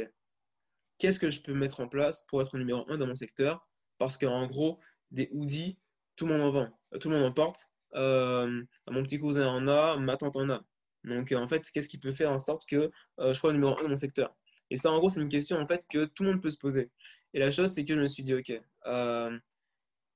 qu'est-ce 0.97 1.19
que 1.19 1.29
je 1.29 1.41
peux 1.41 1.53
mettre 1.53 1.79
en 1.79 1.87
place 1.87 2.25
pour 2.27 2.41
être 2.41 2.57
numéro 2.57 2.85
un 2.89 2.97
dans 2.97 3.07
mon 3.07 3.15
secteur? 3.15 3.67
Parce 3.97 4.17
qu'en 4.17 4.47
gros, 4.47 4.79
des 5.11 5.29
hoodies, 5.31 5.79
tout 6.15 6.27
le 6.27 6.37
monde 6.37 6.47
en 6.47 6.51
vend, 6.51 6.79
tout 6.99 7.09
le 7.09 7.17
monde 7.17 7.25
en 7.25 7.33
porte. 7.33 7.59
mon 7.93 9.03
petit 9.03 9.19
cousin 9.19 9.47
en 9.47 9.67
a, 9.67 9.97
ma 9.97 10.17
tante 10.17 10.35
en 10.35 10.49
a. 10.49 10.61
Donc, 11.03 11.31
en 11.31 11.47
fait, 11.47 11.69
qu'est-ce 11.71 11.89
qui 11.89 11.99
peut 11.99 12.11
faire 12.11 12.31
en 12.31 12.39
sorte 12.39 12.63
que 12.67 12.91
je 13.17 13.33
sois 13.33 13.53
numéro 13.53 13.77
un 13.79 13.83
dans 13.83 13.89
mon 13.89 13.95
secteur? 13.95 14.35
Et 14.69 14.75
ça, 14.75 14.91
en 14.91 14.97
gros, 14.97 15.09
c'est 15.09 15.21
une 15.21 15.29
question 15.29 15.57
en 15.57 15.67
fait 15.67 15.85
que 15.89 16.05
tout 16.05 16.23
le 16.23 16.31
monde 16.31 16.41
peut 16.41 16.49
se 16.49 16.57
poser. 16.57 16.91
Et 17.33 17.39
la 17.39 17.51
chose, 17.51 17.71
c'est 17.71 17.85
que 17.85 17.93
je 17.93 17.99
me 17.99 18.07
suis 18.07 18.23
dit, 18.23 18.33
OK, 18.33 18.51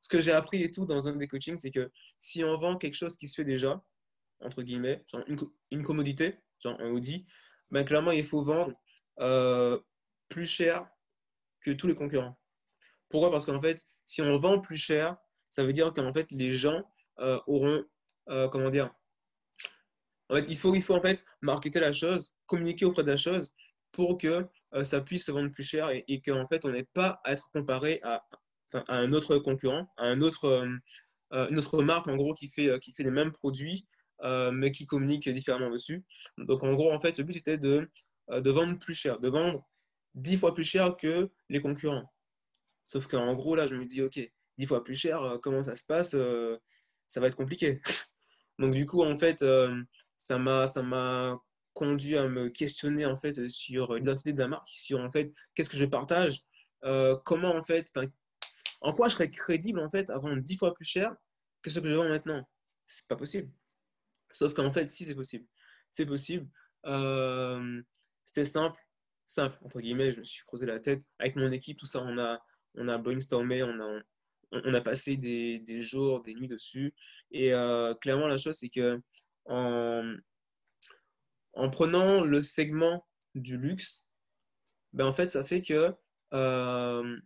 ce 0.02 0.10
que 0.10 0.20
j'ai 0.20 0.32
appris 0.32 0.64
et 0.64 0.70
tout 0.70 0.86
dans 0.86 1.08
un 1.08 1.16
des 1.16 1.28
coachings, 1.28 1.58
c'est 1.58 1.70
que 1.70 1.92
si 2.18 2.44
on 2.44 2.58
vend 2.58 2.78
quelque 2.78 2.96
chose 2.96 3.16
qui 3.16 3.28
se 3.28 3.36
fait 3.36 3.46
déjà, 3.46 3.82
entre 4.40 4.64
guillemets, 4.64 5.04
genre 5.08 5.24
une, 5.72 5.84
commodité, 5.84 6.40
genre 6.60 6.80
un 6.80 6.90
Audi, 6.90 7.26
ben 7.70 7.86
clairement, 7.86 8.12
il 8.12 8.24
faut 8.24 8.42
vendre 8.42 8.74
euh, 9.20 9.80
plus 10.30 10.46
cher 10.46 10.88
que 11.62 11.72
tous 11.72 11.88
les 11.88 11.96
concurrents. 11.96 12.38
Pourquoi? 13.10 13.32
Parce 13.32 13.46
qu'en 13.46 13.62
fait, 13.62 13.86
si 14.06 14.22
on 14.22 14.38
vend 14.38 14.60
plus 14.60 14.78
cher, 14.78 15.18
ça 15.50 15.64
veut 15.64 15.74
dire 15.74 15.92
qu'en 15.94 16.12
fait, 16.12 16.32
les 16.32 16.52
gens 16.52 16.82
euh, 17.20 17.40
auront, 17.46 17.84
euh, 18.30 18.48
comment 18.50 18.70
dire, 18.70 18.94
en 20.30 20.36
fait, 20.36 20.46
il 20.48 20.58
faut, 20.58 20.74
il 20.74 20.82
faut 20.82 20.96
en 20.96 21.02
fait 21.02 21.24
marketer 21.42 21.80
la 21.80 21.94
chose, 21.94 22.34
communiquer 22.48 22.86
auprès 22.86 23.04
de 23.04 23.12
la 23.12 23.18
chose 23.18 23.54
pour 23.92 24.18
que 24.18 24.48
ça 24.84 25.02
puisse 25.02 25.26
se 25.26 25.32
vendre 25.34 25.52
plus 25.52 25.66
cher 25.66 25.90
et, 25.90 26.06
et 26.08 26.22
qu'en 26.22 26.46
fait, 26.48 26.64
on 26.64 26.70
n'ait 26.70 26.88
pas 26.94 27.20
à 27.26 27.34
être 27.34 27.52
comparé 27.52 28.00
à 28.04 28.24
à 28.74 28.96
un 28.96 29.14
autre 29.14 29.38
concurrent, 29.38 29.88
à 29.98 30.06
un 30.06 30.22
autre, 30.22 30.46
euh, 30.46 30.68
euh, 31.34 31.48
une 31.50 31.58
autre 31.58 31.82
marque 31.84 32.08
en 32.08 32.16
gros 32.16 32.34
qui 32.34 32.48
fait, 32.48 32.70
euh, 32.70 32.80
qui 32.80 32.94
fait 32.94 33.04
les 33.04 33.12
mêmes 33.12 33.32
produits 33.32 33.86
mais 34.54 34.70
qui 34.70 34.86
communique 34.86 35.28
différemment 35.30 35.72
dessus. 35.72 36.06
Donc 36.38 36.62
en 36.62 36.74
gros, 36.76 36.92
en 36.92 37.00
fait, 37.00 37.18
le 37.18 37.24
but 37.24 37.38
était 37.38 37.58
de, 37.58 37.90
de 38.30 38.52
vendre 38.52 38.78
plus 38.78 38.94
cher, 38.94 39.20
de 39.20 39.28
vendre 39.30 39.68
10 40.14 40.38
fois 40.38 40.54
plus 40.54 40.64
cher 40.64 40.96
que 40.96 41.32
les 41.50 41.60
concurrents. 41.60 42.08
Sauf 42.84 43.08
qu'en 43.08 43.34
gros, 43.34 43.56
là, 43.56 43.66
je 43.66 43.74
me 43.74 43.84
dis, 43.84 44.00
OK, 44.04 44.20
10 44.60 44.66
fois 44.68 44.84
plus 44.84 44.94
cher, 44.94 45.40
comment 45.42 45.64
ça 45.64 45.76
se 45.76 45.86
passe 45.86 46.16
Ça 47.08 47.20
va 47.20 47.26
être 47.26 47.36
compliqué. 47.36 47.82
Donc 48.60 48.76
du 48.76 48.86
coup, 48.86 49.02
en 49.02 49.18
fait, 49.18 49.44
ça 50.18 50.38
m'a 50.38 51.40
conduit 51.74 52.16
à 52.16 52.28
me 52.28 52.50
questionner 52.50 53.08
en 53.08 53.16
fait 53.16 53.48
sur 53.48 53.96
l'identité 53.96 54.34
de 54.34 54.40
la 54.40 54.50
marque, 54.50 54.68
sur 54.68 55.00
en 55.00 55.10
fait 55.10 55.32
qu'est-ce 55.56 55.72
que 55.72 55.78
je 55.78 55.86
partage, 55.86 56.44
comment 57.26 57.56
en 57.56 57.64
fait, 57.64 57.92
en 58.82 58.94
quoi 58.94 59.08
je 59.08 59.14
serais 59.14 59.30
crédible 59.30 59.80
en 59.80 59.90
fait 59.90 60.10
à 60.10 60.18
vendre 60.18 60.42
10 60.42 60.58
fois 60.58 60.74
plus 60.74 60.86
cher 60.86 61.16
que 61.62 61.70
ce 61.70 61.80
que 61.80 61.88
je 61.88 61.96
vends 61.96 62.10
maintenant? 62.10 62.48
C'est 62.86 63.08
pas 63.08 63.16
possible. 63.16 63.52
Sauf 64.32 64.54
qu'en 64.54 64.72
fait, 64.72 64.90
si 64.90 65.06
c'est 65.06 65.16
possible. 65.16 65.46
C'est 65.92 66.06
possible. 66.06 66.48
Euh, 66.86 67.82
c'était 68.24 68.46
simple, 68.46 68.80
simple, 69.28 69.58
entre 69.64 69.82
guillemets, 69.82 70.12
je 70.14 70.20
me 70.20 70.24
suis 70.24 70.44
creusé 70.46 70.66
la 70.66 70.80
tête. 70.80 71.04
Avec 71.20 71.36
mon 71.36 71.52
équipe, 71.52 71.78
tout 71.78 71.86
ça, 71.86 72.02
on 72.02 72.18
a, 72.18 72.98
brainstormé, 72.98 73.64
on 73.64 74.74
a, 74.74 74.82
passé 74.82 75.18
des, 75.18 75.82
jours, 75.82 76.24
des 76.24 76.34
nuits 76.34 76.48
dessus. 76.48 76.94
Et 77.32 77.54
euh, 77.54 77.94
clairement, 77.96 78.28
la 78.28 78.38
chose, 78.38 78.58
c'est 78.58 78.70
que 78.70 79.00
en, 79.46 80.16
en, 81.54 81.70
prenant 81.70 82.24
le 82.24 82.42
segment 82.42 83.06
du 83.36 83.58
luxe, 83.58 84.06
ben, 84.94 85.06
en 85.06 85.14
fait, 85.14 85.28
ça 85.28 85.44
fait 85.44 85.62
que 85.62 85.94
euh, 86.34 87.20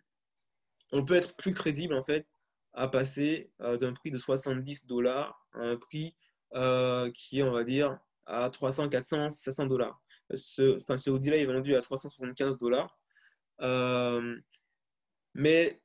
on 0.95 1.03
peut 1.03 1.15
être 1.15 1.36
plus 1.36 1.53
crédible 1.53 1.93
en 1.93 2.03
fait 2.03 2.25
à 2.73 2.88
passer 2.88 3.51
euh, 3.62 3.77
d'un 3.77 3.93
prix 3.93 4.12
de 4.12 4.17
70 4.17 4.88
dollars 4.88 5.45
à 5.53 5.60
un 5.60 5.75
prix 5.77 6.15
euh, 6.53 7.12
qui 7.12 7.39
est, 7.39 7.43
on 7.43 7.51
va 7.51 7.63
dire, 7.63 7.97
à 8.25 8.49
300, 8.49 8.89
400, 8.89 9.29
500 9.29 9.65
dollars. 9.65 10.01
Ce, 10.34 10.75
enfin, 10.75 10.97
ce 10.97 11.10
Audi-là 11.10 11.38
est 11.38 11.45
vendu 11.45 11.75
à 11.75 11.81
375 11.81 12.58
dollars. 12.58 12.97
Euh, 13.62 14.36
mais 15.34 15.81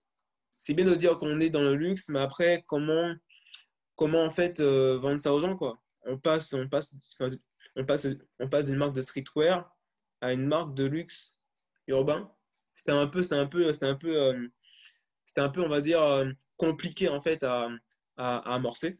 c'est 0.56 0.74
bien 0.74 0.84
de 0.84 0.94
dire 0.94 1.18
qu'on 1.18 1.40
est 1.40 1.50
dans 1.50 1.62
le 1.62 1.74
luxe, 1.74 2.08
mais 2.08 2.20
après, 2.20 2.64
comment, 2.66 3.12
comment 3.96 4.24
en 4.24 4.30
fait 4.30 4.60
vendre 4.60 5.18
ça 5.18 5.32
aux 5.32 5.40
gens 5.40 5.56
quoi? 5.56 5.80
On 6.04 6.18
passe, 6.18 6.52
on 6.52 6.68
passe, 6.68 6.94
on 7.76 7.84
passe, 7.84 8.06
on 8.38 8.48
passe 8.48 8.66
d'une 8.66 8.76
marque 8.76 8.94
de 8.94 9.02
streetwear 9.02 9.70
à 10.20 10.32
une 10.32 10.46
marque 10.46 10.74
de 10.74 10.84
luxe 10.84 11.36
urbain. 11.88 12.32
C'était 12.74 12.92
un 12.92 13.06
peu, 13.06 13.22
c'était 13.22 13.36
un 13.36 13.46
peu, 13.46 13.72
c'était 13.72 13.86
un 13.86 13.96
peu 13.96 14.50
c'était 15.30 15.42
un 15.42 15.48
peu, 15.48 15.62
on 15.62 15.68
va 15.68 15.80
dire, 15.80 16.02
euh, 16.02 16.28
compliqué 16.56 17.08
en 17.08 17.20
fait 17.20 17.44
à, 17.44 17.68
amorcer. 18.16 18.98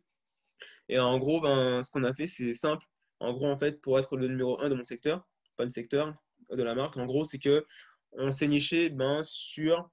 Et 0.89 0.97
en 1.01 1.19
gros, 1.19 1.41
ben, 1.41 1.83
ce 1.83 1.91
qu'on 1.91 2.05
a 2.05 2.13
fait, 2.13 2.29
c'est 2.29 2.55
simple. 2.55 2.87
En 3.19 3.33
gros, 3.33 3.49
en 3.49 3.59
fait, 3.59 3.81
pour 3.81 3.99
être 3.99 4.17
le 4.17 4.29
numéro 4.29 4.61
un 4.61 4.69
de 4.69 4.77
mon 4.77 4.85
secteur, 4.85 5.27
pas 5.57 5.67
du 5.67 5.73
secteur, 5.73 6.15
de 6.49 6.63
la 6.63 6.77
marque, 6.77 6.97
en 6.99 7.05
gros, 7.05 7.25
c'est 7.25 7.41
que 7.41 7.67
on 8.13 8.31
s'est 8.31 8.47
niché 8.47 8.91
ben, 8.91 9.25
sur, 9.25 9.91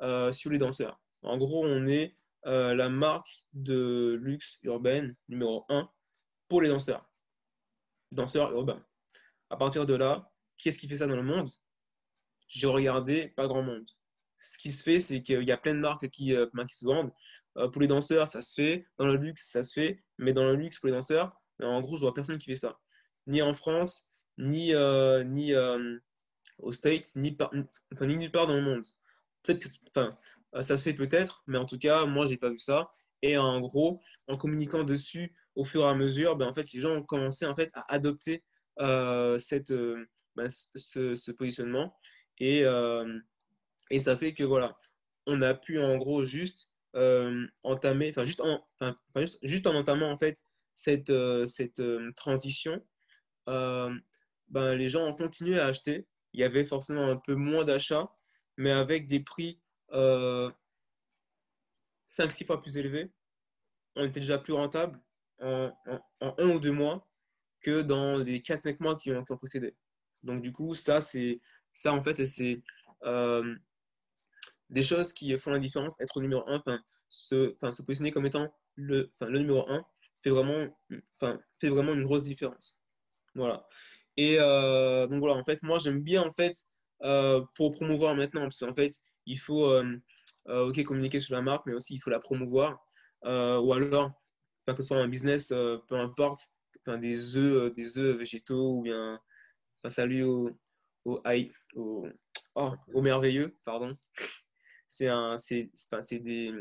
euh, 0.00 0.30
sur 0.30 0.52
les 0.52 0.58
danseurs. 0.58 1.00
En 1.22 1.36
gros, 1.38 1.66
on 1.66 1.88
est 1.88 2.14
euh, 2.46 2.72
la 2.72 2.88
marque 2.88 3.46
de 3.52 4.16
luxe 4.22 4.60
urbaine 4.62 5.16
numéro 5.28 5.64
un 5.70 5.90
pour 6.46 6.62
les 6.62 6.68
danseurs. 6.68 7.04
Danseurs 8.12 8.52
urbains. 8.52 8.86
À 9.50 9.56
partir 9.56 9.86
de 9.86 9.94
là, 9.94 10.30
qui 10.56 10.68
est-ce 10.68 10.78
qui 10.78 10.86
fait 10.86 10.96
ça 10.96 11.08
dans 11.08 11.16
le 11.16 11.24
monde? 11.24 11.50
J'ai 12.46 12.68
regardé 12.68 13.30
pas 13.30 13.48
grand 13.48 13.62
monde 13.62 13.90
ce 14.40 14.58
qui 14.58 14.72
se 14.72 14.82
fait, 14.82 15.00
c'est 15.00 15.22
qu'il 15.22 15.42
y 15.42 15.52
a 15.52 15.56
plein 15.56 15.74
de 15.74 15.80
marques 15.80 16.08
qui, 16.08 16.34
euh, 16.34 16.46
qui 16.66 16.74
se 16.74 16.86
vendent. 16.86 17.12
Euh, 17.58 17.68
pour 17.68 17.82
les 17.82 17.88
danseurs, 17.88 18.26
ça 18.26 18.40
se 18.40 18.54
fait. 18.54 18.86
Dans 18.96 19.06
le 19.06 19.16
luxe, 19.16 19.50
ça 19.50 19.62
se 19.62 19.72
fait. 19.72 20.02
Mais 20.18 20.32
dans 20.32 20.44
le 20.44 20.56
luxe, 20.56 20.78
pour 20.78 20.88
les 20.88 20.94
danseurs, 20.94 21.38
en 21.62 21.80
gros, 21.80 21.96
je 21.96 22.02
vois 22.02 22.14
personne 22.14 22.38
qui 22.38 22.46
fait 22.46 22.54
ça. 22.54 22.78
Ni 23.26 23.42
en 23.42 23.52
France, 23.52 24.10
ni, 24.38 24.74
euh, 24.74 25.22
ni 25.24 25.52
aux 26.58 26.72
States, 26.72 27.14
ni, 27.16 27.36
nulle 28.00 28.30
part 28.30 28.46
dans 28.46 28.56
le 28.56 28.62
monde. 28.62 28.84
Enfin, 29.88 30.16
ça 30.60 30.76
se 30.76 30.84
fait 30.84 30.94
peut-être, 30.94 31.42
mais 31.46 31.58
en 31.58 31.66
tout 31.66 31.78
cas, 31.78 32.06
moi, 32.06 32.26
j'ai 32.26 32.38
pas 32.38 32.50
vu 32.50 32.58
ça. 32.58 32.90
Et 33.22 33.36
en 33.36 33.60
gros, 33.60 34.00
en 34.26 34.36
communiquant 34.36 34.84
dessus 34.84 35.34
au 35.54 35.64
fur 35.64 35.82
et 35.82 35.88
à 35.88 35.94
mesure, 35.94 36.36
ben, 36.36 36.48
en 36.48 36.54
fait, 36.54 36.72
les 36.72 36.80
gens 36.80 36.92
ont 36.92 37.02
commencé 37.02 37.44
en 37.44 37.54
fait, 37.54 37.70
à 37.74 37.92
adopter 37.92 38.42
cette, 38.78 39.72
ben, 40.34 40.48
ce, 40.48 41.14
ce, 41.14 41.30
positionnement. 41.30 41.94
Et, 42.38 42.64
et 43.90 44.00
ça 44.00 44.16
fait 44.16 44.34
que 44.34 44.44
voilà, 44.44 44.76
on 45.26 45.40
a 45.42 45.54
pu 45.54 45.80
en 45.80 45.96
gros 45.98 46.24
juste 46.24 46.70
euh, 46.96 47.46
entamer, 47.62 48.10
enfin 48.10 48.24
juste 48.24 48.40
en, 48.40 48.66
enfin, 48.80 48.96
juste, 49.16 49.38
juste, 49.42 49.66
en 49.66 49.74
entamant 49.74 50.10
en 50.10 50.16
fait 50.16 50.42
cette, 50.74 51.10
euh, 51.10 51.46
cette 51.46 51.80
euh, 51.80 52.12
transition, 52.16 52.84
ben, 53.46 54.74
les 54.74 54.88
gens 54.88 55.06
ont 55.06 55.14
continué 55.14 55.60
à 55.60 55.66
acheter. 55.66 56.06
Il 56.32 56.40
y 56.40 56.44
avait 56.44 56.64
forcément 56.64 57.08
un 57.08 57.16
peu 57.16 57.34
moins 57.34 57.64
d'achats, 57.64 58.10
mais 58.56 58.70
avec 58.70 59.06
des 59.06 59.20
prix 59.20 59.60
5-6 59.92 60.52
fois 62.44 62.60
plus 62.60 62.76
élevés. 62.76 63.12
On 63.96 64.04
était 64.04 64.20
déjà 64.20 64.38
plus 64.38 64.52
rentable 64.52 64.98
en, 65.40 65.72
en, 66.20 66.34
un 66.38 66.48
ou 66.48 66.60
deux 66.60 66.72
mois 66.72 67.08
que 67.60 67.82
dans 67.82 68.18
les 68.18 68.40
4-5 68.40 68.76
mois 68.80 68.96
qui 68.96 69.12
ont, 69.12 69.24
qui 69.24 69.32
ont, 69.32 69.36
précédé. 69.36 69.74
Donc 70.22 70.42
du 70.42 70.52
coup, 70.52 70.74
ça, 70.74 71.00
c'est 71.00 71.40
ça 71.72 71.92
en 71.92 72.02
fait, 72.02 72.24
c'est 72.26 72.62
des 74.70 74.82
choses 74.82 75.12
qui 75.12 75.36
font 75.36 75.50
la 75.50 75.58
différence, 75.58 76.00
être 76.00 76.20
numéro 76.20 76.42
1, 76.48 76.56
enfin, 76.58 76.80
se, 77.08 77.52
se 77.52 77.82
positionner 77.82 78.12
comme 78.12 78.26
étant 78.26 78.52
le, 78.76 79.12
le 79.20 79.38
numéro 79.38 79.68
1 79.68 79.84
fait 80.22 80.30
vraiment, 80.30 80.66
fait 81.60 81.68
vraiment 81.68 81.92
une 81.92 82.04
grosse 82.04 82.24
différence. 82.24 82.78
Voilà. 83.34 83.66
Et 84.16 84.36
euh, 84.38 85.06
donc 85.06 85.20
voilà, 85.20 85.34
en 85.36 85.44
fait, 85.44 85.62
moi 85.62 85.78
j'aime 85.78 86.00
bien 86.00 86.22
en 86.22 86.30
fait 86.30 86.54
euh, 87.02 87.42
pour 87.54 87.72
promouvoir 87.72 88.14
maintenant, 88.14 88.42
parce 88.42 88.58
qu'en 88.58 88.74
fait, 88.74 88.92
il 89.26 89.38
faut 89.38 89.66
euh, 89.66 89.98
ok 90.46 90.82
communiquer 90.84 91.20
sur 91.20 91.34
la 91.34 91.42
marque, 91.42 91.66
mais 91.66 91.74
aussi 91.74 91.94
il 91.94 91.98
faut 91.98 92.10
la 92.10 92.18
promouvoir, 92.20 92.78
ou 93.24 93.72
alors, 93.72 94.12
que 94.66 94.76
ce 94.76 94.82
soit 94.82 94.98
un 94.98 95.08
business, 95.08 95.48
peu 95.48 95.96
importe, 95.96 96.40
des 96.86 97.36
œufs, 97.36 97.74
des 97.74 97.98
œufs 97.98 98.16
végétaux 98.16 98.78
ou 98.78 98.82
bien, 98.82 99.20
salut 99.86 100.24
au, 100.24 100.50
au, 101.04 101.22
au 102.54 103.00
merveilleux, 103.00 103.56
pardon 103.64 103.96
c'est 104.90 105.06
un, 105.06 105.36
c'est, 105.38 105.70
des 106.18 106.52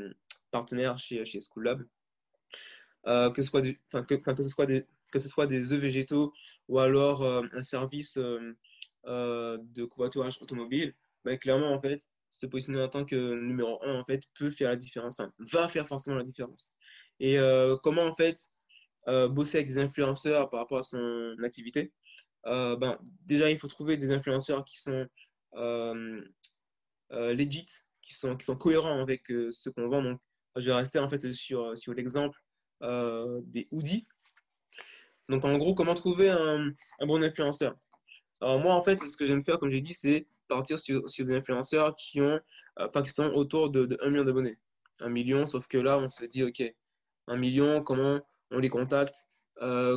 partenaires 0.52 0.98
chez, 0.98 1.26
chez 1.26 1.40
School 1.42 1.66
Lab. 1.66 1.84
Euh, 3.08 3.32
que, 3.32 3.42
ce 3.42 3.50
soit 3.50 3.62
des, 3.62 3.80
que, 3.92 4.44
ce 4.44 4.50
soit 4.50 4.68
que 4.68 5.20
ce 5.20 5.30
soit 5.30 5.48
des 5.48 5.74
œufs 5.74 5.80
végétaux 5.80 6.34
ou 6.68 6.80
alors 6.80 7.24
euh, 7.24 7.42
un 7.54 7.64
service 7.64 8.18
euh, 8.18 9.58
de 9.58 9.86
covoiturage 9.86 10.38
automobile, 10.42 10.94
ben, 11.26 11.38
clairement, 11.38 11.74
en 11.74 11.80
fait, 11.80 12.02
se 12.32 12.46
positionner 12.46 12.84
en 12.84 12.90
tant 12.90 13.06
que 13.06 13.40
numéro 13.40 13.82
un, 13.84 14.00
en 14.00 14.04
fait, 14.04 14.24
peut 14.38 14.52
faire 14.52 14.70
la 14.70 14.76
différence, 14.76 15.18
va 15.40 15.68
faire 15.68 15.88
forcément 15.88 16.18
la 16.18 16.24
différence. 16.24 16.74
Et 17.20 17.38
comment, 17.82 18.04
en 18.04 18.14
fait, 18.14 18.38
bosser 19.08 19.58
avec 19.58 19.68
des 19.68 19.80
influenceurs 19.80 20.50
par 20.50 20.60
rapport 20.60 20.78
à 20.78 20.84
son 20.84 21.36
activité 21.44 21.92
ben, 22.46 23.00
Déjà, 23.26 23.50
il 23.50 23.58
faut 23.58 23.68
trouver 23.68 23.98
des 23.98 24.12
influenceurs 24.12 24.64
qui 24.64 24.78
sont 24.80 25.08
legit, 27.10 27.66
qui 28.10 28.16
sont, 28.16 28.56
cohérents 28.56 29.02
avec 29.02 29.30
euh, 29.32 29.52
ce 29.52 29.70
qu'on 29.70 29.88
vend. 29.88 30.02
Donc, 30.02 30.20
je 30.56 30.66
vais 30.66 30.74
rester 30.74 31.00
en 31.00 31.08
fait 31.08 31.32
sur, 31.32 31.78
sur 31.78 31.94
l'exemple 31.94 32.38
euh, 32.82 33.40
des 33.44 33.68
hoodies. 33.72 34.08
Donc, 35.30 35.46
en 35.46 35.58
gros, 35.58 35.76
comment 35.76 35.94
trouver 35.94 36.30
un, 36.30 36.74
bon 37.02 37.24
influenceur? 37.24 37.76
Alors, 38.42 38.60
moi, 38.60 38.74
en 38.74 38.82
fait, 38.82 39.00
ce 39.08 39.16
que 39.16 39.26
j'aime 39.26 39.44
faire, 39.44 39.60
comme 39.60 39.70
j'ai 39.70 39.82
dit, 39.82 39.94
c'est 39.94 40.28
partir 40.48 40.80
sur, 40.80 41.04
des 41.04 41.36
influenceurs 41.36 41.94
qui, 41.94 42.20
ont, 42.20 42.40
enfin, 42.78 43.04
qui 43.04 43.12
sont 43.12 43.26
autour 43.26 43.70
de, 43.70 43.96
1 44.02 44.10
million 44.10 44.26
d'abonnés. 44.26 44.58
Un 45.02 45.10
million, 45.10 45.46
sauf 45.46 45.68
que 45.68 45.78
là, 45.78 46.00
on 46.00 46.10
se 46.10 46.26
dit, 46.26 46.44
OK, 46.44 46.64
un 47.28 47.38
million, 47.38 47.84
comment 47.84 48.20
on 48.50 48.58
les 48.58 48.70
contacte? 48.70 49.16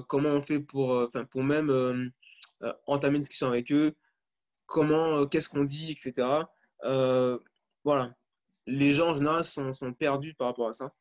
Comment 0.09 0.31
on 0.31 0.40
fait 0.42 0.61
pour, 0.61 0.90
enfin, 0.90 1.25
pour 1.25 1.42
même 1.42 2.12
entamer 2.87 3.16
une 3.16 3.20
discussion 3.20 3.46
avec 3.46 3.72
eux? 3.72 3.94
Comment, 4.66 5.27
qu'est-ce 5.27 5.48
qu'on 5.48 5.64
dit, 5.64 5.92
etc. 5.92 6.44
voilà. 7.85 8.14
Les 8.66 8.92
gens, 8.92 9.11
en 9.11 9.14
général, 9.14 9.45
sont, 9.45 9.73
perdus 9.99 10.35
par 10.35 10.49
rapport 10.49 10.68
à 10.68 10.73
ça. 10.73 10.92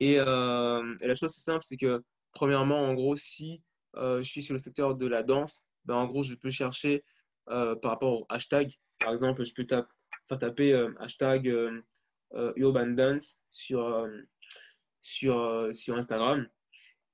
Et, 0.00 0.18
euh, 0.18 0.94
et 1.02 1.06
la 1.06 1.14
chose, 1.14 1.32
c'est 1.32 1.40
simple, 1.40 1.64
c'est 1.64 1.76
que 1.76 2.02
premièrement, 2.32 2.80
en 2.80 2.94
gros, 2.94 3.16
si 3.16 3.62
euh, 3.96 4.20
je 4.20 4.28
suis 4.28 4.42
sur 4.42 4.54
le 4.54 4.58
secteur 4.58 4.94
de 4.94 5.06
la 5.06 5.22
danse, 5.22 5.68
ben, 5.84 5.94
en 5.94 6.06
gros, 6.06 6.22
je 6.22 6.34
peux 6.34 6.50
chercher 6.50 7.04
euh, 7.48 7.74
par 7.76 7.92
rapport 7.92 8.20
au 8.20 8.26
hashtag. 8.28 8.72
Par 8.98 9.10
exemple, 9.12 9.44
je 9.44 9.54
peux 9.54 9.66
faire 9.66 10.38
taper 10.38 10.88
hashtag 10.98 11.52
urban 12.56 12.86
dance 12.88 13.40
sur, 13.48 14.08
Instagram. 15.88 16.48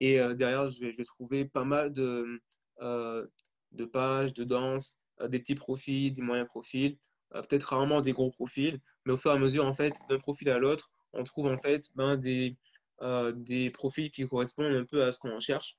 Et 0.01 0.17
derrière, 0.35 0.67
je 0.69 0.81
vais, 0.81 0.91
je 0.91 0.97
vais, 0.97 1.05
trouver 1.05 1.45
pas 1.45 1.65
mal 1.65 1.93
de, 1.93 2.41
de 2.81 3.85
pages 3.85 4.33
de 4.35 4.45
danse, 4.45 4.99
des 5.29 5.39
petits 5.39 5.55
profils, 5.55 6.13
des 6.13 6.23
moyens 6.23 6.49
profils, 6.49 6.97
peut-être 7.33 7.65
rarement 7.65 8.01
des 8.01 8.13
gros 8.13 8.31
profils, 8.31 8.81
mais 9.05 9.13
au 9.13 9.17
fur 9.17 9.31
et 9.31 9.35
à 9.35 9.39
mesure, 9.39 9.65
en 9.65 9.73
fait, 9.73 9.95
d'un 10.09 10.19
profil 10.19 10.51
à 10.51 10.59
l'autre, 10.59 10.91
on 11.13 11.25
trouve 11.25 11.47
en 11.47 11.59
fait 11.59 11.91
ben, 11.95 12.17
des, 12.17 12.57
euh, 13.03 13.33
des 13.33 13.71
profils 13.71 14.11
qui 14.11 14.27
correspondent 14.27 14.75
un 14.75 14.85
peu 14.85 15.05
à 15.05 15.13
ce 15.13 15.19
qu'on 15.19 15.41
cherche. 15.41 15.77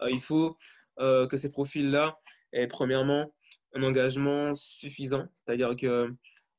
Euh, 0.00 0.10
il 0.10 0.20
faut 0.20 0.56
euh, 0.98 1.26
que 1.26 1.36
ces 1.36 1.50
profils-là 1.50 2.18
aient 2.52 2.66
premièrement 2.66 3.32
un 3.74 3.82
engagement 3.82 4.54
suffisant, 4.54 5.26
c'est-à-dire 5.34 5.76
que 5.76 6.12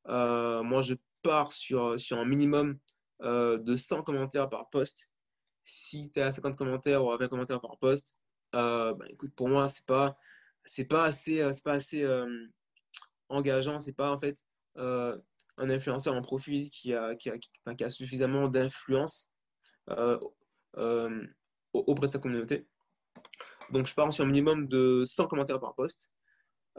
moi 0.06 0.82
je 0.82 0.96
pars 1.24 1.52
sur, 1.52 2.00
sur 2.00 2.18
un 2.18 2.26
minimum 2.26 2.80
de 3.22 3.76
100 3.76 4.04
commentaires 4.04 4.50
par 4.50 4.70
poste. 4.70 5.12
Si 5.64 6.10
tu 6.10 6.20
es 6.20 6.24
à 6.24 6.32
50 6.32 6.56
commentaires 6.56 7.04
ou 7.04 7.12
à 7.12 7.18
20 7.18 7.28
commentaires 7.28 7.60
par 7.60 7.78
poste, 7.78 8.18
ben, 8.54 8.98
écoute, 9.10 9.34
pour 9.36 9.50
moi, 9.50 9.68
c'est 9.68 9.86
pas, 9.86 10.18
c'est 10.64 10.88
pas 10.88 11.04
assez, 11.04 11.42
pas 11.64 11.74
assez 11.74 12.06
engageant, 13.32 13.80
c'est 13.80 13.96
pas 13.96 14.12
en 14.12 14.20
fait 14.20 14.38
un 15.62 15.70
influenceur 15.70 16.16
en 16.16 16.22
profil 16.22 16.70
qui 16.70 16.94
a, 16.94 17.16
qui 17.16 17.30
a, 17.30 17.90
suffisamment 17.90 18.48
d'influence 18.48 19.30
euh, 19.90 20.20
euh, 20.78 21.26
auprès 21.74 22.08
de 22.08 22.14
sa 22.14 22.20
communauté. 22.20 22.68
Donc, 23.72 23.86
je 23.86 23.94
pars 23.94 24.12
sur 24.12 24.26
un 24.26 24.28
minimum 24.28 24.68
de 24.68 25.04
100 25.06 25.28
commentaires 25.28 25.60
par 25.60 25.76
poste. 25.76 26.12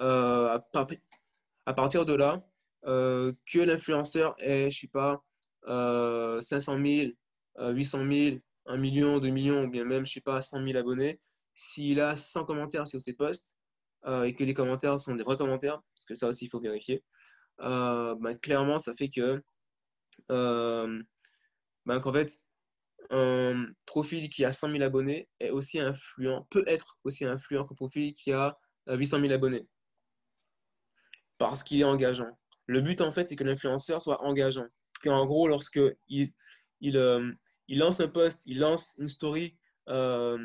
Euh, 0.01 0.59
à, 1.67 1.75
partir 1.75 2.05
de 2.07 2.15
là, 2.15 2.43
que 2.85 3.59
l'influenceur 3.59 4.35
ait, 4.39 4.71
je 4.71 4.81
sais 4.81 4.89
pas, 4.89 5.23
500 5.67 6.79
000, 6.85 7.11
800 7.59 7.99
000, 8.11 8.37
1 8.67 8.77
million, 8.79 9.19
2 9.19 9.29
millions, 9.29 9.65
ou 9.65 9.71
bien 9.71 9.85
même, 9.85 10.07
je 10.07 10.15
sais 10.15 10.21
pas, 10.21 10.41
100 10.41 10.67
000 10.67 10.77
abonnés, 10.79 11.21
s'il 11.55 12.01
a 12.01 12.17
100 12.17 12.45
commentaires 12.47 12.89
sur 12.89 13.01
ses 13.01 13.13
posts 13.13 13.55
et 14.07 14.35
que 14.35 14.45
les 14.45 14.55
commentaires 14.55 14.99
sont 14.99 15.15
des 15.15 15.23
vrais 15.23 15.37
commentaires, 15.37 15.81
parce 15.95 16.05
que 16.07 16.15
ça 16.15 16.29
aussi, 16.29 16.47
il 16.47 16.49
faut 16.49 16.61
vérifier, 16.61 17.03
ben, 17.59 18.37
clairement, 18.43 18.79
ça 18.79 18.95
fait 18.95 19.09
que, 19.09 19.43
ben, 20.29 22.01
qu'en 22.01 22.13
fait, 22.13 22.39
un 23.11 23.67
profil 23.87 24.29
qui 24.29 24.45
a 24.45 24.53
100 24.53 24.71
000 24.73 24.83
abonnés 24.83 25.29
est 25.41 25.51
aussi 25.51 25.79
influent, 25.79 26.47
peut 26.51 26.65
être 26.67 26.99
aussi 27.05 27.25
influent 27.25 27.67
qu'un 27.67 27.75
profil 27.75 28.13
qui 28.15 28.33
a 28.33 28.57
800 28.89 29.21
000 29.21 29.33
abonnés. 29.33 29.67
Parce 31.39 31.63
qu'il 31.63 31.81
est 31.81 31.85
engageant. 31.85 32.39
Le 32.67 32.81
but, 32.81 33.01
en 33.01 33.11
fait, 33.11 33.25
c'est 33.25 33.37
que 33.37 33.45
l'influenceur 33.45 34.01
soit 34.01 34.23
engageant. 34.23 34.67
Qu'en 35.03 35.27
gros, 35.27 35.49
lorsque 35.49 35.81
il, 36.09 36.33
il, 36.81 36.97
euh, 36.97 37.33
lance 37.69 38.01
un 38.01 38.09
post, 38.09 38.43
il 38.47 38.61
lance 38.61 38.95
une 38.99 39.09
story, 39.09 39.57
euh, 39.89 40.39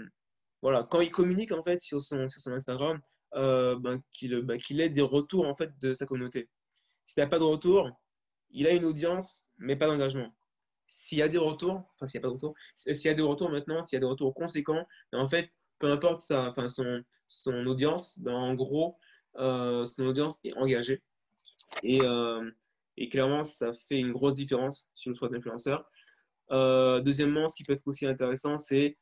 voilà, 0.61 0.83
quand 0.83 1.01
il 1.01 1.11
communique, 1.11 1.51
en 1.51 1.61
fait, 1.61 1.79
sur 1.79 2.01
son, 2.01 2.27
sur 2.27 2.41
son 2.41 2.51
Instagram, 2.51 2.99
euh, 3.35 3.75
ben, 3.77 4.01
ben, 4.21 4.57
qu'il 4.57 4.81
ait 4.81 4.89
des 4.89 5.01
retours, 5.01 5.47
en 5.47 5.53
fait, 5.53 5.71
de 5.79 5.93
sa 5.93 6.05
communauté. 6.05 6.49
S'il 7.05 7.23
n'a 7.23 7.29
pas 7.29 7.39
de 7.39 7.43
retour, 7.43 7.89
il 8.49 8.67
a 8.67 8.71
une 8.71 8.85
audience, 8.85 9.47
mais 9.57 9.75
pas 9.75 9.87
d'engagement 9.87 10.31
s'il 10.87 11.17
y 11.17 11.21
a 11.21 11.27
des 11.27 11.37
retours, 11.37 11.83
enfin 11.95 12.05
s'il 12.05 12.19
a 12.19 12.21
pas 12.21 12.29
de 12.29 12.33
retour, 12.33 12.55
s'il 12.75 12.95
y 12.95 13.09
a 13.09 13.13
des 13.13 13.21
retours 13.21 13.49
maintenant, 13.49 13.83
s'il 13.83 13.97
y 13.97 13.99
a 13.99 13.99
des 13.99 14.05
retours 14.05 14.33
conséquents, 14.33 14.85
en 15.13 15.27
fait, 15.27 15.49
peu 15.79 15.91
importe 15.91 16.19
sa, 16.19 16.49
enfin, 16.49 16.67
son, 16.67 17.03
son 17.27 17.65
audience, 17.67 18.19
ben, 18.19 18.33
en 18.33 18.55
gros, 18.55 18.97
euh, 19.37 19.85
son 19.85 20.05
audience 20.07 20.39
est 20.43 20.53
engagée. 20.53 21.03
Et, 21.83 22.01
euh, 22.01 22.49
et, 22.95 23.09
clairement, 23.09 23.43
ça 23.43 23.73
fait 23.73 23.99
une 23.99 24.11
grosse 24.11 24.35
différence 24.35 24.89
sur 24.95 25.11
le 25.11 25.15
choix. 25.15 25.29
Euh, 26.51 27.01
deuxièmement, 27.01 27.47
ce 27.47 27.55
qui 27.55 27.63
peut 27.63 27.73
être 27.73 27.85
aussi 27.85 28.07
intéressant, 28.07 28.57
c'est 28.57 28.97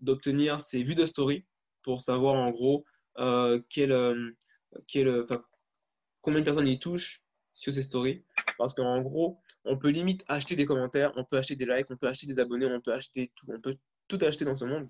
d'obtenir 0.00 0.60
ses 0.60 0.82
vues 0.82 0.94
de 0.94 1.06
story 1.06 1.46
pour 1.82 2.00
savoir 2.00 2.34
en 2.34 2.50
gros 2.50 2.84
quel, 3.68 4.34
quel, 4.86 5.24
combien 6.20 6.40
de 6.40 6.44
personnes 6.44 6.68
y 6.68 6.78
touchent 6.78 7.22
sur 7.54 7.72
ces 7.72 7.82
stories. 7.82 8.24
Parce 8.58 8.74
qu'en 8.74 9.00
gros, 9.02 9.40
on 9.64 9.76
peut 9.76 9.90
limite 9.90 10.24
acheter 10.28 10.56
des 10.56 10.64
commentaires, 10.64 11.12
on 11.16 11.24
peut 11.24 11.36
acheter 11.36 11.56
des 11.56 11.66
likes, 11.66 11.90
on 11.90 11.96
peut 11.96 12.08
acheter 12.08 12.26
des 12.26 12.38
abonnés, 12.38 12.66
on 12.66 12.80
peut 12.80 12.92
acheter 12.92 13.30
tout, 13.34 13.46
on 13.48 13.60
peut 13.60 13.76
tout 14.08 14.18
acheter 14.22 14.44
dans 14.44 14.54
ce 14.54 14.64
monde. 14.64 14.86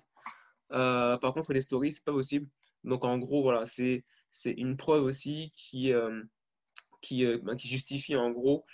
Euh, 0.71 1.17
par 1.17 1.33
contre, 1.33 1.53
les 1.53 1.61
stories, 1.61 1.91
c'est 1.91 2.03
pas 2.03 2.13
possible. 2.13 2.47
Donc, 2.83 3.03
en 3.03 3.17
gros, 3.17 3.43
voilà, 3.43 3.65
c'est 3.65 4.03
une 4.45 4.77
preuve 4.77 5.03
aussi 5.03 5.51
qui, 5.53 5.93
euh, 5.93 6.23
euh, 7.11 7.39
ben, 7.43 7.55
qui, 7.55 7.67
justifie 7.67 8.15
en 8.15 8.31
gros 8.31 8.65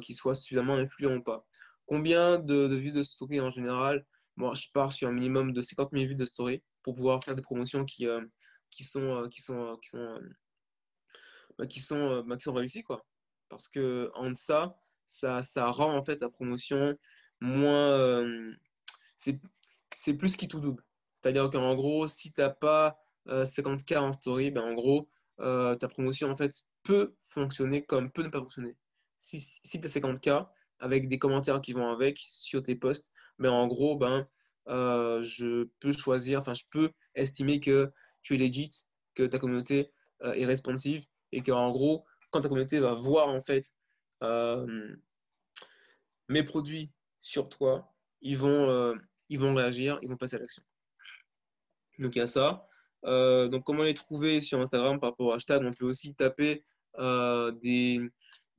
qu'il 0.00 0.14
soit 0.14 0.34
suffisamment 0.34 0.74
influent 0.74 1.16
ou 1.16 1.22
pas. 1.22 1.46
Combien 1.86 2.38
de, 2.38 2.74
vues 2.74 2.92
de 2.92 3.02
story 3.02 3.40
en 3.40 3.50
général? 3.50 4.06
Moi, 4.36 4.54
je 4.54 4.68
pars 4.72 4.92
sur 4.92 5.08
un 5.08 5.12
minimum 5.12 5.52
de 5.52 5.60
50 5.60 5.90
000 5.92 6.06
vues 6.06 6.14
de 6.14 6.24
story 6.24 6.62
pour 6.86 6.94
pouvoir 6.94 7.22
faire 7.24 7.34
des 7.34 7.42
promotions 7.42 7.84
qui, 7.84 8.06
qui 8.70 8.84
sont, 8.84 9.28
qui 9.28 9.42
sont, 9.42 9.76
qui 9.82 9.88
sont, 9.88 10.20
ben, 11.58 11.66
qui 11.66 11.80
sont, 11.80 12.22
ben, 12.22 12.36
qui 12.36 12.48
réussies, 12.48 12.84
quoi. 12.84 13.04
Parce 13.48 13.68
que 13.68 14.08
en 14.14 14.32
ça, 14.36 14.78
ça, 15.08 15.42
ça 15.42 15.68
rend 15.72 15.96
en 15.96 16.02
fait 16.02 16.20
la 16.20 16.28
promotion 16.28 16.96
moins. 17.40 17.90
Euh, 17.90 18.54
c'est 19.16 20.16
plus 20.16 20.36
qui 20.36 20.46
tout 20.46 20.60
double. 20.60 20.84
C'est-à-dire 21.14 21.50
qu'en 21.50 21.74
gros, 21.74 22.06
si 22.06 22.32
tu 22.32 22.40
n'as 22.40 22.50
pas 22.50 22.96
50K 23.26 23.94
euh, 23.94 24.00
en 24.00 24.12
story, 24.12 24.52
ben 24.52 24.62
en 24.62 24.74
gros, 24.74 25.08
euh, 25.40 25.74
ta 25.74 25.88
promotion 25.88 26.30
en 26.30 26.36
fait 26.36 26.52
peut 26.84 27.16
fonctionner 27.24 27.84
comme 27.84 28.12
peut 28.12 28.22
ne 28.22 28.28
pas 28.28 28.38
fonctionner. 28.38 28.76
Si, 29.18 29.40
si 29.40 29.80
tu 29.80 29.86
as 29.86 29.90
50K 29.90 30.48
avec 30.78 31.08
des 31.08 31.18
commentaires 31.18 31.60
qui 31.60 31.72
vont 31.72 31.90
avec 31.90 32.18
sur 32.18 32.62
tes 32.62 32.76
posts, 32.76 33.10
ben 33.40 33.50
en 33.50 33.66
gros, 33.66 33.96
ben, 33.96 34.28
je 34.68 35.68
peux 35.80 35.92
choisir, 35.92 36.40
enfin, 36.40 36.54
je 36.54 36.64
peux 36.70 36.90
estimer 37.14 37.60
que 37.60 37.92
tu 38.22 38.34
es 38.34 38.38
legit, 38.38 38.70
que 39.14 39.24
ta 39.24 39.38
communauté 39.38 39.90
est 40.22 40.46
responsive 40.46 41.06
et 41.32 41.42
qu'en 41.42 41.70
gros, 41.70 42.04
quand 42.30 42.40
ta 42.40 42.48
communauté 42.48 42.80
va 42.80 42.94
voir 42.94 43.28
en 43.28 43.40
fait 43.40 43.72
euh, 44.22 44.96
mes 46.28 46.42
produits 46.42 46.90
sur 47.20 47.48
toi, 47.48 47.92
ils 48.20 48.36
vont, 48.36 48.70
euh, 48.70 48.94
ils 49.28 49.38
vont 49.38 49.54
réagir, 49.54 49.98
ils 50.02 50.08
vont 50.08 50.16
passer 50.16 50.36
à 50.36 50.38
l'action. 50.38 50.62
Donc 51.98 52.14
il 52.16 52.18
y 52.18 52.22
a 52.22 52.26
ça. 52.26 52.66
Euh, 53.04 53.48
donc 53.48 53.64
comment 53.64 53.82
les 53.82 53.94
trouver 53.94 54.40
sur 54.40 54.60
Instagram 54.60 54.98
par 55.00 55.10
rapport 55.10 55.26
au 55.26 55.32
hashtag? 55.32 55.62
On 55.64 55.70
peut 55.78 55.86
aussi 55.86 56.14
taper 56.14 56.62
des, 57.62 58.00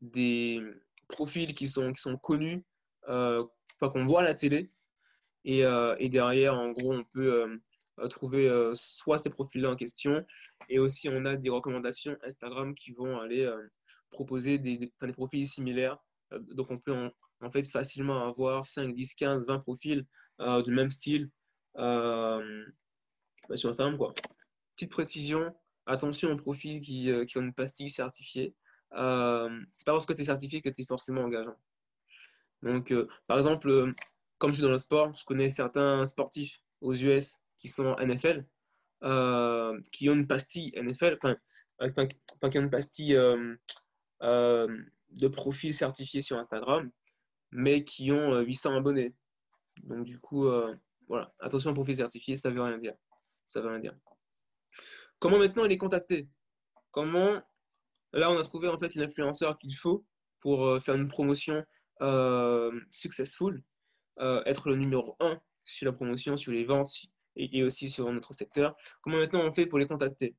des 0.01 0.61
profils 1.09 1.53
qui 1.53 1.67
sont, 1.67 1.91
qui 1.91 2.01
sont 2.01 2.17
connus, 2.17 2.63
pas 3.01 3.89
qu'on 3.91 4.05
voit 4.05 4.21
à 4.21 4.23
la 4.23 4.35
télé. 4.35 4.71
Et, 5.49 5.61
et, 5.99 6.09
derrière, 6.09 6.53
en 6.55 6.71
gros, 6.71 6.93
on 6.93 7.03
peut 7.03 7.59
trouver 8.09 8.51
soit 8.73 9.17
ces 9.17 9.29
profils-là 9.29 9.71
en 9.71 9.75
question, 9.75 10.25
et 10.67 10.77
aussi 10.77 11.07
on 11.09 11.23
a 11.25 11.37
des 11.37 11.49
recommandations 11.49 12.17
Instagram 12.23 12.75
qui 12.75 12.91
vont 12.91 13.17
aller 13.17 13.49
proposer 14.11 14.57
des, 14.57 14.91
profils 15.13 15.45
similaires. 15.45 15.97
Euh, 16.33 16.39
donc, 16.53 16.71
on 16.71 16.77
peut 16.77 17.11
en, 17.41 17.49
fait 17.49 17.67
facilement 17.69 18.27
avoir 18.27 18.65
5, 18.65 18.93
10, 18.93 19.15
15, 19.15 19.45
20 19.45 19.59
profils 19.59 20.05
euh, 20.39 20.61
du 20.63 20.71
même 20.71 20.91
style 20.91 21.29
euh, 21.77 22.65
sur 23.55 23.69
Instagram. 23.69 23.97
Quoi. 23.97 24.13
Petite 24.75 24.91
précision, 24.91 25.55
attention 25.85 26.31
aux 26.31 26.37
profils 26.37 26.79
qui, 26.79 27.11
ont 27.35 27.41
une 27.41 27.53
pastille 27.53 27.89
certifiée. 27.89 28.55
Euh, 28.93 29.49
c'est 29.71 29.85
pas 29.85 29.91
parce 29.91 30.05
que 30.05 30.13
tu 30.13 30.21
es 30.21 30.25
certifié 30.25 30.61
que 30.61 30.69
tu 30.69 30.81
es 30.81 30.85
forcément 30.85 31.21
engageant. 31.21 31.55
Donc, 32.63 32.93
par 33.27 33.37
exemple, 33.37 33.93
comme 34.37 34.51
je 34.51 34.57
suis 34.57 34.63
dans 34.63 34.71
le 34.71 34.77
sport, 34.77 35.13
je 35.15 35.25
connais 35.25 35.49
certains 35.49 36.05
sportifs 36.05 36.59
aux 36.81 36.93
US 36.93 37.37
qui 37.57 37.67
sont 37.67 37.95
NFL, 37.95 38.45
qui 39.91 40.09
ont 40.09 40.13
une 40.13 40.27
pastille 40.27 40.71
NFL, 40.75 41.17
enfin, 41.21 41.35
enfin 41.79 42.49
qui 42.49 42.57
ont 42.57 42.61
une 42.61 42.69
pastille 42.69 43.15
euh, 43.15 44.67
de 45.11 45.27
profils 45.27 45.73
certifiés 45.73 46.21
sur 46.21 46.37
Instagram, 46.37 46.89
mais 47.51 47.83
qui 47.83 48.11
ont 48.11 48.39
800 48.39 48.73
euh, 48.73 48.77
abonnés. 48.77 49.15
Donc 49.83 50.05
du 50.05 50.19
coup, 50.19 50.47
euh, 50.47 50.73
Voilà, 51.07 51.33
attention, 51.39 51.73
profil 51.73 51.95
certifié, 51.95 52.35
ça 52.35 52.49
veut 52.49 52.61
rien 52.61 52.77
dire. 52.77 52.93
Ça 53.45 53.61
veut 53.61 53.69
rien 53.69 53.79
dire. 53.79 53.95
Comment 55.19 55.37
maintenant 55.37 55.65
les 55.65 55.77
contacter? 55.77 56.27
Comment 56.91 57.41
Là, 58.13 58.31
on 58.31 58.37
a 58.37 58.43
trouvé 58.43 58.67
en 58.67 58.77
fait 58.77 58.95
l'influenceur 58.95 59.57
qu'il 59.57 59.75
faut 59.75 60.05
pour 60.39 60.65
euh, 60.65 60.79
faire 60.79 60.95
une 60.95 61.07
promotion 61.07 61.63
euh, 62.01 62.71
successful, 62.91 63.63
euh, 64.19 64.41
être 64.45 64.69
le 64.69 64.75
numéro 64.75 65.15
1 65.19 65.39
sur 65.65 65.85
la 65.85 65.93
promotion, 65.93 66.37
sur 66.37 66.51
les 66.51 66.63
ventes 66.63 66.91
et, 67.35 67.63
aussi 67.63 67.89
sur 67.89 68.11
notre 68.11 68.33
secteur. 68.33 68.75
Comment 69.01 69.17
maintenant 69.17 69.41
on 69.41 69.51
fait 69.51 69.65
pour 69.65 69.79
les 69.79 69.87
contacter? 69.87 70.35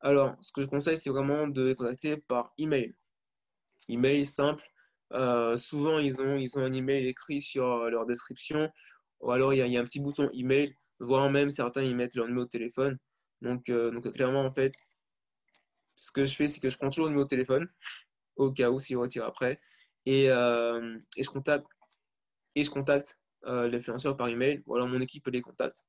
Alors, 0.00 0.36
ce 0.40 0.52
que 0.52 0.62
je 0.62 0.66
conseille, 0.66 0.98
c'est 0.98 1.10
vraiment 1.10 1.46
de 1.46 1.62
les 1.62 1.74
contacter 1.74 2.16
par 2.16 2.52
email. 2.58 2.94
Email 3.88 4.26
simple. 4.26 4.64
souvent, 5.56 5.98
ils 5.98 6.20
ont, 6.20 6.36
ils 6.36 6.58
ont 6.58 6.62
un 6.62 6.72
email 6.72 7.06
écrit 7.06 7.40
sur 7.40 7.88
leur 7.88 8.06
description, 8.06 8.70
ou 9.20 9.30
alors 9.30 9.54
il 9.54 9.58
y, 9.58 9.76
a, 9.76 9.80
un 9.80 9.84
petit 9.84 10.00
bouton 10.00 10.28
email, 10.32 10.74
voire 10.98 11.30
même 11.30 11.50
certains 11.50 11.82
ils 11.82 11.94
mettent 11.94 12.14
leur 12.14 12.26
numéro 12.26 12.44
de 12.44 12.50
téléphone. 12.50 12.98
Donc, 13.40 13.70
donc 13.70 14.12
clairement, 14.12 14.44
en 14.44 14.52
fait, 14.52 14.74
ce 15.96 16.10
que 16.10 16.24
je 16.24 16.34
fais, 16.34 16.48
c'est 16.48 16.60
que 16.60 16.68
je 16.68 16.76
prends 16.76 16.90
toujours 16.90 17.06
le 17.06 17.10
numéro 17.10 17.24
de 17.24 17.28
téléphone, 17.28 17.68
au 18.36 18.50
cas 18.50 18.70
où 18.70 18.80
s'il 18.80 18.96
retire 18.96 19.24
après, 19.24 19.60
et, 20.06 20.30
euh, 20.30 20.98
et, 21.16 21.22
je 21.22 21.30
contacte, 21.30 21.66
et 22.54 22.64
je 22.64 22.70
contacte 22.70 23.20
euh, 23.46 23.68
l'influenceur 23.68 24.16
par 24.16 24.28
email, 24.28 24.62
alors 24.68 24.88
mon 24.88 25.00
équipe 25.00 25.26
les 25.28 25.40
contacte. 25.40 25.86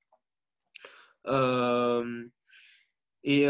Euh, 1.27 2.27
et, 3.23 3.43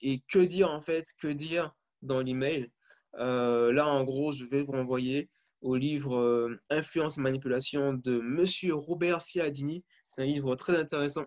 et 0.00 0.22
que 0.28 0.38
dire 0.38 0.70
en 0.70 0.80
fait, 0.80 1.06
que 1.18 1.28
dire 1.28 1.74
dans 2.02 2.20
l'email? 2.20 2.70
Là, 3.14 3.86
en 3.86 4.04
gros, 4.04 4.32
je 4.32 4.44
vais 4.44 4.62
vous 4.62 4.72
renvoyer 4.72 5.28
au 5.60 5.76
livre 5.76 6.56
Influence 6.70 7.18
manipulation 7.18 7.92
de 7.92 8.20
Monsieur 8.20 8.74
Robert 8.74 9.20
Cialdini. 9.20 9.84
C'est 10.06 10.22
un 10.22 10.26
livre 10.26 10.56
très 10.56 10.76
intéressant 10.76 11.26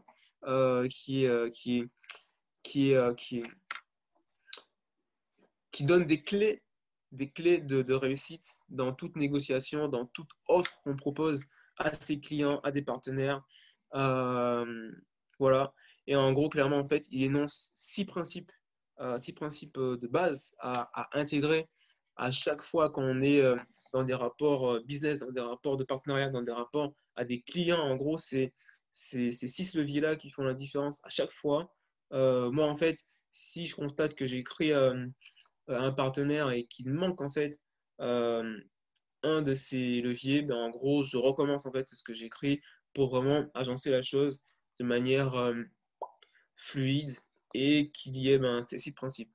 qui, 0.89 1.27
qui, 1.51 1.83
qui, 2.67 2.93
euh, 2.93 3.13
qui, 3.13 3.43
qui 5.71 5.83
donne 5.85 6.05
des 6.05 6.21
clés, 6.21 6.61
des 7.11 7.29
clés 7.29 7.59
de, 7.59 7.93
réussite 7.93 8.45
dans 8.69 8.93
toute 8.93 9.15
négociation, 9.15 9.87
dans 9.87 10.05
toute 10.07 10.29
offre 10.47 10.81
qu'on 10.83 10.95
propose 10.95 11.45
à 11.77 11.93
ses 11.99 12.19
clients, 12.19 12.59
à 12.63 12.71
des 12.71 12.81
partenaires. 12.81 13.43
Euh, 13.93 14.91
voilà. 15.39 15.73
Et 16.07 16.15
en 16.15 16.31
gros, 16.33 16.49
clairement, 16.49 16.79
en 16.79 16.87
fait, 16.87 17.07
il 17.11 17.23
énonce 17.23 17.71
six 17.75 18.05
principes, 18.05 18.51
euh, 18.99 19.17
six 19.17 19.33
principes 19.33 19.77
de 19.77 20.07
base 20.07 20.55
à, 20.59 21.09
intégrer 21.13 21.67
à 22.15 22.31
chaque 22.31 22.61
fois 22.61 22.89
qu'on 22.89 23.21
est 23.21 23.43
dans 23.93 24.03
des 24.03 24.15
rapports 24.15 24.81
business, 24.83 25.19
dans 25.19 25.31
des 25.31 25.41
rapports 25.41 25.77
de 25.77 25.83
partenariat, 25.83 26.29
dans 26.29 26.41
des 26.41 26.51
rapports 26.51 26.93
à 27.15 27.25
des 27.25 27.41
clients. 27.41 27.79
En 27.79 27.95
gros, 27.95 28.17
c'est 28.17 28.53
ces 28.91 29.31
six 29.31 29.75
leviers-là 29.75 30.15
qui 30.15 30.29
font 30.29 30.43
la 30.43 30.53
différence 30.53 30.99
à 31.03 31.09
chaque 31.09 31.31
fois. 31.31 31.71
Euh, 32.13 32.51
moi, 32.51 32.67
en 32.67 32.75
fait, 32.75 32.97
si 33.31 33.67
je 33.67 33.75
constate 33.75 34.15
que 34.15 34.25
j'ai 34.25 34.43
créé 34.43 34.73
euh, 34.73 35.05
un 35.67 35.91
partenaire 35.91 36.51
et 36.51 36.65
qu'il 36.65 36.91
manque 36.91 37.21
en 37.21 37.29
fait 37.29 37.61
euh, 38.01 38.59
un 39.23 39.41
de 39.41 39.53
ces 39.53 40.01
leviers, 40.01 40.41
ben, 40.41 40.55
en 40.55 40.69
gros, 40.69 41.03
je 41.03 41.17
recommence 41.17 41.65
en 41.65 41.71
fait 41.71 41.87
ce 41.87 42.03
que 42.03 42.27
créé 42.29 42.61
pour 42.93 43.09
vraiment 43.09 43.45
agencer 43.53 43.89
la 43.89 44.01
chose 44.01 44.43
de 44.79 44.85
manière 44.85 45.53
fluide 46.55 47.11
et 47.53 47.91
qui 47.91 48.11
dit 48.11 48.37
ben, 48.37 48.63
ces 48.63 48.77
six 48.77 48.93
principes. 48.93 49.31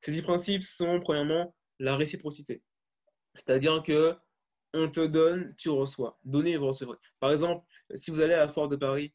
Ces 0.00 0.12
six 0.12 0.22
principes 0.22 0.62
sont 0.62 1.00
premièrement 1.00 1.54
la 1.78 1.96
réciprocité. 1.96 2.62
C'est-à-dire 3.34 3.82
que 3.82 4.14
on 4.72 4.90
te 4.90 5.04
donne, 5.06 5.54
tu 5.56 5.68
reçois. 5.68 6.18
Donner, 6.24 6.56
vous 6.56 6.66
recevrez. 6.66 6.96
Par 7.20 7.30
exemple, 7.30 7.64
si 7.94 8.10
vous 8.10 8.20
allez 8.20 8.34
à 8.34 8.48
Fort 8.48 8.68
de 8.68 8.76
Paris, 8.76 9.12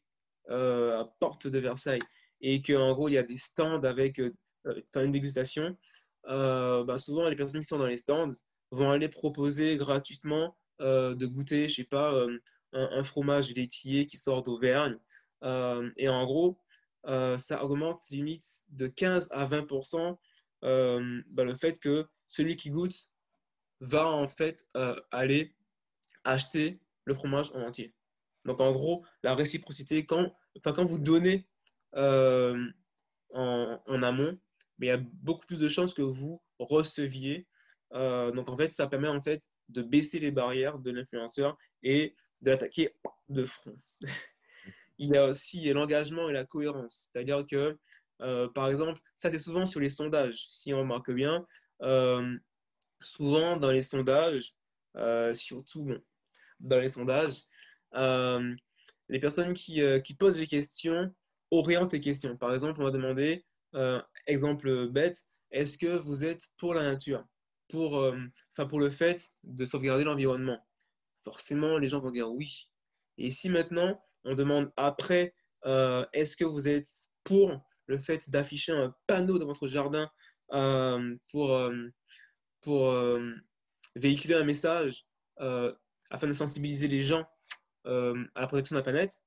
à 0.48 1.04
Porte 1.20 1.46
de 1.46 1.58
Versailles, 1.58 2.00
et 2.40 2.62
qu'en 2.62 2.92
gros, 2.92 3.08
il 3.08 3.12
y 3.12 3.18
a 3.18 3.22
des 3.22 3.36
stands 3.36 3.82
avec 3.82 4.18
euh, 4.18 4.34
euh, 4.66 4.80
une 4.96 5.10
dégustation, 5.10 5.76
euh, 6.28 6.84
bah, 6.84 6.98
souvent, 6.98 7.28
les 7.28 7.36
personnes 7.36 7.60
qui 7.60 7.66
sont 7.66 7.78
dans 7.78 7.86
les 7.86 7.96
stands 7.96 8.32
vont 8.70 8.90
aller 8.90 9.08
proposer 9.08 9.76
gratuitement 9.76 10.56
de 10.80 11.26
goûter, 11.26 11.68
je 11.68 11.74
sais 11.74 11.84
pas, 11.84 12.14
un, 12.72 13.02
fromage 13.02 13.54
laitier 13.54 14.06
qui 14.06 14.16
sort 14.16 14.42
d'Auvergne. 14.42 14.96
et 15.42 16.08
en 16.08 16.24
gros, 16.24 16.58
ça 17.04 17.62
augmente 17.62 18.00
limite 18.10 18.62
de 18.70 18.86
15 18.86 19.28
à 19.32 19.46
20% 19.46 20.16
bah, 20.62 21.44
le 21.44 21.54
fait 21.54 21.78
que 21.80 22.06
celui 22.26 22.56
qui 22.56 22.70
goûte 22.70 23.10
va 23.80 24.06
en 24.08 24.26
fait 24.26 24.64
aller 25.10 25.54
acheter 26.24 26.80
le 27.04 27.14
fromage 27.14 27.50
en 27.54 27.62
entier. 27.62 27.92
Donc 28.46 28.60
en 28.60 28.72
gros, 28.72 29.04
la 29.22 29.34
réciprocité, 29.34 30.06
quand, 30.06 30.32
quand 30.64 30.84
vous 30.84 30.98
donnez 30.98 31.46
euh, 31.96 32.66
en, 33.34 34.02
amont, 34.02 34.38
mais 34.80 34.86
il 34.86 34.88
y 34.88 34.92
a 34.92 35.00
beaucoup 35.22 35.46
plus 35.46 35.60
de 35.60 35.68
chances 35.68 35.94
que 35.94 36.02
vous 36.02 36.40
receviez. 36.58 37.46
Euh, 37.92 38.32
donc 38.32 38.48
en 38.48 38.56
fait, 38.56 38.72
ça 38.72 38.86
permet 38.86 39.08
en 39.08 39.20
fait 39.20 39.42
de 39.68 39.82
baisser 39.82 40.18
les 40.18 40.30
barrières 40.30 40.78
de 40.78 40.90
l'influenceur 40.90 41.56
et 41.82 42.14
de 42.40 42.50
l'attaquer 42.50 42.94
de 43.28 43.44
front. 43.44 43.78
il 44.98 45.10
y 45.10 45.16
a 45.16 45.26
aussi 45.26 45.70
l'engagement 45.72 46.30
et 46.30 46.32
la 46.32 46.46
cohérence. 46.46 47.10
C'est-à-dire 47.12 47.44
que, 47.46 47.78
euh, 48.22 48.48
par 48.48 48.68
exemple, 48.68 49.00
ça 49.16 49.30
c'est 49.30 49.38
souvent 49.38 49.66
sur 49.66 49.80
les 49.80 49.90
sondages. 49.90 50.46
Si 50.50 50.72
on 50.72 50.80
remarque 50.80 51.12
bien, 51.12 51.46
souvent 53.02 53.56
dans 53.58 53.70
les 53.70 53.82
sondages, 53.82 54.54
surtout 55.34 55.90
dans 56.60 56.78
les 56.78 56.88
sondages, 56.88 57.44
les 57.92 59.18
personnes 59.20 59.52
qui, 59.52 59.82
qui, 60.04 60.14
posent 60.14 60.40
les 60.40 60.46
questions 60.46 61.14
oriente 61.50 61.90
tes 61.90 62.00
questions. 62.00 62.36
Par 62.36 62.54
exemple, 62.54 62.80
on 62.80 62.84
va 62.84 62.90
demander, 62.90 63.44
euh, 63.74 64.00
exemple 64.26 64.88
bête, 64.88 65.24
est-ce 65.50 65.78
que 65.78 65.96
vous 65.98 66.24
êtes 66.24 66.48
pour 66.58 66.74
la 66.74 66.82
nature? 66.82 67.24
Pour, 67.68 67.98
euh, 67.98 68.16
pour 68.68 68.80
le 68.80 68.90
fait 68.90 69.30
de 69.44 69.64
sauvegarder 69.64 70.04
l'environnement 70.04 70.58
Forcément, 71.22 71.78
les 71.78 71.88
gens 71.88 72.00
vont 72.00 72.10
dire 72.10 72.30
oui. 72.30 72.70
Et 73.18 73.30
si 73.30 73.48
maintenant, 73.48 74.02
on 74.24 74.34
demande 74.34 74.72
après, 74.76 75.34
euh, 75.66 76.06
est-ce 76.12 76.36
que 76.36 76.44
vous 76.44 76.68
êtes 76.68 76.88
pour 77.24 77.62
le 77.86 77.98
fait 77.98 78.30
d'afficher 78.30 78.72
un 78.72 78.94
panneau 79.06 79.38
dans 79.38 79.46
votre 79.46 79.68
jardin 79.68 80.10
pour, 81.28 81.70
pour 82.62 82.94
véhiculer 83.94 84.34
un 84.34 84.44
message 84.44 85.06
afin 85.36 86.26
de 86.26 86.32
sensibiliser 86.32 86.88
les 86.88 87.02
gens 87.02 87.24
à 87.84 88.40
la 88.40 88.46
protection 88.46 88.74
de 88.74 88.80
la 88.80 88.82
planète 88.82 89.20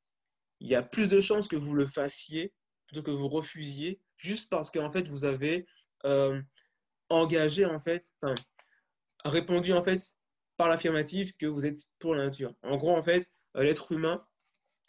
il 0.63 0.69
y 0.69 0.75
a 0.75 0.82
plus 0.82 1.10
de 1.10 1.19
chances 1.19 1.49
que 1.49 1.58
vous 1.58 1.73
le 1.73 1.86
fassiez 1.86 2.53
plutôt 2.88 3.03
que 3.03 3.12
vous 3.12 3.27
refusiez, 3.27 3.99
juste 4.17 4.49
parce 4.49 4.71
qu'en 4.71 4.89
fait, 4.89 5.08
vous 5.08 5.26
avez 5.26 5.65
euh, 6.06 6.41
engagé, 7.10 7.65
en 7.65 7.80
fait, 7.80 8.04
répondu, 9.26 9.73
en 9.73 9.82
fait, 9.82 9.99
par 10.58 10.67
l'affirmative 10.67 11.36
que 11.38 11.45
vous 11.45 11.65
êtes 11.65 11.80
pour 11.99 12.15
la 12.15 12.26
nature. 12.26 12.54
En 12.63 12.78
gros, 12.78 12.95
en 12.95 13.02
fait, 13.02 13.28
euh, 13.58 13.63
l'être 13.63 13.91
humain, 13.91 14.26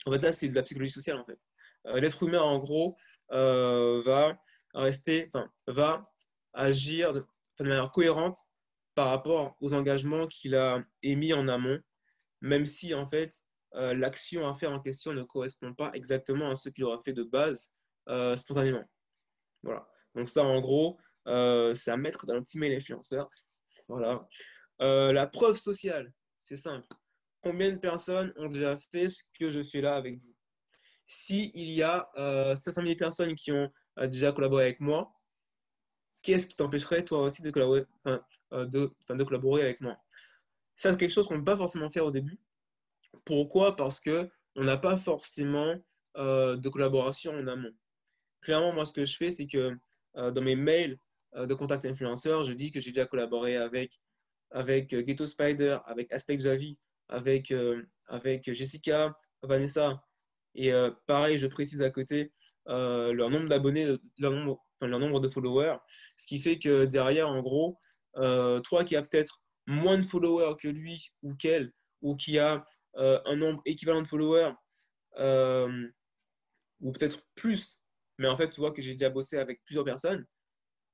en 0.07 0.13
fait, 0.13 0.19
là, 0.19 0.33
c'est 0.33 0.49
de 0.49 0.55
la 0.55 0.63
psychologie 0.63 0.93
sociale, 0.93 1.19
en 1.19 1.25
fait. 1.25 1.39
Euh, 1.87 2.01
l'être 2.01 2.23
humain, 2.23 2.41
en 2.41 2.59
gros, 2.59 2.97
va 3.31 4.39
rester, 4.75 5.31
va 5.67 6.11
agir 6.53 7.13
de, 7.13 7.25
manière 7.61 7.91
cohérente 7.91 8.37
par 8.95 9.09
rapport 9.09 9.57
aux 9.61 9.75
engagements 9.75 10.27
qu'il 10.29 10.55
a 10.55 10.85
émis 11.03 11.33
en 11.33 11.49
amont, 11.49 11.81
même 12.41 12.67
si, 12.67 12.95
en 12.95 13.07
fait, 13.07 13.33
l'action 13.73 14.47
à 14.49 14.55
faire 14.55 14.71
en 14.71 14.79
question 14.79 15.13
ne 15.13 15.25
correspond 15.25 15.75
pas 15.75 15.91
exactement 15.95 16.51
à 16.51 16.55
ce 16.55 16.69
qu'il 16.69 16.85
aura 16.85 16.99
fait 17.01 17.13
de 17.13 17.25
base 17.25 17.73
spontanément. 18.37 18.85
Voilà. 19.65 19.89
Donc 20.15 20.29
ça, 20.29 20.45
en 20.45 20.61
gros, 20.61 20.99
euh, 21.27 21.75
c'est 21.75 21.91
à 21.91 21.97
mettre 21.97 22.27
dans 22.27 22.35
un 22.35 22.43
petit 22.43 22.59
mail 22.59 22.75
influenceur. 22.75 23.29
Voilà. 23.89 24.27
la 24.81 25.27
preuve 25.27 25.57
sociale, 25.57 26.13
c'est 26.37 26.57
simple. 26.57 26.87
Combien 27.43 27.73
de 27.73 27.79
personnes 27.79 28.33
ont 28.37 28.49
déjà 28.49 28.77
fait 28.77 29.09
ce 29.09 29.25
que 29.39 29.51
je 29.51 29.63
fais 29.63 29.81
là 29.81 29.97
avec 29.97 30.19
vous? 30.19 30.35
S'il 31.07 31.51
y 31.55 31.83
a 31.83 32.09
500 32.55 32.83
000 32.83 32.97
personnes 32.97 33.35
qui 33.35 33.53
ont 33.53 33.71
déjà 34.07 34.33
collaboré 34.33 34.65
avec 34.65 34.81
moi, 34.81 35.13
qu'est-ce 36.23 36.47
qui 36.47 36.57
t'empêcherait 36.57 37.05
toi 37.05 37.23
aussi 37.23 37.43
de 37.43 37.51
collaborer, 37.51 37.85
avec 39.63 39.81
moi? 39.81 39.97
C'est 40.75 40.97
quelque 40.97 41.11
chose 41.11 41.29
qu'on 41.29 41.35
ne 41.35 41.41
peut 41.41 41.53
pas 41.53 41.57
forcément 41.57 41.91
faire 41.91 42.07
au 42.07 42.11
début, 42.11 42.39
pourquoi? 43.25 43.77
Parce 43.77 44.01
que 44.01 44.29
on 44.57 44.65
n'a 44.65 44.77
pas 44.77 44.97
forcément 44.97 45.75
euh, 46.17 46.57
de 46.57 46.69
collaboration 46.69 47.33
en 47.33 47.47
amont. 47.47 47.73
Clairement, 48.45 48.75
moi, 48.75 48.85
ce 48.85 48.93
que 48.93 49.05
je 49.07 49.17
fais, 49.17 49.31
c'est 49.31 49.47
que 49.47 49.77
euh, 50.17 50.31
dans 50.31 50.43
mes 50.43 50.55
mails 50.55 50.99
euh, 51.35 51.47
de 51.47 51.55
contact 51.55 51.87
influenceur, 51.87 52.45
je 52.45 52.53
dis 52.53 52.71
que 52.71 52.79
j'ai 52.79 52.93
déjà 52.93 53.07
collaboré 53.07 53.57
avec, 53.57 53.99
avec 54.51 54.95
Ghetto 54.95 55.27
Spider, 55.27 55.79
avec 55.87 56.13
Aspect 56.13 56.37
Javi, 56.37 56.79
avec, 57.09 57.53
avec 58.07 58.53
Jessica, 58.53 59.19
Vanessa. 59.43 60.03
Et 60.55 60.73
pareil, 61.07 61.39
je 61.39 61.47
précise 61.47 61.83
à 61.83 61.91
côté 61.91 62.33
leur 62.67 63.31
nombre 63.31 63.49
d'abonnés, 63.49 63.97
leur 64.19 64.33
nombre, 64.33 64.65
leur 64.81 65.01
nombre 65.01 65.21
de 65.21 65.29
followers. 65.29 65.77
Ce 66.17 66.27
qui 66.27 66.39
fait 66.39 66.59
que 66.59 66.85
derrière, 66.85 67.29
en 67.29 67.43
gros, 67.43 67.79
toi 68.15 68.85
qui 68.85 68.97
as 68.97 69.03
peut-être 69.03 69.43
moins 69.67 69.99
de 69.99 70.05
followers 70.05 70.55
que 70.59 70.69
lui 70.69 71.11
ou 71.23 71.35
qu'elle, 71.35 71.73
ou 72.01 72.15
qui 72.17 72.39
a 72.39 72.65
un 72.97 73.37
nombre 73.37 73.61
équivalent 73.67 74.03
de 74.03 74.09
followers, 74.09 74.53
ou 76.81 76.93
peut-être 76.93 77.27
plus, 77.35 77.81
mais 78.19 78.29
en 78.29 78.37
fait, 78.37 78.51
tu 78.51 78.61
vois 78.61 78.73
que 78.73 78.83
j'ai 78.83 78.95
déjà 78.95 79.11
bossé 79.11 79.39
avec 79.39 79.63
plusieurs 79.65 79.85
personnes, 79.85 80.27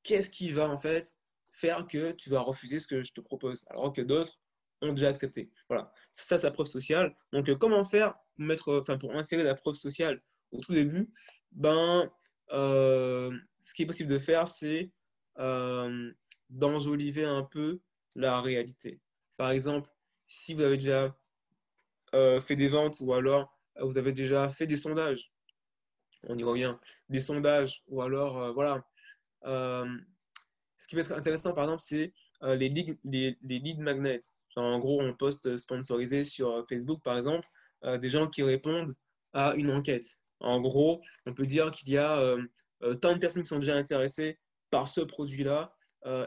qu'est-ce 0.03 0.31
qui 0.31 0.51
va 0.51 0.69
en 0.69 0.77
fait 0.77 1.15
faire 1.53 1.87
que 1.87 2.13
tu 2.13 2.31
vas 2.31 2.41
refuser 2.41 2.79
ce 2.79 2.87
que 2.87 3.03
je 3.03 3.13
te 3.13 3.21
propose, 3.21 3.67
alors 3.71 3.93
que 3.93 4.01
d'autres 4.03 4.41
ont 4.83 4.93
déjà 4.93 5.09
accepté? 5.09 5.51
Voilà, 5.69 5.93
ça, 6.11 6.39
c'est 6.39 6.47
la 6.47 6.53
preuve 6.53 6.67
sociale. 6.67 7.17
Donc, 7.33 7.49
euh, 7.49 7.57
comment 7.57 7.85
faire 7.85 8.15
pour, 8.37 8.45
mettre, 8.45 8.79
enfin, 8.79 8.97
pour 8.97 9.15
insérer 9.15 9.43
la 9.43 9.55
preuve 9.55 9.75
sociale 9.75 10.23
au 10.53 10.61
tout 10.61 10.73
début? 10.73 11.13
Ben, 11.53 12.11
euh, 12.53 13.37
Ce 13.63 13.75
qui 13.75 13.83
est 13.83 13.87
possible 13.87 14.11
de 14.11 14.19
faire, 14.19 14.49
c'est 14.49 14.91
euh, 15.39 16.13
d'enjoliver 16.49 17.25
un 17.25 17.43
peu 17.43 17.81
la 18.15 18.41
réalité. 18.41 19.01
Par 19.37 19.51
exemple, 19.51 19.91
si 20.27 20.55
vous 20.55 20.63
avez 20.63 20.77
déjà 20.77 21.17
fait 22.13 22.57
des 22.57 22.67
ventes 22.67 22.99
ou 23.01 23.13
alors 23.13 23.57
vous 23.81 23.97
avez 23.97 24.13
déjà 24.13 24.51
fait 24.51 24.67
des 24.67 24.77
sondages, 24.77 25.33
on 26.29 26.37
y 26.37 26.45
revient, 26.45 26.75
des 27.09 27.21
sondages 27.21 27.83
ou 27.89 28.03
alors, 28.03 28.53
voilà, 28.53 28.85
ce 30.81 30.89
qui 30.89 30.95
peut 30.95 31.03
être 31.03 31.13
intéressant, 31.13 31.53
par 31.53 31.65
exemple, 31.65 31.83
c'est 31.83 32.13
euh, 32.43 32.57
les, 32.57 32.71
lead, 32.71 32.99
les, 33.05 33.37
lead 33.43 33.79
magnets. 33.81 34.21
en 34.57 34.79
gros, 34.79 35.01
on 35.03 35.15
poste 35.15 35.57
sponsorisé 35.57 36.25
sur 36.25 36.65
Facebook, 36.69 37.03
par 37.03 37.17
exemple, 37.17 37.47
euh, 37.85 37.99
des 37.99 38.09
gens 38.09 38.27
qui 38.27 38.43
répondent 38.43 38.95
à 39.35 39.55
une 39.55 39.71
enquête. 39.71 40.07
En 40.41 40.61
gros, 40.61 41.03
on 41.27 41.35
peut 41.35 41.47
dire 41.47 41.71
qu'il 41.71 41.91
y 41.91 41.99
a 41.99 42.19
euh, 42.19 42.43
tant 43.03 43.13
de 43.13 43.19
personnes 43.19 43.43
qui 43.43 43.49
sont 43.49 43.59
déjà 43.59 43.77
intéressées 43.77 44.39
par 44.71 44.89
ce 44.89 45.03
produit-là, 45.03 45.75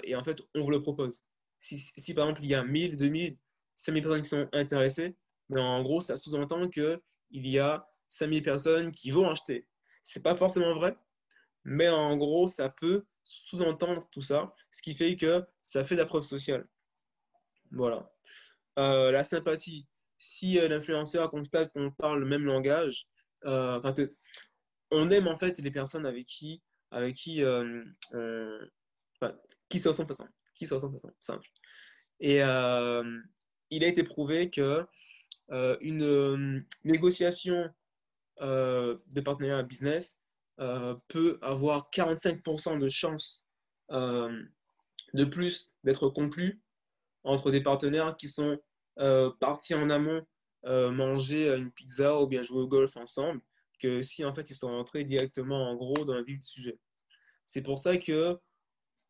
et 0.04 0.16
en 0.16 0.24
fait, 0.24 0.40
on 0.54 0.62
vous 0.62 0.70
le 0.70 0.82
propose. 0.82 1.24
Si, 1.60 2.14
par 2.14 2.26
exemple, 2.26 2.44
il 2.44 2.50
y 2.50 2.54
a 2.54 2.64
1000, 2.64 2.96
2000, 2.96 3.34
5000 3.76 4.04
personnes 4.04 4.22
qui 4.22 4.30
sont 4.30 4.48
intéressées, 4.54 5.16
mais 5.50 5.62
en 5.62 5.82
gros, 5.82 6.00
ça 6.00 6.16
sous-entend 6.16 6.70
qu'il 6.70 7.00
y 7.32 7.58
a 7.58 7.88
5000 8.08 8.44
personnes 8.44 8.92
qui 8.92 9.10
vont 9.10 9.28
acheter. 9.28 9.66
Ce 10.04 10.20
n'est 10.20 10.24
pas 10.24 10.36
forcément 10.36 10.74
vrai, 10.74 10.96
mais 11.64 11.90
en 11.90 12.18
gros, 12.18 12.48
ça 12.48 12.70
peut 12.70 13.06
sous-entendre 13.24 14.08
tout 14.12 14.22
ça, 14.22 14.54
ce 14.72 14.82
qui 14.82 14.94
fait 14.94 15.16
que 15.16 15.46
ça 15.62 15.84
fait 15.84 15.96
de 15.96 16.02
la 16.02 16.06
preuve 16.06 16.24
sociale. 16.24 16.68
Voilà. 17.72 18.12
Euh, 18.80 19.12
la 19.12 19.24
sympathie. 19.24 19.88
Si 20.18 20.58
euh, 20.58 20.68
l'influenceur 20.68 21.30
constate 21.30 21.72
qu'on 21.74 21.92
parle 21.92 22.20
le 22.20 22.26
même 22.26 22.46
langage, 22.46 23.08
euh, 23.46 23.80
on 24.92 25.10
aime 25.10 25.28
en 25.28 25.36
fait 25.36 25.58
les 25.60 25.72
personnes 25.72 26.06
avec 26.06 26.26
qui, 26.26 26.62
avec 26.92 27.16
qui, 27.16 27.44
on, 27.44 27.84
qui 29.70 29.80
se 29.80 29.88
ressentent 29.90 30.12
qui 30.56 30.68
se 30.68 30.74
ressentent 30.74 30.96
simple. 31.20 31.48
Et 32.20 32.38
il 32.38 33.84
a 33.84 33.88
été 33.88 34.04
prouvé 34.04 34.50
que 34.50 34.86
une 35.50 36.66
négociation 36.84 37.74
de 38.40 39.22
partenariat 39.22 39.64
business 39.64 40.20
euh, 40.60 40.96
peut 41.08 41.40
avoir 41.42 41.90
45% 41.90 42.78
de 42.78 42.88
chances 42.88 43.44
euh, 43.90 44.44
de 45.16 45.26
plus 45.26 45.78
d'être 45.84 46.10
conclu 46.10 46.62
entre 47.24 47.50
des 47.50 47.62
partenaires 47.62 48.16
qui 48.16 48.28
sont 48.28 48.60
euh, 49.00 49.32
partis 49.40 49.74
en 49.74 49.90
amont 49.90 50.26
manger 50.66 51.54
une 51.54 51.72
pizza 51.72 52.22
ou 52.22 52.28
bien 52.28 52.42
jouer 52.42 52.62
au 52.62 52.68
golf 52.68 52.96
ensemble 52.96 53.42
que 53.80 54.02
si 54.02 54.24
en 54.24 54.32
fait 54.32 54.50
ils 54.50 54.56
sont 54.56 54.70
rentrés 54.70 55.04
directement 55.04 55.70
en 55.70 55.76
gros 55.76 56.06
dans 56.06 56.14
le 56.14 56.24
vif 56.24 56.40
du 56.40 56.48
sujet. 56.48 56.80
C'est 57.44 57.64
pour 57.64 57.80
ça 57.80 57.98
que, 57.98 58.40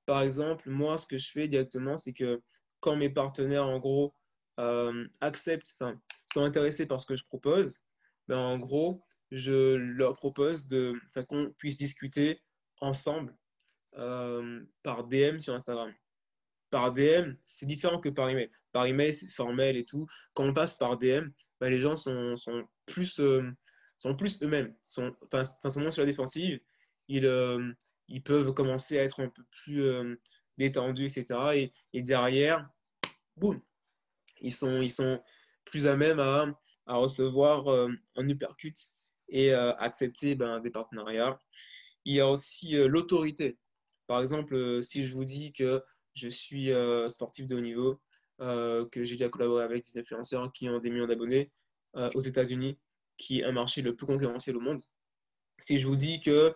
par 0.08 0.24
exemple, 0.24 0.68
moi 0.68 0.98
ce 0.98 1.06
que 1.06 1.20
je 1.20 1.30
fais 1.30 1.48
directement, 1.48 1.96
c'est 1.96 2.14
que 2.14 2.42
quand 2.80 2.96
mes 2.96 3.12
partenaires 3.12 3.68
en 3.68 3.78
gros 3.78 4.16
acceptent, 5.22 5.76
sont 6.34 6.44
intéressés 6.44 6.88
par 6.88 7.00
ce 7.00 7.06
que 7.06 7.16
je 7.16 7.26
propose, 7.26 7.84
ben, 8.28 8.40
en 8.40 8.58
gros, 8.58 9.04
je 9.34 9.76
leur 9.76 10.14
propose 10.14 10.68
de, 10.68 10.94
qu'on 11.28 11.52
puisse 11.58 11.78
discuter 11.78 12.40
ensemble 12.82 13.36
euh, 13.98 14.64
par 14.84 15.06
DM 15.06 15.40
sur 15.40 15.56
Instagram. 15.56 15.92
Par 16.70 16.94
DM, 16.94 17.34
c'est 17.42 17.66
différent 17.66 18.00
que 18.00 18.10
par 18.10 18.30
email. 18.30 18.52
Par 18.72 18.86
email, 18.86 19.12
c'est 19.12 19.28
formel 19.28 19.76
et 19.76 19.86
tout. 19.86 20.08
Quand 20.34 20.46
on 20.46 20.54
passe 20.54 20.76
par 20.76 20.98
DM, 21.00 21.30
bah, 21.60 21.70
les 21.70 21.80
gens 21.80 21.96
sont, 21.96 22.36
plus, 22.86 23.20
euh, 23.20 23.52
plus 24.18 24.42
eux-mêmes, 24.44 24.76
sont, 24.90 25.16
enfin, 25.24 25.44
sont 25.44 25.82
moins 25.82 25.92
sur 25.92 26.04
la 26.04 26.08
défensive. 26.08 26.60
Ils, 27.08 27.26
euh, 27.26 27.74
ils 28.10 28.22
peuvent 28.22 28.54
commencer 28.54 29.00
à 29.00 29.04
être 29.04 29.20
un 29.20 29.30
peu 29.30 29.44
plus 29.50 30.18
détendus, 30.60 31.06
etc. 31.06 31.40
Et, 31.56 31.74
et, 31.94 32.04
derrière, 32.04 32.70
boum, 33.38 33.60
ils 34.42 34.52
sont, 34.52 34.82
ils 34.82 34.92
sont 34.92 35.24
plus 35.66 35.88
à 35.88 35.96
même 35.96 36.20
à, 36.20 36.46
à 36.86 36.96
recevoir 36.96 37.68
un 38.16 38.30
uppercut 38.30 38.76
et 39.34 39.52
euh, 39.52 39.76
accepter 39.78 40.36
ben, 40.36 40.62
des 40.62 40.70
partenariats. 40.70 41.38
Il 42.06 42.16
y 42.16 42.22
a 42.22 42.30
aussi 42.30 42.78
euh, 42.78 42.88
l'autorité. 42.88 43.58
Par 44.08 44.22
exemple, 44.22 44.56
euh, 44.56 44.82
si 44.82 45.04
je 45.04 45.14
vous 45.14 45.26
dis 45.26 45.52
que 45.52 45.84
je 46.14 46.28
suis 46.30 46.70
sportif 47.08 47.48
de 47.48 47.56
haut 47.56 47.60
niveau, 47.60 48.00
que 48.38 49.04
j'ai 49.04 49.16
déjà 49.16 49.30
collaboré 49.30 49.64
avec 49.64 49.84
des 49.84 50.00
influenceurs 50.00 50.54
qui 50.54 50.70
ont 50.70 50.78
des 50.78 50.92
millions 50.92 51.08
d'abonnés 51.08 51.52
aux 51.96 52.20
États-Unis, 52.20 52.78
qui 53.18 53.40
est 53.40 53.44
un 53.44 53.52
marché 53.52 53.82
le 53.82 53.96
plus 53.96 54.06
concurrentiel 54.06 54.56
au 54.58 54.60
monde. 54.60 54.84
Si 55.58 55.80
je 55.80 55.88
vous 55.88 55.96
dis 55.96 56.20
que 56.20 56.54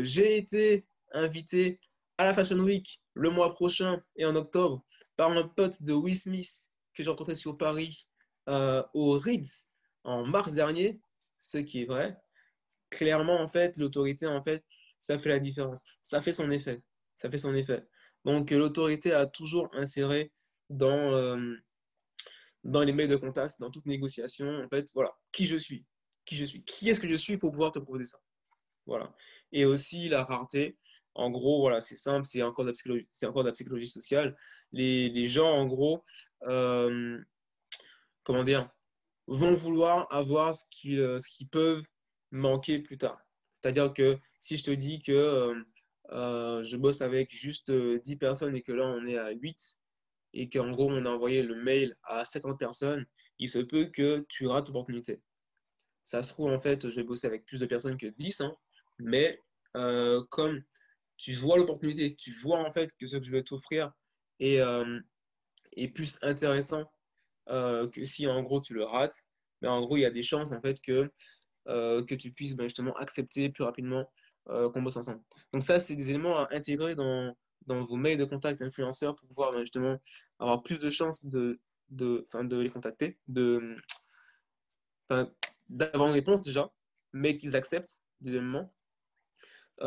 j'ai 0.00 0.38
été 0.38 0.86
invité 1.12 1.78
à 2.16 2.24
la 2.24 2.32
Fashion 2.32 2.58
Week 2.60 3.02
le 3.12 3.28
mois 3.28 3.52
prochain 3.52 4.02
et 4.16 4.24
en 4.24 4.34
octobre 4.34 4.82
par 5.18 5.30
un 5.30 5.46
pote 5.46 5.82
de 5.82 5.92
Will 5.92 6.16
Smith 6.16 6.50
que 6.94 7.02
j'ai 7.02 7.10
rencontré 7.10 7.34
sur 7.34 7.58
Paris 7.58 8.08
au 8.46 9.18
Ritz 9.18 9.66
en 10.04 10.24
mars 10.24 10.54
dernier, 10.54 10.98
ce 11.38 11.58
qui 11.58 11.82
est 11.82 11.84
vrai, 11.84 12.16
clairement, 12.90 13.40
en 13.40 13.48
fait, 13.48 13.76
l'autorité, 13.76 14.26
en 14.26 14.42
fait, 14.42 14.64
ça 14.98 15.18
fait 15.18 15.28
la 15.28 15.38
différence. 15.38 15.84
Ça 16.02 16.20
fait 16.20 16.32
son 16.32 16.50
effet. 16.50 16.82
Ça 17.14 17.30
fait 17.30 17.36
son 17.36 17.54
effet. 17.54 17.84
Donc, 18.24 18.50
l'autorité 18.50 19.12
a 19.12 19.26
toujours 19.26 19.68
inséré 19.72 20.32
dans, 20.68 21.14
euh, 21.14 21.54
dans 22.64 22.82
les 22.82 22.92
mails 22.92 23.08
de 23.08 23.16
contact, 23.16 23.60
dans 23.60 23.70
toute 23.70 23.86
négociation, 23.86 24.48
en 24.48 24.68
fait, 24.68 24.88
voilà, 24.94 25.12
qui 25.32 25.46
je 25.46 25.56
suis? 25.56 25.84
Qui 26.24 26.36
je 26.36 26.44
suis? 26.44 26.64
Qui 26.64 26.90
est-ce 26.90 27.00
que 27.00 27.08
je 27.08 27.14
suis 27.14 27.38
pour 27.38 27.52
pouvoir 27.52 27.72
te 27.72 27.78
proposer 27.78 28.04
ça? 28.04 28.18
Voilà. 28.86 29.14
Et 29.52 29.64
aussi 29.64 30.08
la 30.08 30.24
rareté. 30.24 30.76
En 31.14 31.30
gros, 31.30 31.60
voilà, 31.60 31.80
c'est 31.80 31.96
simple, 31.96 32.26
c'est 32.26 32.42
encore, 32.42 32.64
de 32.64 32.70
la 32.70 32.74
psychologie, 32.74 33.08
encore 33.24 33.42
de 33.42 33.48
la 33.48 33.52
psychologie 33.52 33.88
sociale. 33.88 34.36
Les, 34.72 35.08
les 35.08 35.26
gens, 35.26 35.50
en 35.50 35.66
gros, 35.66 36.04
euh, 36.42 37.18
comment 38.22 38.44
dire, 38.44 38.68
vont 39.26 39.54
vouloir 39.54 40.12
avoir 40.12 40.54
ce 40.54 40.64
qu'ils 40.70 41.00
euh, 41.00 41.18
ce 41.18 41.44
peuvent 41.44 41.84
manquer 42.30 42.78
plus 42.78 42.98
tard. 42.98 43.20
C'est-à-dire 43.54 43.92
que 43.92 44.18
si 44.40 44.56
je 44.56 44.64
te 44.64 44.70
dis 44.70 45.00
que 45.02 45.12
euh, 45.12 45.54
euh, 46.10 46.62
je 46.62 46.76
bosse 46.76 47.02
avec 47.02 47.30
juste 47.34 47.70
10 47.72 48.16
personnes 48.16 48.54
et 48.54 48.62
que 48.62 48.72
là 48.72 48.84
on 48.86 49.06
est 49.06 49.18
à 49.18 49.30
8 49.30 49.78
et 50.34 50.48
qu'en 50.48 50.70
gros 50.70 50.90
on 50.90 51.04
a 51.04 51.10
envoyé 51.10 51.42
le 51.42 51.54
mail 51.56 51.96
à 52.04 52.24
50 52.24 52.58
personnes, 52.58 53.06
il 53.38 53.48
se 53.48 53.58
peut 53.58 53.86
que 53.86 54.24
tu 54.28 54.46
rates 54.46 54.68
l'opportunité. 54.68 55.20
Ça 56.02 56.22
se 56.22 56.32
trouve 56.32 56.52
en 56.52 56.58
fait, 56.60 56.88
je 56.88 56.94
vais 56.96 57.02
bosser 57.02 57.26
avec 57.26 57.44
plus 57.46 57.60
de 57.60 57.66
personnes 57.66 57.96
que 57.96 58.06
10, 58.06 58.40
hein, 58.42 58.56
mais 58.98 59.42
comme 60.30 60.62
tu 61.18 61.32
vois 61.32 61.58
l'opportunité, 61.58 62.14
tu 62.14 62.30
vois 62.30 62.58
en 62.58 62.72
fait 62.72 62.90
que 62.98 63.06
ce 63.06 63.16
que 63.16 63.24
je 63.24 63.30
vais 63.30 63.42
t'offrir 63.42 63.92
est, 64.38 64.60
est 65.72 65.88
plus 65.88 66.18
intéressant 66.22 66.88
euh, 67.48 67.88
que 67.88 68.04
si 68.04 68.26
en 68.26 68.42
gros 68.42 68.60
tu 68.60 68.74
le 68.74 68.84
rates, 68.84 69.26
mais 69.62 69.68
en 69.68 69.80
gros 69.80 69.96
il 69.96 70.00
y 70.00 70.04
a 70.04 70.10
des 70.10 70.22
chances 70.22 70.52
en 70.52 70.60
fait 70.60 70.80
que, 70.80 71.10
euh, 71.68 72.04
que 72.04 72.14
tu 72.14 72.32
puisses 72.32 72.56
ben, 72.56 72.64
justement 72.64 72.94
accepter 72.96 73.48
plus 73.50 73.64
rapidement 73.64 74.10
euh, 74.48 74.70
qu'on 74.70 74.82
bosse 74.82 74.96
ensemble. 74.96 75.22
Donc 75.52 75.62
ça, 75.62 75.78
c'est 75.78 75.96
des 75.96 76.10
éléments 76.10 76.38
à 76.38 76.48
intégrer 76.52 76.94
dans, 76.94 77.36
dans 77.66 77.84
vos 77.84 77.96
mails 77.96 78.18
de 78.18 78.24
contact 78.24 78.62
influenceurs 78.62 79.14
pour 79.14 79.28
pouvoir 79.28 79.52
ben, 79.52 79.60
justement 79.60 79.96
avoir 80.38 80.62
plus 80.62 80.80
de 80.80 80.90
chances 80.90 81.24
de, 81.24 81.60
de, 81.90 82.26
de 82.32 82.56
les 82.56 82.70
contacter, 82.70 83.18
d'avoir 83.28 83.68
une 86.08 86.14
réponse 86.14 86.42
déjà, 86.42 86.70
mais 87.12 87.36
qu'ils 87.36 87.54
acceptent, 87.56 88.00
deuxièmement. 88.20 88.72
et 89.80 89.84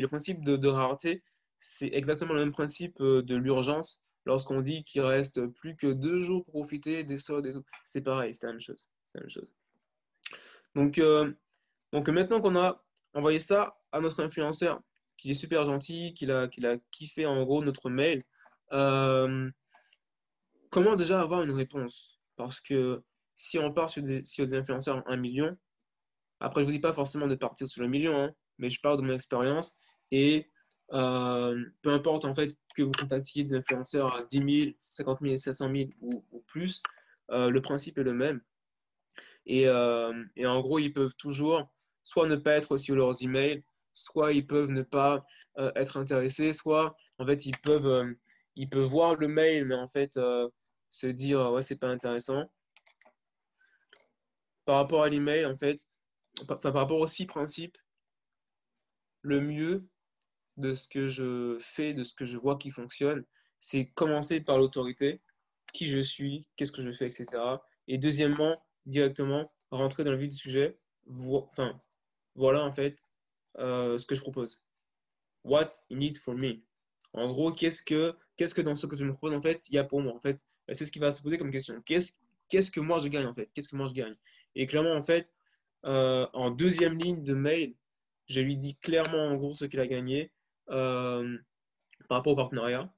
le 0.00 0.06
principe 0.06 0.42
de 0.42 0.68
rareté, 0.68 1.22
c'est 1.58 1.88
exactement 1.92 2.32
le 2.32 2.40
même 2.40 2.52
principe 2.52 2.98
de 3.00 3.34
l'urgence 3.34 4.02
lorsqu'on 4.26 4.60
dit 4.60 4.84
qu'il 4.84 5.02
reste 5.02 5.46
plus 5.46 5.76
que 5.76 5.86
deux 5.86 6.20
jours 6.20 6.44
pour 6.44 6.54
profiter 6.54 7.04
des 7.04 7.16
soldes 7.16 7.46
et 7.46 7.52
tout. 7.52 7.64
C'est 7.84 8.02
pareil, 8.02 8.34
c'est 8.34 8.46
la 8.46 8.52
même 8.52 8.60
chose. 8.60 8.88
la 9.14 9.20
même 9.20 9.30
chose. 9.30 9.54
Donc, 10.74 10.98
euh, 10.98 11.32
donc 11.92 12.08
maintenant 12.08 12.40
qu'on 12.40 12.56
a 12.56 12.84
envoyé 13.14 13.38
ça 13.38 13.78
à 13.92 14.00
notre 14.00 14.22
influenceur, 14.22 14.82
qui 15.16 15.30
est 15.30 15.34
super 15.34 15.64
gentil, 15.64 16.12
qu'il 16.12 16.30
a, 16.30 16.48
qu'il 16.48 16.66
a 16.66 16.76
kiffé 16.90 17.24
en 17.24 17.42
gros 17.44 17.64
notre 17.64 17.88
mail, 17.88 18.20
euh, 18.72 19.48
comment 20.70 20.96
déjà 20.96 21.20
avoir 21.20 21.42
une 21.42 21.52
réponse? 21.52 22.20
Parce 22.36 22.60
que 22.60 23.02
si 23.36 23.58
on 23.58 23.72
part 23.72 23.88
sur 23.88 24.02
des, 24.02 24.24
sur 24.26 24.44
des 24.44 24.54
influenceurs 24.54 24.96
en 24.96 25.06
1 25.06 25.16
million, 25.16 25.56
après 26.40 26.62
je 26.62 26.66
ne 26.66 26.72
vous 26.72 26.76
dis 26.76 26.80
pas 26.80 26.92
forcément 26.92 27.28
de 27.28 27.34
partir 27.36 27.66
sur 27.68 27.82
le 27.82 27.88
million, 27.88 28.14
hein, 28.16 28.34
mais 28.58 28.68
je 28.68 28.80
parle 28.80 28.98
de 28.98 29.02
mon 29.02 29.14
expérience 29.14 29.76
et 30.10 30.50
euh, 30.92 31.64
peu 31.82 31.92
importe 31.92 32.24
en 32.24 32.34
fait 32.34 32.56
que 32.76 32.82
vous 32.82 32.92
contactiez 32.92 33.42
des 33.42 33.54
influenceurs 33.54 34.14
à 34.14 34.22
10 34.24 34.64
000, 34.64 34.76
50 34.78 35.18
000, 35.20 35.36
500 35.36 35.70
000 35.72 35.90
ou, 36.00 36.22
plus, 36.46 36.82
le 37.28 37.58
principe 37.60 37.98
est 37.98 38.04
le 38.04 38.12
même. 38.12 38.40
Et, 39.46 39.62
et, 39.62 40.46
en 40.46 40.60
gros, 40.60 40.78
ils 40.78 40.92
peuvent 40.92 41.14
toujours 41.16 41.68
soit 42.04 42.28
ne 42.28 42.36
pas 42.36 42.52
être 42.52 42.78
sur 42.78 42.94
leurs 42.94 43.22
emails, 43.22 43.64
soit 43.92 44.32
ils 44.32 44.46
peuvent 44.46 44.70
ne 44.70 44.82
pas 44.82 45.26
être 45.74 45.96
intéressés, 45.96 46.52
soit 46.52 46.96
en 47.18 47.26
fait 47.26 47.46
ils 47.46 47.56
peuvent, 47.58 48.14
ils 48.54 48.68
peuvent 48.68 48.84
voir 48.84 49.16
le 49.16 49.28
mail, 49.28 49.64
mais 49.64 49.74
en 49.74 49.88
fait 49.88 50.18
se 50.90 51.06
dire 51.06 51.50
ouais 51.52 51.62
c'est 51.62 51.78
pas 51.78 51.88
intéressant. 51.88 52.44
Par 54.66 54.76
rapport 54.76 55.04
à 55.04 55.08
l'email, 55.08 55.46
en 55.46 55.56
fait, 55.56 55.78
par 56.46 56.60
rapport 56.74 56.98
aux 56.98 57.06
six 57.06 57.26
principes, 57.26 57.78
le 59.22 59.40
mieux 59.40 59.88
de 60.56 60.74
ce 60.74 60.88
que 60.88 61.08
je 61.08 61.58
fais, 61.60 61.94
de 61.94 62.04
ce 62.04 62.14
que 62.14 62.24
je 62.24 62.36
vois 62.36 62.56
qui 62.56 62.70
fonctionne, 62.70 63.24
c'est 63.60 63.86
commencer 63.90 64.40
par 64.40 64.58
l'autorité, 64.58 65.20
qui 65.72 65.88
je 65.88 66.00
suis, 66.00 66.48
qu'est-ce 66.56 66.72
que 66.72 66.82
je 66.82 66.90
fais, 66.92 67.06
etc. 67.06 67.26
Et 67.88 67.98
deuxièmement, 67.98 68.56
directement, 68.86 69.52
rentrer 69.70 70.04
dans 70.04 70.12
le 70.12 70.18
vif 70.18 70.30
du 70.30 70.36
sujet. 70.36 70.78
Enfin, 71.08 71.78
voilà 72.34 72.64
en 72.64 72.72
fait 72.72 72.98
euh, 73.58 73.98
ce 73.98 74.06
que 74.06 74.14
je 74.14 74.20
propose. 74.20 74.60
What 75.44 75.68
in 75.90 76.00
it 76.00 76.18
for 76.18 76.34
me? 76.34 76.62
En 77.12 77.28
gros, 77.28 77.52
qu'est-ce 77.52 77.82
que, 77.82 78.14
que 78.36 78.60
dans 78.60 78.76
ce 78.76 78.86
que 78.86 78.96
tu 78.96 79.04
me 79.04 79.12
proposes, 79.12 79.34
en 79.34 79.40
fait, 79.40 79.68
il 79.68 79.74
y 79.74 79.78
a 79.78 79.84
pour 79.84 80.02
moi 80.02 80.12
En 80.14 80.20
fait, 80.20 80.44
c'est 80.72 80.84
ce 80.84 80.92
qui 80.92 80.98
va 80.98 81.10
se 81.10 81.22
poser 81.22 81.38
comme 81.38 81.50
question. 81.50 81.80
Qu'est-ce, 81.86 82.12
qu'est-ce 82.48 82.70
que 82.70 82.80
moi 82.80 82.98
je 82.98 83.08
gagne, 83.08 83.26
en 83.26 83.32
fait? 83.32 83.48
Qu'est-ce 83.54 83.68
que 83.68 83.76
moi 83.76 83.88
je 83.88 83.94
gagne? 83.94 84.12
Et 84.54 84.66
clairement, 84.66 84.94
en 84.94 85.02
fait, 85.02 85.32
euh, 85.84 86.26
en 86.34 86.50
deuxième 86.50 86.98
ligne 86.98 87.22
de 87.22 87.32
mail, 87.32 87.74
je 88.28 88.40
lui 88.40 88.56
dis 88.56 88.76
clairement, 88.76 89.28
en 89.28 89.36
gros, 89.36 89.54
ce 89.54 89.64
qu'il 89.64 89.80
a 89.80 89.86
gagné 89.86 90.30
euh, 90.70 91.38
par 92.08 92.18
rapport 92.18 92.32
au 92.32 92.36
partenariat. 92.36 92.92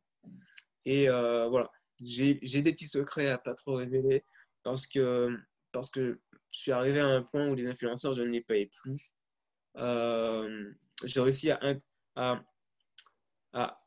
Et 0.85 1.09
voilà, 1.09 1.71
j'ai 2.01 2.35
des 2.35 2.73
petits 2.73 2.87
secrets 2.87 3.29
à 3.29 3.39
pas 3.39 3.55
trop 3.55 3.75
révéler 3.75 4.25
parce 4.63 4.87
que, 4.87 5.37
parce 5.73 5.91
que 5.91 6.21
je 6.51 6.61
suis 6.61 6.73
arrivé 6.73 7.01
à 7.01 7.07
un 7.07 7.23
point 7.23 7.49
où 7.49 7.55
les 7.55 7.67
influenceurs, 7.67 8.15
je 8.15 8.23
ne 8.23 8.29
les 8.29 8.41
paye 8.41 8.67
plus. 8.67 9.13
Euh, 9.77 10.73
j'ai 11.05 11.21
réussi 11.21 11.51
à, 11.51 11.61
à, 12.17 12.43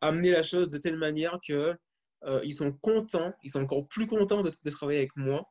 amener 0.02 0.32
la 0.32 0.44
chose 0.44 0.70
de 0.70 0.78
telle 0.78 0.98
manière 0.98 1.40
que 1.46 1.76
euh, 2.24 2.42
ils 2.44 2.54
sont 2.54 2.72
contents, 2.72 3.34
ils 3.44 3.50
sont 3.50 3.64
encore 3.64 3.88
plus 3.88 4.08
contents 4.08 4.44
de, 4.44 4.70
travailler 4.70 5.00
avec 5.00 5.16
moi 5.16 5.50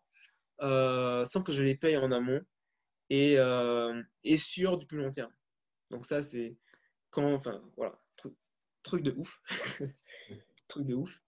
euh, 0.62 1.24
sans 1.24 1.42
que 1.42 1.52
je 1.52 1.62
les 1.62 1.74
paye 1.74 1.96
en 1.96 2.12
amont 2.12 2.40
et, 3.08 3.36
et 4.24 4.38
sur 4.38 4.78
du 4.78 4.86
plus 4.86 4.98
long 4.98 5.10
terme. 5.10 5.32
Donc 5.90 6.06
ça, 6.06 6.22
c'est 6.22 6.56
quand, 7.10 7.32
enfin, 7.32 7.62
voilà, 7.76 7.98
truc, 8.16 8.34
truc 8.82 9.02
de 9.02 9.12
ouf. 9.12 9.40
truc 10.68 10.86
de 10.86 10.94
ouf. 10.94 11.20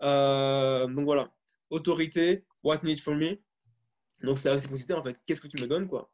donc 0.00 1.04
voilà, 1.04 1.32
autorité, 1.70 2.44
what 2.62 2.80
need 2.82 3.00
for 3.00 3.14
me. 3.14 3.38
Donc 4.22 4.38
c'est 4.38 4.48
la 4.48 4.54
réciprocité 4.54 4.94
en 4.94 5.02
fait. 5.02 5.16
Qu'est-ce 5.26 5.40
que 5.40 5.48
tu 5.48 5.60
me 5.62 5.66
donnes 5.66 5.88
quoi? 5.88 6.10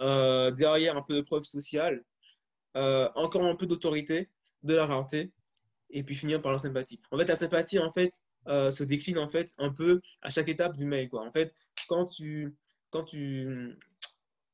Euh, 0.00 0.50
Derrière 0.52 0.96
un 0.96 1.02
peu 1.02 1.14
de 1.14 1.20
preuve 1.22 1.42
sociale, 1.42 2.04
euh, 2.76 3.08
encore 3.14 3.44
un 3.44 3.56
peu 3.56 3.66
d'autorité, 3.66 4.30
de 4.62 4.74
la 4.74 4.86
rareté, 4.86 5.32
et 5.90 6.02
puis 6.02 6.14
finir 6.14 6.40
par 6.40 6.52
la 6.52 6.58
sympathie. 6.58 7.00
En 7.10 7.18
fait, 7.18 7.26
la 7.26 7.34
sympathie 7.34 7.78
en 7.78 7.90
fait 7.90 8.10
euh, 8.46 8.70
se 8.70 8.84
décline 8.84 9.18
en 9.18 9.28
fait 9.28 9.52
un 9.58 9.72
peu 9.72 10.00
à 10.22 10.30
chaque 10.30 10.48
étape 10.48 10.76
du 10.76 10.84
mail 10.84 11.08
quoi. 11.08 11.26
En 11.26 11.32
fait, 11.32 11.54
quand 11.88 12.06
tu 12.06 12.56
quand 12.90 13.04
tu 13.04 13.76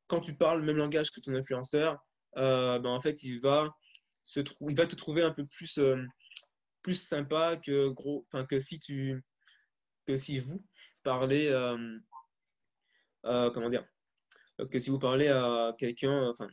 quand 0.07 0.21
tu 0.21 0.37
parles 0.37 0.61
le 0.61 0.67
même 0.67 0.77
langage 0.77 1.11
que 1.11 1.21
ton 1.21 1.35
influenceur, 1.35 1.99
ben, 2.37 2.87
en 2.87 3.01
fait 3.01 3.23
il 3.23 3.41
va 3.41 3.75
se 4.25 4.41
il 4.69 4.77
va 4.77 4.87
te 4.87 4.97
trouver 4.97 5.23
un 5.23 5.31
peu 5.31 5.47
plus 5.47 5.79
plus 6.83 7.01
sympa 7.01 7.57
que 7.57 7.89
gros, 7.89 8.25
que 8.49 8.61
si 8.61 8.81
tu 8.81 9.23
que 10.07 10.17
si 10.17 10.39
vous 10.39 10.65
parlez 11.03 11.51
euh, 13.27 13.51
comment 13.51 13.69
dire, 13.69 13.85
que 14.71 14.79
si 14.79 14.91
vous 14.91 14.99
parlez 14.99 15.29
à 15.29 15.75
quelqu'un, 15.79 16.29
enfin, 16.29 16.49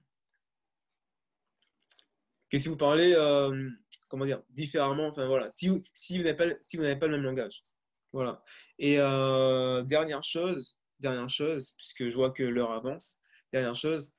que 2.50 2.58
si 2.58 2.70
vous 2.70 2.78
parlez, 2.78 3.14
euh, 3.14 3.70
comment 4.10 4.26
dire, 4.26 4.42
différemment, 4.50 5.08
enfin 5.08 5.28
voilà, 5.28 5.50
si 5.50 5.68
vous, 5.68 5.84
si 5.94 6.18
vous 6.18 6.24
n'avez 6.24 6.36
pas, 6.36 6.46
si 6.62 6.78
vous 6.78 6.84
n'avez 6.84 6.98
pas 6.98 7.08
le 7.08 7.18
même 7.18 7.24
langage, 7.24 7.66
voilà. 8.14 8.44
Et 8.80 9.00
euh, 9.00 9.84
dernière 9.84 10.24
chose, 10.24 10.80
dernière 11.00 11.30
chose, 11.30 11.74
puisque 11.78 12.08
je 12.08 12.16
vois 12.16 12.32
que 12.32 12.44
l'heure 12.44 12.72
avance, 12.72 13.18
dernière 13.52 13.76
chose, 13.76 14.14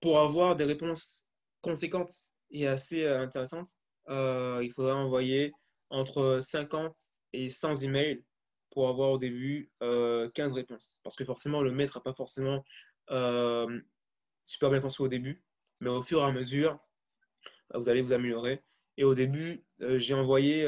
pour 0.00 0.20
avoir 0.20 0.56
des 0.56 0.64
réponses 0.64 1.24
conséquentes 1.60 2.12
et 2.50 2.66
assez 2.66 3.06
intéressantes, 3.06 3.68
il 4.08 4.70
faudra 4.74 4.96
envoyer 4.96 5.52
entre 5.90 6.40
50 6.40 6.94
et 7.32 7.48
100 7.48 7.82
emails 7.82 8.22
pour 8.70 8.88
avoir 8.88 9.10
au 9.10 9.18
début 9.18 9.70
15 9.80 9.82
euh, 9.82 10.54
réponses. 10.54 10.98
Parce 11.02 11.16
que 11.16 11.24
forcément, 11.24 11.62
le 11.62 11.72
maître 11.72 11.98
n'a 11.98 12.02
pas 12.02 12.14
forcément 12.14 12.64
euh, 13.10 13.80
super 14.44 14.70
bien 14.70 14.80
construit 14.80 15.06
au 15.06 15.08
début, 15.08 15.42
mais 15.80 15.90
au 15.90 16.02
fur 16.02 16.20
et 16.20 16.24
à 16.24 16.32
mesure, 16.32 16.78
vous 17.74 17.88
allez 17.88 18.02
vous 18.02 18.12
améliorer. 18.12 18.62
Et 18.96 19.04
au 19.04 19.14
début, 19.14 19.64
euh, 19.80 19.98
j'ai 19.98 20.14
envoyé 20.14 20.66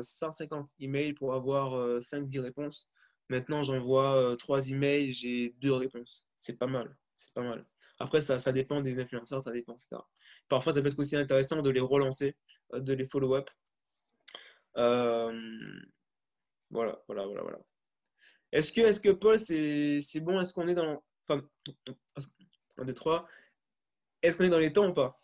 150 0.00 0.68
emails 0.80 1.14
pour 1.14 1.34
avoir 1.34 2.00
5-10 2.00 2.40
réponses. 2.40 2.88
Maintenant, 3.28 3.62
j'envoie 3.62 4.36
3 4.38 4.70
emails, 4.70 5.12
j'ai 5.12 5.54
2 5.60 5.72
réponses. 5.72 6.24
C'est 6.36 6.58
pas 6.58 6.66
mal. 6.66 6.96
C'est 7.14 7.32
pas 7.32 7.42
mal. 7.42 7.66
Après, 8.02 8.20
ça, 8.20 8.40
ça 8.40 8.50
dépend 8.50 8.80
des 8.80 8.98
influenceurs, 8.98 9.40
ça 9.40 9.52
dépend, 9.52 9.74
etc. 9.74 9.90
Parfois, 10.48 10.72
ça 10.72 10.82
peut 10.82 10.88
être 10.88 10.98
aussi 10.98 11.14
intéressant 11.14 11.62
de 11.62 11.70
les 11.70 11.78
relancer, 11.78 12.34
de 12.72 12.92
les 12.94 13.04
follow-up. 13.04 13.48
Voilà, 14.74 15.32
voilà, 17.06 17.26
voilà, 17.26 17.42
voilà. 17.42 17.60
Est-ce 18.50 18.72
que, 18.72 18.80
est 18.80 19.00
que 19.00 19.10
Paul, 19.10 19.38
c'est 19.38 20.20
bon? 20.20 20.40
Est-ce 20.40 20.52
qu'on 20.52 20.66
est 20.66 20.74
dans. 20.74 21.00
Enfin, 21.28 21.46
un, 22.76 22.84
deux, 22.84 22.92
trois. 22.92 23.28
Est-ce 24.20 24.36
qu'on 24.36 24.44
est 24.44 24.50
dans 24.50 24.58
les 24.58 24.72
temps 24.72 24.88
ou 24.88 24.92
pas? 24.92 25.22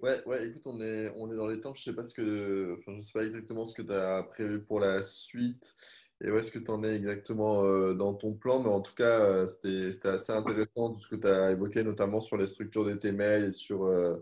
Ouais, 0.00 0.22
ouais, 0.26 0.46
écoute, 0.46 0.66
on 0.66 0.78
est, 0.82 1.10
on 1.16 1.32
est 1.32 1.36
dans 1.36 1.46
les 1.46 1.58
temps. 1.58 1.74
Je 1.74 1.84
sais 1.84 1.94
pas 1.94 2.04
ce 2.04 2.12
que. 2.12 2.76
Enfin, 2.78 2.96
je 2.96 3.00
sais 3.00 3.12
pas 3.14 3.24
exactement 3.24 3.64
ce 3.64 3.72
que 3.72 3.80
tu 3.80 3.92
as 3.92 4.24
prévu 4.24 4.62
pour 4.62 4.78
la 4.78 5.02
suite 5.02 5.74
et 6.22 6.30
où 6.30 6.36
est-ce 6.36 6.50
que 6.50 6.58
tu 6.58 6.70
en 6.70 6.82
es 6.84 6.94
exactement 6.94 7.64
euh, 7.64 7.94
dans 7.94 8.14
ton 8.14 8.34
plan, 8.34 8.62
mais 8.62 8.68
en 8.68 8.80
tout 8.80 8.94
cas, 8.94 9.20
euh, 9.20 9.46
c'était 9.46 10.08
assez 10.08 10.32
intéressant 10.32 10.90
tout 10.90 11.00
ce 11.00 11.08
que 11.08 11.16
tu 11.16 11.26
as 11.26 11.52
évoqué, 11.52 11.82
notamment 11.82 12.20
sur 12.20 12.36
les 12.36 12.46
structures 12.46 12.84
de 12.84 12.92
tes 12.92 13.12
mails 13.12 13.44
et 13.44 13.50
sur 13.50 13.84
euh, 13.84 14.16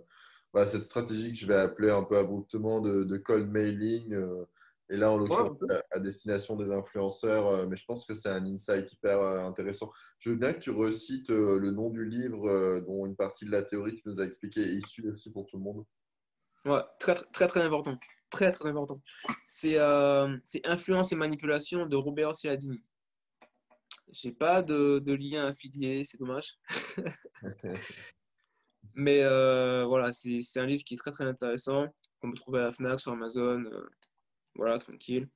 bah, 0.55 0.67
cette 0.67 0.83
stratégie 0.83 1.33
que 1.33 1.39
je 1.39 1.47
vais 1.47 1.57
appeler 1.57 1.91
un 1.91 2.05
peu 2.05 2.17
abruptement 2.17 2.81
de, 2.81 3.03
de 3.03 3.17
cold 3.17 3.51
mailing. 3.51 4.17
Et 4.91 4.97
là, 4.97 5.11
en 5.11 5.19
l'occurrence, 5.19 5.59
à, 5.91 5.99
destination 5.99 6.57
des 6.57 6.71
influenceurs, 6.71 7.49
euh, 7.49 7.67
mais 7.69 7.77
je 7.77 7.85
pense 7.85 8.07
que 8.07 8.15
c'est 8.15 8.31
un 8.31 8.47
insight 8.47 8.93
hyper 8.93 9.21
intéressant. 9.21 9.91
Je 10.19 10.31
veux 10.31 10.37
bien 10.37 10.53
que 10.53 10.61
tu 10.61 10.71
recites 10.71 11.31
le 11.31 11.71
nom 11.73 11.91
du 11.91 12.05
livre 12.05 12.81
dont 12.87 13.07
une 13.07 13.17
partie 13.17 13.45
de 13.45 13.51
la 13.51 13.63
théorie 13.63 13.97
que 13.97 14.03
tu 14.03 14.09
nous 14.09 14.21
as 14.21 14.25
expliqué 14.25 14.61
est 14.61 14.75
issue 14.77 15.09
aussi 15.09 15.33
pour 15.33 15.47
tout 15.47 15.59
le 15.59 15.65
monde. 15.65 15.85
Ouais, 16.65 16.83
très 17.01 17.15
très 17.33 17.49
très 17.49 17.63
important. 17.63 17.99
Très 18.31 18.53
très 18.53 18.68
important. 18.68 19.01
C'est 19.49 19.79
Influence 20.64 21.12
et 21.12 21.16
manipulation 21.16 21.87
de 21.87 21.97
Robert 21.97 22.35
Cialdini. 22.35 22.83
J'ai 24.11 24.33
pas 24.33 24.62
de, 24.62 25.01
de, 25.01 25.12
lien 25.12 25.47
affilié, 25.47 26.03
c'est 26.05 26.18
dommage. 26.18 26.59
Mais 28.97 29.22
voilà, 29.85 30.12
c'est 30.12 30.61
un 30.61 30.66
livre 30.66 30.85
qui 30.85 30.95
est 30.95 30.99
très 30.99 31.11
très 31.11 31.24
intéressant, 31.24 31.87
qu'on 32.20 32.31
peut 32.31 32.37
trouver 32.37 32.61
à 32.61 32.64
la 32.64 32.70
FNAC, 32.72 33.01
sur 33.01 33.12
Amazon. 33.12 33.64
Voilà, 34.55 34.79
tranquille. 34.79 35.29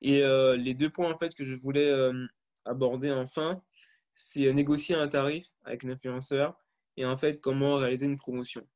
Et 0.00 0.22
euh, 0.22 0.56
les 0.56 0.74
deux 0.74 0.90
points 0.90 1.12
en 1.12 1.18
fait 1.18 1.34
que 1.34 1.44
je 1.44 1.54
voulais 1.54 1.88
euh, 1.90 2.26
aborder 2.64 3.10
enfin, 3.10 3.62
c'est 4.12 4.46
euh, 4.46 4.52
négocier 4.52 4.94
un 4.94 5.08
tarif 5.08 5.46
avec 5.64 5.82
l'influenceur 5.82 6.56
et 6.96 7.04
en 7.06 7.16
fait 7.16 7.40
comment 7.40 7.76
réaliser 7.76 8.06
une 8.06 8.16
promotion. 8.16 8.66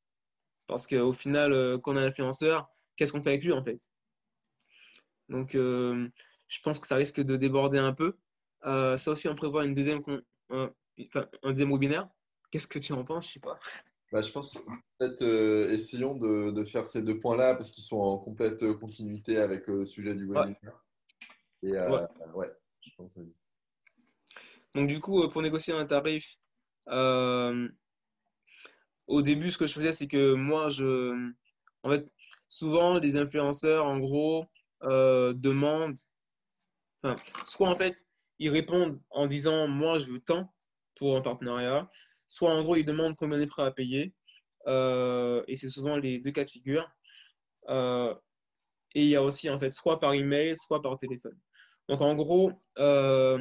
Parce 0.67 0.85
qu'au 0.85 1.13
final, 1.13 1.79
quand 1.81 1.93
on 1.93 1.97
a 1.97 2.01
un 2.01 2.07
influenceur, 2.07 2.69
qu'est-ce 2.97 3.13
qu'on 3.13 3.21
fait 3.21 3.29
avec 3.29 3.43
lui 3.43 3.53
en 3.53 3.63
fait 3.63 3.77
Donc, 5.29 5.51
je 5.53 6.59
pense 6.63 6.79
que 6.79 6.87
ça 6.87 6.97
risque 6.97 7.21
de 7.21 7.37
déborder 7.37 7.77
un 7.77 7.93
peu. 7.93 8.17
ça 8.63 9.11
aussi, 9.11 9.29
on 9.29 9.35
prévoit 9.35 9.65
une 9.65 9.73
deuxième, 9.73 10.01
un, 10.49 10.71
un 11.43 11.49
deuxième 11.49 11.71
webinaire. 11.71 12.09
Qu'est-ce 12.51 12.67
que 12.67 12.79
tu 12.79 12.93
en 12.93 13.03
penses 13.03 13.27
Je 13.27 13.33
sais 13.33 13.39
pas. 13.39 13.59
Bah, 14.11 14.21
je 14.21 14.31
pense 14.31 14.57
peut-être 14.97 15.21
euh, 15.21 15.69
essayons 15.69 16.15
de, 16.15 16.51
de, 16.51 16.63
faire 16.63 16.87
ces 16.87 17.01
deux 17.01 17.19
points-là 17.19 17.55
parce 17.55 17.71
qu'ils 17.71 17.83
sont 17.83 17.97
en 17.97 18.17
complète 18.17 18.71
continuité 18.73 19.37
avec 19.37 19.67
le 19.67 19.85
sujet 19.85 20.15
du 20.15 20.25
webinaire. 20.27 20.85
Et 21.63 21.75
euh, 21.75 22.07
ouais. 22.33 22.49
je 22.81 22.91
pense. 22.95 23.15
Donc 24.73 24.87
du 24.87 25.01
coup, 25.01 25.23
euh, 25.23 25.27
pour 25.27 25.41
négocier 25.41 25.73
un 25.73 25.85
tarif, 25.85 26.37
au 29.07 29.21
début, 29.21 29.51
ce 29.51 29.57
que 29.57 29.65
je 29.65 29.73
faisais, 29.73 29.91
c'est 29.91 30.07
que 30.07 30.33
moi, 30.33 30.69
je, 30.69 31.31
en 31.83 31.89
fait, 31.89 32.09
souvent 32.49 32.99
les 32.99 33.17
influenceurs, 33.17 33.85
en 33.85 33.99
gros, 33.99 34.45
demandent, 34.81 35.97
enfin, 37.03 37.15
soit 37.45 37.69
en 37.69 37.75
fait, 37.75 38.05
ils 38.39 38.49
répondent 38.49 38.97
en 39.09 39.27
disant, 39.27 39.67
moi, 39.67 39.97
je 39.99 40.11
veux 40.11 40.19
tant 40.19 40.53
pour 40.95 41.15
un 41.15 41.21
partenariat, 41.21 41.89
soit 42.27 42.51
en 42.51 42.61
gros, 42.63 42.75
ils 42.75 42.85
demandent 42.85 43.15
combien 43.15 43.37
on 43.37 43.41
est 43.41 43.47
prêt 43.47 43.63
à 43.63 43.71
payer. 43.71 44.13
Euh, 44.67 45.43
et 45.47 45.55
c'est 45.55 45.69
souvent 45.69 45.97
les 45.97 46.19
deux 46.19 46.31
cas 46.31 46.43
de 46.43 46.49
figure. 46.49 46.89
Euh, 47.69 48.13
et 48.95 49.03
il 49.03 49.09
y 49.09 49.15
a 49.15 49.23
aussi, 49.23 49.49
en 49.49 49.57
fait, 49.57 49.69
soit 49.69 49.99
par 49.99 50.13
email, 50.13 50.55
soit 50.55 50.81
par 50.81 50.97
téléphone. 50.97 51.37
Donc 51.87 52.01
en 52.01 52.15
gros, 52.15 52.51
en 52.77 53.39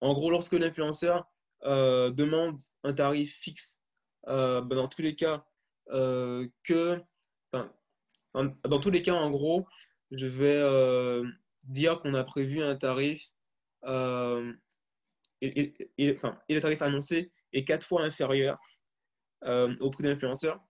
gros 0.00 0.30
lorsque 0.30 0.52
l'influenceur 0.52 1.26
demande 1.62 2.58
un 2.82 2.94
tarif 2.94 3.34
fixe, 3.34 3.80
ben, 4.26 4.64
dans 4.64 4.88
tous 4.88 5.02
les 5.02 5.14
cas, 5.14 5.44
que, 5.88 7.02
dans 8.64 8.80
tous 8.80 8.90
les 8.90 9.02
cas, 9.02 9.14
en 9.14 9.30
gros, 9.30 9.66
je 10.10 10.26
vais 10.26 11.22
dire 11.64 11.98
qu'on 11.98 12.14
a 12.14 12.24
prévu 12.24 12.62
un 12.62 12.76
tarif 12.76 13.32
et, 15.42 16.12
enfin, 16.14 16.38
le 16.48 16.60
tarif 16.60 16.82
annoncé 16.82 17.30
est 17.52 17.64
quatre 17.64 17.86
fois 17.86 18.02
inférieur 18.02 18.58
euh, 19.44 19.74
au 19.80 19.90
prix 19.90 20.04
d'influenceur, 20.04 20.60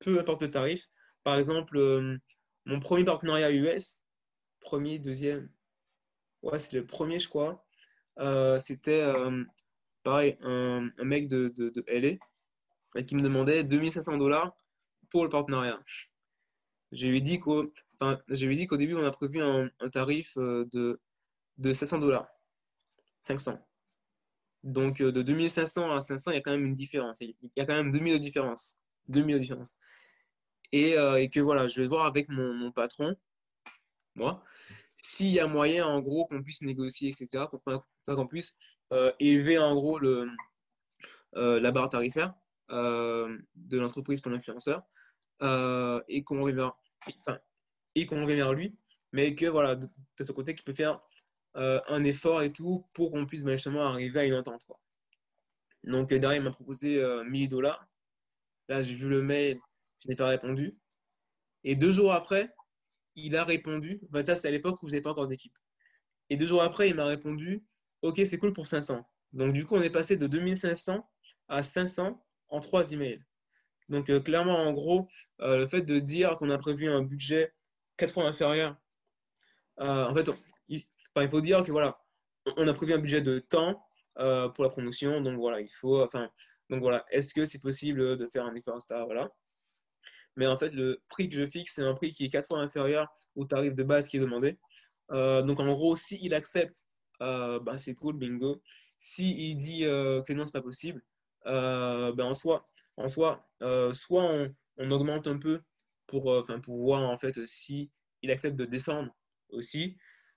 peu 0.00 0.18
importe 0.18 0.42
le 0.42 0.50
tarif. 0.50 0.86
Par 1.24 1.36
exemple, 1.36 1.76
euh, 1.76 2.16
mon 2.64 2.80
premier 2.80 3.04
partenariat 3.04 3.50
US, 3.50 4.02
premier, 4.60 4.98
deuxième, 4.98 5.48
ouais, 6.42 6.58
c'est 6.58 6.76
le 6.76 6.86
premier, 6.86 7.18
je 7.18 7.28
crois. 7.28 7.64
Euh, 8.18 8.58
c'était 8.58 9.04
pareil, 10.02 10.36
un, 10.42 10.88
mec 11.04 11.28
de, 11.28 11.48
de, 11.48 11.70
de, 11.70 11.84
LA 11.86 13.02
qui 13.04 13.14
me 13.14 13.22
demandait 13.22 13.62
2500 13.62 14.16
dollars 14.16 14.56
pour 15.10 15.22
le 15.22 15.28
partenariat. 15.28 15.78
Je 16.92 17.06
lui 17.06 17.18
ai 17.18 17.20
dit 17.20 17.38
qu'au 17.38 17.72
enfin, 18.00 18.18
début, 18.28 18.94
on 18.94 19.04
a 19.04 19.10
prévu 19.10 19.42
un, 19.42 19.70
tarif 19.90 20.36
de, 20.36 21.00
de 21.58 21.72
700 21.72 21.98
dollars. 21.98 22.28
500. 23.22 23.58
Donc, 24.64 25.00
euh, 25.00 25.12
de 25.12 25.22
2500 25.22 25.94
à 25.94 26.00
500, 26.00 26.32
il 26.32 26.34
y 26.34 26.38
a 26.38 26.40
quand 26.40 26.50
même 26.50 26.64
une 26.64 26.74
différence. 26.74 27.20
Il 27.20 27.34
y 27.56 27.60
a 27.60 27.66
quand 27.66 27.74
même 27.74 27.90
2000 27.90 28.14
de 28.14 28.18
différence. 28.18 28.78
2000 29.08 29.36
de 29.36 29.40
différence. 29.40 29.76
Et, 30.72 30.98
euh, 30.98 31.20
et, 31.20 31.30
que 31.30 31.40
voilà, 31.40 31.66
je 31.66 31.80
vais 31.80 31.86
voir 31.86 32.06
avec 32.06 32.28
mon, 32.28 32.70
patron, 32.72 33.16
moi, 34.14 34.44
s'il 35.02 35.28
y 35.28 35.40
a 35.40 35.46
moyen, 35.46 35.86
en 35.86 36.00
gros, 36.00 36.26
qu'on 36.26 36.42
puisse 36.42 36.62
négocier, 36.62 37.10
etc., 37.10 37.44
qu'on 38.06 38.26
puisse 38.26 38.56
euh, 38.92 39.12
élever, 39.20 39.58
en 39.58 39.74
gros, 39.74 39.98
le, 39.98 40.28
la 41.34 41.70
barre 41.70 41.88
tarifaire 41.88 42.34
de 42.70 43.78
l'entreprise 43.78 44.20
pour 44.20 44.30
l'influenceur 44.30 44.82
et 45.40 46.24
qu'on 46.24 46.42
revienne 46.42 46.70
enfin, 47.06 47.38
et 47.94 48.06
qu'on 48.06 48.24
vers 48.24 48.52
lui, 48.52 48.76
mais 49.12 49.34
que, 49.34 49.46
voilà, 49.46 49.74
de, 49.74 49.86
de 50.18 50.24
ce 50.24 50.32
côté, 50.32 50.54
qu'il 50.54 50.64
peut 50.64 50.72
faire 50.72 51.00
euh, 51.56 51.80
un 51.88 52.04
effort 52.04 52.42
et 52.42 52.52
tout 52.52 52.86
pour 52.94 53.10
qu'on 53.10 53.26
puisse 53.26 53.42
ben, 53.42 53.52
justement 53.52 53.84
arriver 53.86 54.20
à 54.20 54.24
une 54.24 54.34
entente. 54.34 54.66
Donc 55.84 56.12
euh, 56.12 56.18
derrière, 56.18 56.40
il 56.40 56.44
m'a 56.44 56.50
proposé 56.50 57.02
1000 57.26 57.44
euh, 57.44 57.48
dollars. 57.48 57.86
Là, 58.68 58.82
j'ai 58.82 58.94
vu 58.94 59.08
le 59.08 59.22
mail, 59.22 59.58
je 60.02 60.08
n'ai 60.08 60.16
pas 60.16 60.28
répondu. 60.28 60.76
Et 61.64 61.74
deux 61.74 61.90
jours 61.90 62.12
après, 62.12 62.54
il 63.16 63.34
a 63.36 63.44
répondu. 63.44 64.00
Ça, 64.24 64.36
c'est 64.36 64.48
à 64.48 64.50
l'époque 64.50 64.82
où 64.82 64.86
vous 64.86 64.90
n'avez 64.90 65.02
pas 65.02 65.10
encore 65.10 65.26
d'équipe. 65.26 65.56
Et 66.30 66.36
deux 66.36 66.46
jours 66.46 66.62
après, 66.62 66.88
il 66.88 66.94
m'a 66.94 67.06
répondu 67.06 67.64
Ok, 68.02 68.20
c'est 68.24 68.38
cool 68.38 68.52
pour 68.52 68.68
500. 68.68 69.04
Donc, 69.32 69.52
du 69.52 69.64
coup, 69.66 69.74
on 69.74 69.82
est 69.82 69.90
passé 69.90 70.16
de 70.16 70.26
2500 70.28 71.08
à 71.48 71.62
500 71.62 72.24
en 72.48 72.60
trois 72.60 72.92
emails. 72.92 73.24
Donc, 73.88 74.12
clairement, 74.22 74.58
en 74.58 74.72
gros, 74.72 75.08
le 75.38 75.66
fait 75.66 75.82
de 75.82 75.98
dire 75.98 76.36
qu'on 76.36 76.50
a 76.50 76.58
prévu 76.58 76.88
un 76.88 77.02
budget 77.02 77.52
quatre 77.96 78.12
fois 78.12 78.24
inférieur, 78.24 78.76
en 79.78 80.14
fait, 80.14 80.28
il 81.22 81.30
faut 81.30 81.40
dire 81.40 81.62
que 81.62 81.72
voilà, 81.72 81.98
on 82.56 82.66
a 82.68 82.72
prévu 82.72 82.92
un 82.92 82.98
budget 82.98 83.20
de 83.20 83.38
temps 83.38 83.84
euh, 84.18 84.48
pour 84.48 84.64
la 84.64 84.70
promotion, 84.70 85.20
donc 85.20 85.38
voilà, 85.38 85.60
il 85.60 85.68
faut, 85.68 86.02
enfin, 86.02 86.30
donc 86.70 86.80
voilà, 86.80 87.04
est-ce 87.10 87.34
que 87.34 87.44
c'est 87.44 87.60
possible 87.60 88.16
de 88.16 88.28
faire 88.32 88.44
un 88.44 88.54
effort 88.54 88.80
star, 88.80 89.06
voilà. 89.06 89.30
Mais 90.36 90.46
en 90.46 90.58
fait, 90.58 90.70
le 90.70 91.02
prix 91.08 91.28
que 91.28 91.36
je 91.36 91.46
fixe, 91.46 91.74
c'est 91.74 91.82
un 91.82 91.94
prix 91.94 92.12
qui 92.12 92.24
est 92.24 92.28
quatre 92.28 92.46
fois 92.46 92.60
inférieur 92.60 93.08
au 93.34 93.44
tarif 93.44 93.74
de 93.74 93.82
base 93.82 94.08
qui 94.08 94.18
est 94.18 94.20
demandé. 94.20 94.56
Euh, 95.10 95.42
donc 95.42 95.58
en 95.60 95.72
gros, 95.72 95.96
s'il 95.96 96.24
il 96.24 96.34
accepte, 96.34 96.86
euh, 97.22 97.58
bah, 97.60 97.78
c'est 97.78 97.94
cool, 97.94 98.16
bingo. 98.16 98.62
S'il 99.00 99.38
il 99.38 99.56
dit 99.56 99.80
que 99.80 100.32
non, 100.32 100.44
c'est 100.44 100.52
pas 100.52 100.62
possible, 100.62 101.02
ben 101.44 102.20
en 102.20 102.34
soi, 102.34 102.66
en 102.98 103.08
soi 103.08 103.48
soit 103.92 104.24
on, 104.24 104.54
on, 104.76 104.90
augmente 104.90 105.26
un 105.26 105.38
peu 105.38 105.60
pour, 106.06 106.28
enfin 106.28 106.60
pour 106.60 106.78
voir 106.78 107.02
en 107.02 107.16
fait 107.16 107.44
si 107.46 107.90
il 108.22 108.30
accepte 108.30 108.56
de 108.56 108.64
descendre 108.64 109.14
aussi, 109.50 109.96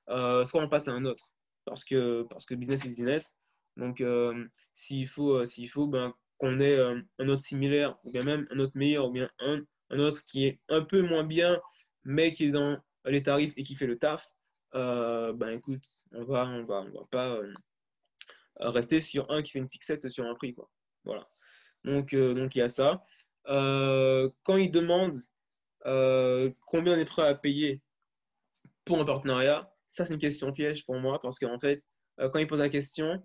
euh, 0.09 0.45
soit 0.45 0.61
on 0.61 0.69
passe 0.69 0.87
à 0.87 0.91
un 0.91 1.05
autre. 1.05 1.33
Parce 1.65 1.83
que, 1.83 2.23
parce 2.29 2.45
que 2.45 2.55
business 2.55 2.85
is 2.85 2.95
business. 2.95 3.37
Donc, 3.77 4.01
euh, 4.01 4.45
s'il 4.73 5.07
faut, 5.07 5.37
euh, 5.37 5.45
s'il 5.45 5.69
faut 5.69 5.87
ben, 5.87 6.13
qu'on 6.37 6.59
ait 6.59 6.79
un 6.79 7.27
autre 7.27 7.43
similaire, 7.43 7.93
ou 8.03 8.11
bien 8.11 8.23
même 8.23 8.47
un 8.51 8.59
autre 8.59 8.73
meilleur, 8.75 9.07
ou 9.07 9.11
bien 9.11 9.29
un, 9.39 9.61
un 9.91 9.99
autre 9.99 10.23
qui 10.25 10.45
est 10.45 10.59
un 10.69 10.81
peu 10.81 11.01
moins 11.01 11.23
bien, 11.23 11.59
mais 12.03 12.31
qui 12.31 12.45
est 12.45 12.51
dans 12.51 12.79
les 13.05 13.21
tarifs 13.21 13.53
et 13.57 13.63
qui 13.63 13.75
fait 13.75 13.85
le 13.85 13.97
taf, 13.97 14.25
ben 14.73 15.49
écoute, 15.49 15.83
on 16.13 16.23
va, 16.23 16.47
on 16.47 16.63
va, 16.63 16.81
on 16.81 16.91
va 16.91 17.05
pas 17.11 17.39
rester 18.59 19.01
sur 19.01 19.29
un 19.29 19.43
qui 19.43 19.51
fait 19.51 19.59
une 19.59 19.69
fixette 19.69 20.09
sur 20.09 20.25
un 20.25 20.33
prix. 20.33 20.55
Quoi. 20.55 20.67
Voilà. 21.05 21.27
Donc, 21.85 22.15
donc 22.15 22.55
il 22.55 22.59
y 22.59 22.61
a 22.61 22.69
ça. 22.69 23.03
quand 23.45 24.57
il 24.57 24.71
demande 24.71 25.15
combien 26.65 26.93
on 26.93 26.97
est 26.97 27.05
prêt 27.05 27.27
à 27.27 27.35
payer 27.35 27.81
pour 28.85 29.01
un 29.01 29.05
partenariat, 29.05 29.71
ça, 29.91 30.05
c'est 30.05 30.13
une 30.13 30.19
question 30.19 30.53
piège 30.53 30.85
pour 30.85 30.95
moi 30.95 31.19
parce 31.21 31.37
qu'en 31.37 31.59
fait, 31.59 31.85
euh, 32.19 32.29
quand 32.29 32.39
il 32.39 32.47
pose 32.47 32.59
la 32.59 32.69
question, 32.69 33.21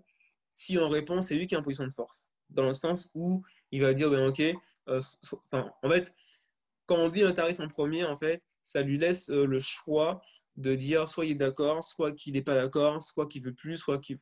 si 0.51 0.77
on 0.77 0.89
répond, 0.89 1.21
c'est 1.21 1.35
lui 1.35 1.47
qui 1.47 1.55
est 1.55 1.57
en 1.57 1.61
position 1.61 1.85
de 1.85 1.93
force. 1.93 2.31
Dans 2.49 2.65
le 2.65 2.73
sens 2.73 3.09
où 3.13 3.41
il 3.71 3.81
va 3.81 3.93
dire, 3.93 4.09
ben, 4.09 4.27
OK, 4.27 4.41
euh, 4.41 5.01
en 5.51 5.89
fait, 5.89 6.13
quand 6.85 6.97
on 6.97 7.07
dit 7.07 7.23
un 7.23 7.31
tarif 7.31 7.61
en 7.61 7.69
premier, 7.69 8.03
en 8.03 8.15
fait, 8.15 8.45
ça 8.63 8.81
lui 8.81 8.97
laisse 8.97 9.29
euh, 9.29 9.45
le 9.45 9.59
choix 9.59 10.21
de 10.57 10.75
dire 10.75 11.07
soit 11.07 11.25
il 11.25 11.31
est 11.31 11.35
d'accord, 11.35 11.83
soit 11.85 12.11
qu'il 12.11 12.33
n'est 12.33 12.41
pas 12.41 12.55
d'accord, 12.55 13.01
soit 13.01 13.27
qu'il 13.27 13.43
veut 13.43 13.53
plus, 13.53 13.77
soit 13.77 13.99
qu'il. 13.99 14.19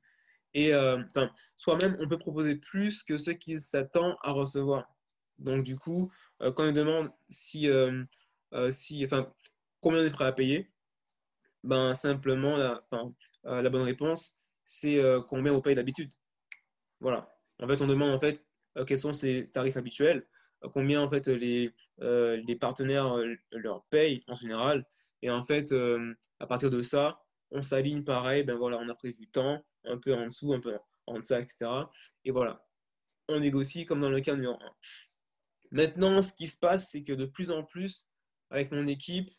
Et 0.56 0.74
enfin, 0.74 1.30
soit 1.58 1.78
même 1.78 1.96
on 2.00 2.08
peut 2.08 2.18
proposer 2.18 2.56
plus 2.56 3.04
que 3.04 3.18
ce 3.18 3.30
qu'il 3.30 3.60
s'attend 3.60 4.18
à 4.24 4.32
recevoir. 4.32 4.88
Donc, 5.38 5.64
du 5.64 5.78
coup, 5.78 6.12
quand 6.40 6.66
il 6.66 6.74
demande 6.74 7.12
si, 7.30 7.70
enfin, 9.04 9.32
combien 9.82 10.02
on 10.02 10.06
est 10.06 10.12
prêt 10.12 10.26
à 10.26 10.32
payer, 10.32 10.72
ben, 11.66 11.94
simplement, 11.96 12.58
la, 12.58 12.80
euh, 13.46 13.70
bonne 13.70 13.82
réponse, 13.82 14.40
c'est 14.66 15.00
euh, 15.00 15.22
combien 15.22 15.54
on 15.54 15.62
paye 15.62 15.76
d'habitude. 15.76 16.12
Voilà. 17.00 17.36
En 17.62 17.68
fait, 17.68 17.82
on 17.82 17.88
demande 17.88 18.12
en 18.12 18.20
fait 18.20 18.46
euh, 18.78 18.86
quels 18.86 19.00
sont 19.00 19.14
ces 19.14 19.50
tarifs 19.52 19.78
habituels, 19.78 20.28
combien 20.74 21.02
en 21.02 21.10
fait 21.10 21.28
les, 21.28 21.74
partenaires 22.60 23.18
leur 23.52 23.84
payent 23.86 24.24
en 24.28 24.36
général. 24.36 24.86
Et 25.22 25.30
en 25.30 25.42
fait, 25.42 25.74
à 26.40 26.48
partir 26.48 26.70
de 26.70 26.82
ça, 26.82 27.20
on 27.52 27.62
s'aligne 27.62 28.04
pareil, 28.04 28.44
ben 28.44 28.56
voilà, 28.56 28.78
on 28.78 28.90
a 28.90 28.96
prévu 28.96 29.28
tant, 29.28 29.64
un 29.88 29.98
peu 29.98 30.14
en 30.14 30.26
dessous, 30.26 30.54
un 30.54 30.60
peu 30.60 30.78
en 31.08 31.20
deçà, 31.20 31.40
etc. 31.40 31.70
Et 32.24 32.32
voilà, 32.32 32.66
on 33.28 33.40
négocie 33.40 33.86
comme 33.86 34.02
dans 34.02 34.10
le 34.10 34.22
cas 34.22 34.36
numéro 34.36 34.56
1. 34.56 34.60
Maintenant, 35.72 36.22
ce 36.22 36.34
qui 36.34 36.48
se 36.48 36.58
passe, 36.58 36.92
c'est 36.92 37.04
que 37.04 37.14
de 37.14 37.26
plus 37.26 37.52
en 37.52 37.64
plus, 37.64 38.10
avec 38.50 38.72
mon 38.72 38.88
équipe, 38.88 39.30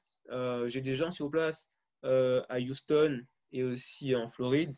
j'ai 0.66 0.80
des 0.80 0.94
gens 0.94 1.11
sur 1.11 1.30
place 1.30 1.72
euh, 2.05 2.42
à 2.49 2.61
Houston 2.61 3.22
et 3.53 3.62
aussi 3.62 4.14
en 4.14 4.28
Floride 4.28 4.72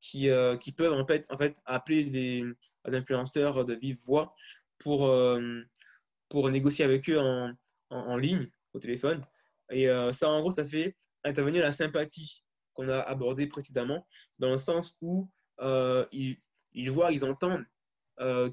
qui, 0.00 0.28
euh, 0.28 0.56
peuvent 0.76 0.92
en 0.92 1.06
fait, 1.06 1.26
appeler 1.64 2.04
les, 2.04 2.44
influenceurs 2.84 3.64
de 3.64 3.74
vive 3.74 3.98
voix 4.04 4.34
pour, 4.78 5.06
euh, 5.06 5.62
négocier 6.32 6.84
avec 6.84 7.08
eux 7.08 7.18
en, 7.90 8.16
ligne, 8.16 8.48
au 8.74 8.78
téléphone. 8.78 9.24
Et 9.70 9.86
ça, 10.12 10.30
en 10.30 10.40
gros, 10.40 10.50
ça 10.50 10.64
fait 10.64 10.96
intervenir 11.24 11.62
la 11.62 11.72
sympathie 11.72 12.44
qu'on 12.78 12.88
a 12.88 13.00
abordée 13.00 13.46
précédemment, 13.46 14.06
dans 14.38 14.50
le 14.50 14.58
sens 14.58 14.96
où 15.02 15.28
ils, 16.12 16.36
ils, 16.72 16.90
voient, 16.90 17.12
ils 17.12 17.24
entendent 17.24 17.64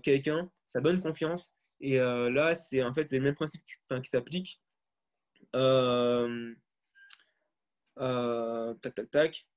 quelqu'un, 0.02 0.50
ça 0.66 0.82
donne 0.82 1.00
confiance. 1.00 1.56
Et 1.80 1.98
là, 1.98 2.56
c'est 2.56 2.84
en 2.84 2.94
fait 2.94 3.12
le 3.12 3.22
même 3.22 3.36
principe 3.36 3.62
qui, 3.64 4.02
qui 4.02 4.10
s'applique. 4.10 4.62
Euh, 8.00 8.74
tac, 8.82 8.96
tac, 8.96 9.12
tac. 9.12 9.48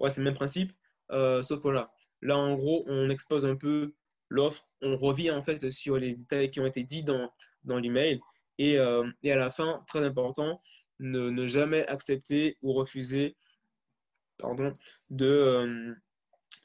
Ouais, 0.00 0.10
c'est 0.10 0.20
le 0.20 0.24
même 0.24 0.34
principe. 0.34 0.72
Euh, 1.10 1.42
sauf 1.42 1.62
que 1.62 1.68
là, 1.68 1.90
en 2.36 2.54
gros, 2.54 2.84
on 2.86 3.10
expose 3.10 3.44
un 3.44 3.56
peu 3.56 3.94
l'offre. 4.28 4.68
On 4.82 4.96
revient 4.96 5.30
en 5.30 5.42
fait 5.42 5.70
sur 5.70 5.96
les 5.96 6.14
détails 6.14 6.50
qui 6.50 6.60
ont 6.60 6.66
été 6.66 6.84
dits 6.84 7.04
dans, 7.04 7.32
dans 7.64 7.78
l'email. 7.78 8.20
Et, 8.58 8.78
euh, 8.78 9.08
et, 9.22 9.32
à 9.32 9.36
la 9.36 9.50
fin, 9.50 9.84
très 9.86 10.04
important, 10.04 10.60
ne 11.00 11.46
jamais 11.46 11.86
accepter 11.86 12.58
ou 12.62 12.72
refuser 12.72 13.36
de, 15.10 15.94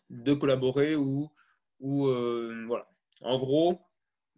de 0.09 0.34
collaborer 0.34 0.95
ou, 0.95 1.32
ou 1.80 2.07
voilà. 2.67 2.88
En 3.21 3.38
gros, 3.38 3.82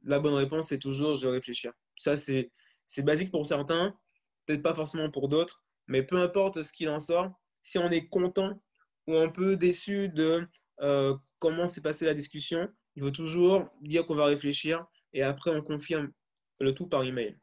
la 0.03 0.19
bonne 0.19 0.33
réponse, 0.33 0.69
c'est 0.69 0.79
toujours 0.79 1.15
je 1.15 1.27
réfléchir. 1.27 1.73
Ça, 1.97 2.15
c'est 2.15 2.51
basique 2.99 3.31
pour 3.31 3.45
certains, 3.45 3.97
peut-être 4.45 4.63
pas 4.63 4.73
forcément 4.73 5.09
pour 5.09 5.29
d'autres. 5.29 5.63
Mais 5.87 6.03
peu 6.03 6.17
importe 6.17 6.63
ce 6.63 6.73
qu'il 6.73 6.89
en 6.89 6.99
sort, 6.99 7.31
si 7.61 7.77
on 7.77 7.89
est 7.89 8.07
content 8.07 8.61
ou 9.07 9.15
un 9.15 9.29
peu 9.29 9.55
déçu 9.55 10.09
de 10.09 10.47
euh, 10.81 11.15
comment 11.39 11.67
s'est 11.67 11.81
passée 11.81 12.05
la 12.05 12.13
discussion, 12.13 12.67
il 12.95 13.03
faut 13.03 13.11
toujours 13.11 13.69
dire 13.81 14.05
qu'on 14.05 14.15
va 14.15 14.25
réfléchir 14.25 14.85
et 15.13 15.21
après 15.21 15.51
on 15.51 15.61
confirme 15.61 16.11
le 16.59 16.73
tout 16.73 16.87
par 16.87 17.03
email. 17.03 17.37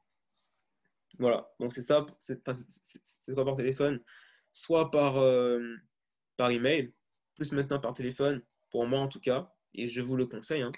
Voilà, 1.19 1.47
donc 1.61 1.73
c'est 1.73 1.83
ça, 1.83 2.07
c'est 2.19 2.43
pas 2.43 2.55
par 3.45 3.57
téléphone, 3.57 4.01
soit 4.53 4.91
par, 4.91 5.19
euh, 5.19 5.77
par 6.37 6.51
email, 6.51 6.93
plus 7.35 7.53
maintenant 7.53 7.81
par 7.81 7.95
téléphone, 7.95 8.43
pour 8.71 8.87
moi 8.87 9.01
en 9.01 9.09
tout 9.09 9.21
cas, 9.21 9.53
et 9.75 9.87
je 9.87 10.01
vous 10.01 10.17
le 10.17 10.27
conseille. 10.27 10.63
Hein. 10.63 10.73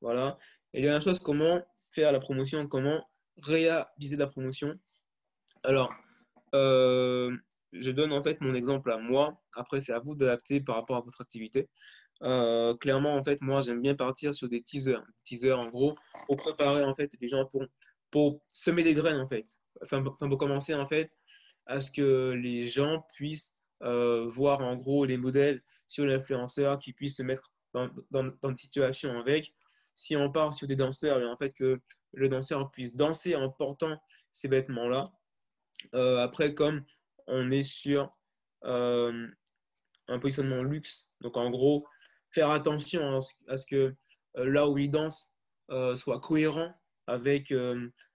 Voilà. 0.00 0.38
Et 0.72 0.82
dernière 0.82 1.02
chose, 1.02 1.18
comment 1.18 1.62
faire 1.90 2.12
la 2.12 2.18
promotion, 2.20 2.66
comment 2.66 3.08
réaliser 3.42 4.16
la 4.16 4.26
promotion? 4.26 4.78
Alors, 5.62 5.92
euh, 6.54 7.34
je 7.72 7.90
donne 7.90 8.12
en 8.12 8.22
fait 8.22 8.40
mon 8.40 8.54
exemple 8.54 8.90
à 8.90 8.98
moi. 8.98 9.40
Après, 9.54 9.80
c'est 9.80 9.92
à 9.92 9.98
vous 9.98 10.14
d'adapter 10.14 10.60
par 10.60 10.76
rapport 10.76 10.96
à 10.96 11.00
votre 11.00 11.20
activité. 11.20 11.68
Euh, 12.22 12.76
clairement, 12.76 13.14
en 13.16 13.22
fait, 13.22 13.40
moi, 13.40 13.60
j'aime 13.60 13.82
bien 13.82 13.94
partir 13.94 14.34
sur 14.34 14.48
des 14.48 14.62
teasers. 14.62 15.02
teasers, 15.24 15.58
en 15.58 15.68
gros, 15.68 15.96
pour 16.26 16.36
préparer 16.36 16.84
en 16.84 16.94
fait 16.94 17.10
les 17.20 17.28
gens 17.28 17.44
pour, 17.46 17.64
pour 18.10 18.40
semer 18.48 18.82
des 18.82 18.94
graines, 18.94 19.20
en 19.20 19.26
fait. 19.26 19.44
Enfin, 19.82 20.02
pour 20.02 20.38
commencer, 20.38 20.74
en 20.74 20.86
fait, 20.86 21.10
à 21.66 21.80
ce 21.80 21.90
que 21.90 22.30
les 22.30 22.66
gens 22.66 23.06
puissent 23.14 23.56
euh, 23.82 24.28
voir 24.28 24.60
en 24.60 24.76
gros 24.76 25.04
les 25.04 25.16
modèles 25.16 25.62
sur 25.88 26.06
l'influenceur, 26.06 26.78
qui 26.78 26.92
puissent 26.92 27.16
se 27.16 27.22
mettre 27.22 27.52
dans, 27.72 27.90
dans, 28.10 28.24
dans 28.40 28.50
des 28.50 28.56
situations 28.56 29.18
avec. 29.18 29.54
Si 29.94 30.16
on 30.16 30.30
part 30.30 30.54
sur 30.54 30.66
des 30.66 30.76
danseurs, 30.76 31.20
et 31.20 31.26
en 31.26 31.36
fait 31.36 31.50
que 31.50 31.80
le 32.12 32.28
danseur 32.28 32.70
puisse 32.70 32.96
danser 32.96 33.34
en 33.34 33.50
portant 33.50 34.00
ces 34.32 34.48
vêtements-là. 34.48 35.12
Euh, 35.94 36.18
après, 36.18 36.54
comme 36.54 36.84
on 37.26 37.50
est 37.50 37.62
sur 37.62 38.16
euh, 38.64 39.28
un 40.08 40.18
positionnement 40.18 40.62
luxe, 40.62 41.08
donc 41.20 41.36
en 41.36 41.50
gros, 41.50 41.86
faire 42.30 42.50
attention 42.50 43.18
à 43.48 43.56
ce, 43.56 43.66
que 43.66 43.94
là 44.34 44.68
où 44.68 44.78
il 44.78 44.90
danse 44.90 45.36
soit 45.94 46.20
cohérent 46.20 46.74
avec, 47.06 47.52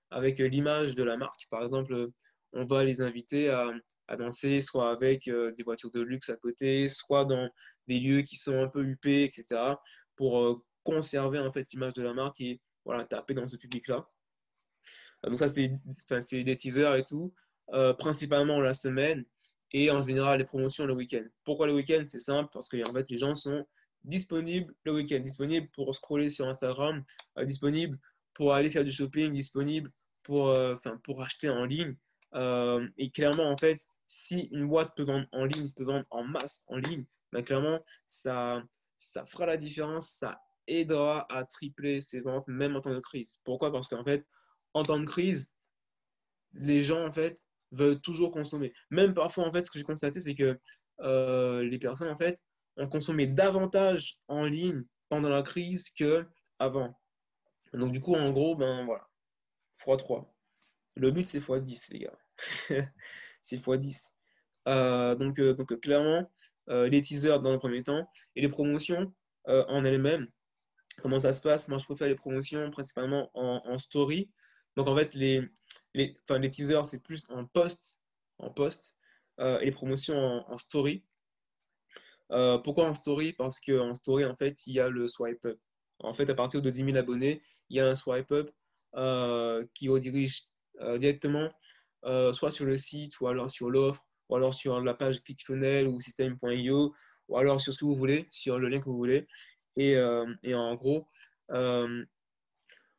avec 0.09 0.39
l'image 0.39 0.95
de 0.95 1.03
la 1.03 1.17
marque. 1.17 1.47
Par 1.49 1.63
exemple, 1.63 2.09
on 2.53 2.65
va 2.65 2.83
les 2.83 3.01
inviter 3.01 3.49
à, 3.49 3.71
danser 4.17 4.61
soit 4.61 4.91
avec 4.91 5.27
euh, 5.27 5.51
des 5.51 5.63
voitures 5.63 5.91
de 5.91 6.01
luxe 6.01 6.29
à 6.29 6.35
côté, 6.35 6.87
soit 6.87 7.25
dans 7.25 7.47
des 7.87 7.99
lieux 7.99 8.21
qui 8.23 8.37
sont 8.37 8.59
un 8.59 8.67
peu 8.67 8.83
huppés, 8.83 9.23
etc., 9.23 9.75
pour 10.15 10.39
euh, 10.39 10.63
conserver 10.83 11.37
en 11.39 11.51
fait 11.51 11.69
l'image 11.71 11.93
de 11.93 12.01
la 12.01 12.13
marque 12.13 12.41
et 12.41 12.59
voilà, 12.85 13.03
taper 13.05 13.35
dans 13.35 13.45
ce 13.45 13.55
public-là. 13.55 14.09
Euh, 15.25 15.29
donc 15.29 15.37
ça, 15.37 15.47
c'est 15.47 16.43
des 16.43 16.57
teasers 16.57 16.95
et 16.95 17.05
tout, 17.05 17.33
principalement 17.99 18.59
la 18.59 18.73
semaine 18.73 19.25
et 19.71 19.91
en 19.91 20.01
général 20.01 20.39
les 20.39 20.45
promotions 20.45 20.87
le 20.87 20.95
week-end. 20.95 21.23
Pourquoi 21.43 21.67
le 21.67 21.73
week-end? 21.73 22.03
C'est 22.07 22.19
simple, 22.19 22.49
parce 22.51 22.67
que 22.67 22.77
fait, 22.77 23.05
les 23.11 23.17
gens 23.19 23.35
sont 23.35 23.63
disponibles 24.03 24.73
le 24.85 24.93
week-end, 24.93 25.19
disponibles 25.19 25.69
pour 25.75 25.93
scroller 25.93 26.31
sur 26.31 26.47
Instagram, 26.47 27.03
disponibles 27.43 27.99
pour 28.33 28.55
aller 28.55 28.71
faire 28.71 28.83
du 28.83 28.91
shopping, 28.91 29.31
disponibles 29.31 29.91
pour, 30.23 30.57
pour 31.03 31.21
acheter 31.21 31.49
en 31.49 31.65
ligne. 31.65 31.95
Et 32.33 33.11
clairement, 33.11 33.49
en 33.49 33.57
fait, 33.57 33.87
si 34.07 34.49
une 34.51 34.67
boîte 34.67 34.95
peut 34.95 35.03
vendre 35.03 35.27
en 35.31 35.45
ligne, 35.45 35.69
peut 35.75 35.83
vendre 35.83 36.05
en 36.09 36.23
masse 36.23 36.63
en 36.67 36.77
ligne, 36.77 37.05
ben 37.31 37.43
clairement, 37.43 37.79
ça, 38.07 38.63
ça 38.97 39.25
fera 39.25 39.45
la 39.45 39.57
différence, 39.57 40.09
ça 40.09 40.41
aidera 40.67 41.25
à 41.33 41.43
tripler 41.45 42.01
ses 42.01 42.21
ventes, 42.21 42.47
même 42.47 42.75
en 42.75 42.81
temps 42.81 42.93
de 42.93 42.99
crise. 42.99 43.39
Pourquoi? 43.43 43.71
Parce 43.71 43.87
qu'en 43.87 44.03
fait, 44.03 44.25
en 44.73 44.83
temps 44.83 44.99
de 44.99 45.05
crise, 45.05 45.53
les 46.53 46.81
gens, 46.81 47.05
en 47.05 47.11
fait, 47.11 47.37
veulent 47.71 48.01
toujours 48.01 48.31
consommer. 48.31 48.73
Même 48.89 49.13
parfois, 49.13 49.45
en 49.45 49.51
fait, 49.51 49.65
ce 49.65 49.71
que 49.71 49.79
j'ai 49.79 49.85
constaté, 49.85 50.19
c'est 50.19 50.35
que 50.35 50.59
euh, 51.01 51.63
les 51.63 51.79
personnes, 51.79 52.09
en 52.09 52.15
fait, 52.15 52.43
ont 52.77 52.87
consommé 52.87 53.27
davantage 53.27 54.17
en 54.27 54.45
ligne 54.45 54.83
pendant 55.09 55.29
la 55.29 55.41
crise 55.41 55.89
qu'avant. 55.89 56.97
Donc, 57.73 57.91
du 57.91 57.99
coup, 57.99 58.15
en 58.15 58.31
gros, 58.31 58.55
ben 58.55 58.85
voilà, 58.85 59.07
x3. 59.85 60.25
Le 60.99 61.11
but, 61.11 61.25
c'est 61.27 61.39
x10, 61.39 61.93
les 61.93 61.99
gars. 61.99 62.17
c'est 63.41 63.57
x10. 63.57 64.11
Euh, 64.67 65.15
donc, 65.15 65.39
euh, 65.39 65.53
donc, 65.53 65.79
clairement, 65.79 66.29
euh, 66.67 66.89
les 66.89 67.01
teasers 67.01 67.39
dans 67.39 67.53
le 67.53 67.57
premier 67.57 67.83
temps 67.83 68.05
et 68.35 68.41
les 68.41 68.49
promotions 68.49 69.13
en 69.45 69.83
elles-mêmes. 69.83 70.27
Comment 71.01 71.19
ça 71.19 71.33
se 71.33 71.41
passe? 71.41 71.69
Moi, 71.69 71.79
je 71.79 71.85
préfère 71.85 72.07
les 72.07 72.15
promotions 72.15 72.69
principalement 72.69 73.31
en, 73.33 73.77
story. 73.79 74.29
Donc, 74.75 74.87
en 74.87 74.95
fait, 74.95 75.15
les, 75.15 75.41
les, 75.95 76.13
les 76.29 76.49
teasers, 76.51 76.85
c'est 76.85 77.01
plus 77.01 77.25
en 77.29 77.45
post, 77.45 77.97
en 78.37 78.51
post 78.51 78.95
et 79.39 79.65
les 79.65 79.71
promotions 79.71 80.43
en, 80.47 80.57
story. 80.59 81.03
pourquoi 82.27 82.89
en 82.89 82.93
story? 82.93 83.33
Parce 83.33 83.59
qu'en 83.59 83.95
story, 83.95 84.25
en 84.25 84.35
fait, 84.35 84.67
il 84.67 84.73
y 84.73 84.79
a 84.79 84.89
le 84.89 85.07
swipe 85.07 85.43
up. 85.45 85.57
En 85.97 86.13
fait, 86.13 86.29
à 86.29 86.35
partir 86.35 86.61
de 86.61 86.69
10 86.69 86.85
000 86.85 86.97
abonnés, 86.97 87.41
il 87.69 87.77
y 87.77 87.79
a 87.79 87.87
un 87.87 87.95
swipe 87.95 88.31
up 88.31 88.51
qui 89.73 89.89
redirige 89.89 90.43
directement 90.97 91.49
euh, 92.05 92.31
soit 92.31 92.51
sur 92.51 92.65
le 92.65 92.77
site, 92.77 93.19
ou 93.19 93.27
alors 93.27 93.49
sur 93.49 93.69
l'offre, 93.69 94.05
ou 94.29 94.35
alors 94.35 94.53
sur 94.53 94.81
la 94.81 94.93
page 94.93 95.21
ClickFunnels 95.21 95.87
ou 95.87 95.99
system.io, 95.99 96.95
ou 97.27 97.37
alors 97.37 97.59
sur 97.59 97.73
ce 97.73 97.79
que 97.79 97.85
vous 97.85 97.95
voulez, 97.95 98.27
sur 98.31 98.57
le 98.57 98.69
lien 98.69 98.79
que 98.79 98.85
vous 98.85 98.97
voulez. 98.97 99.27
Et, 99.75 99.95
euh, 99.95 100.25
en 100.53 100.75
gros, 100.75 101.07
euh, 101.51 102.05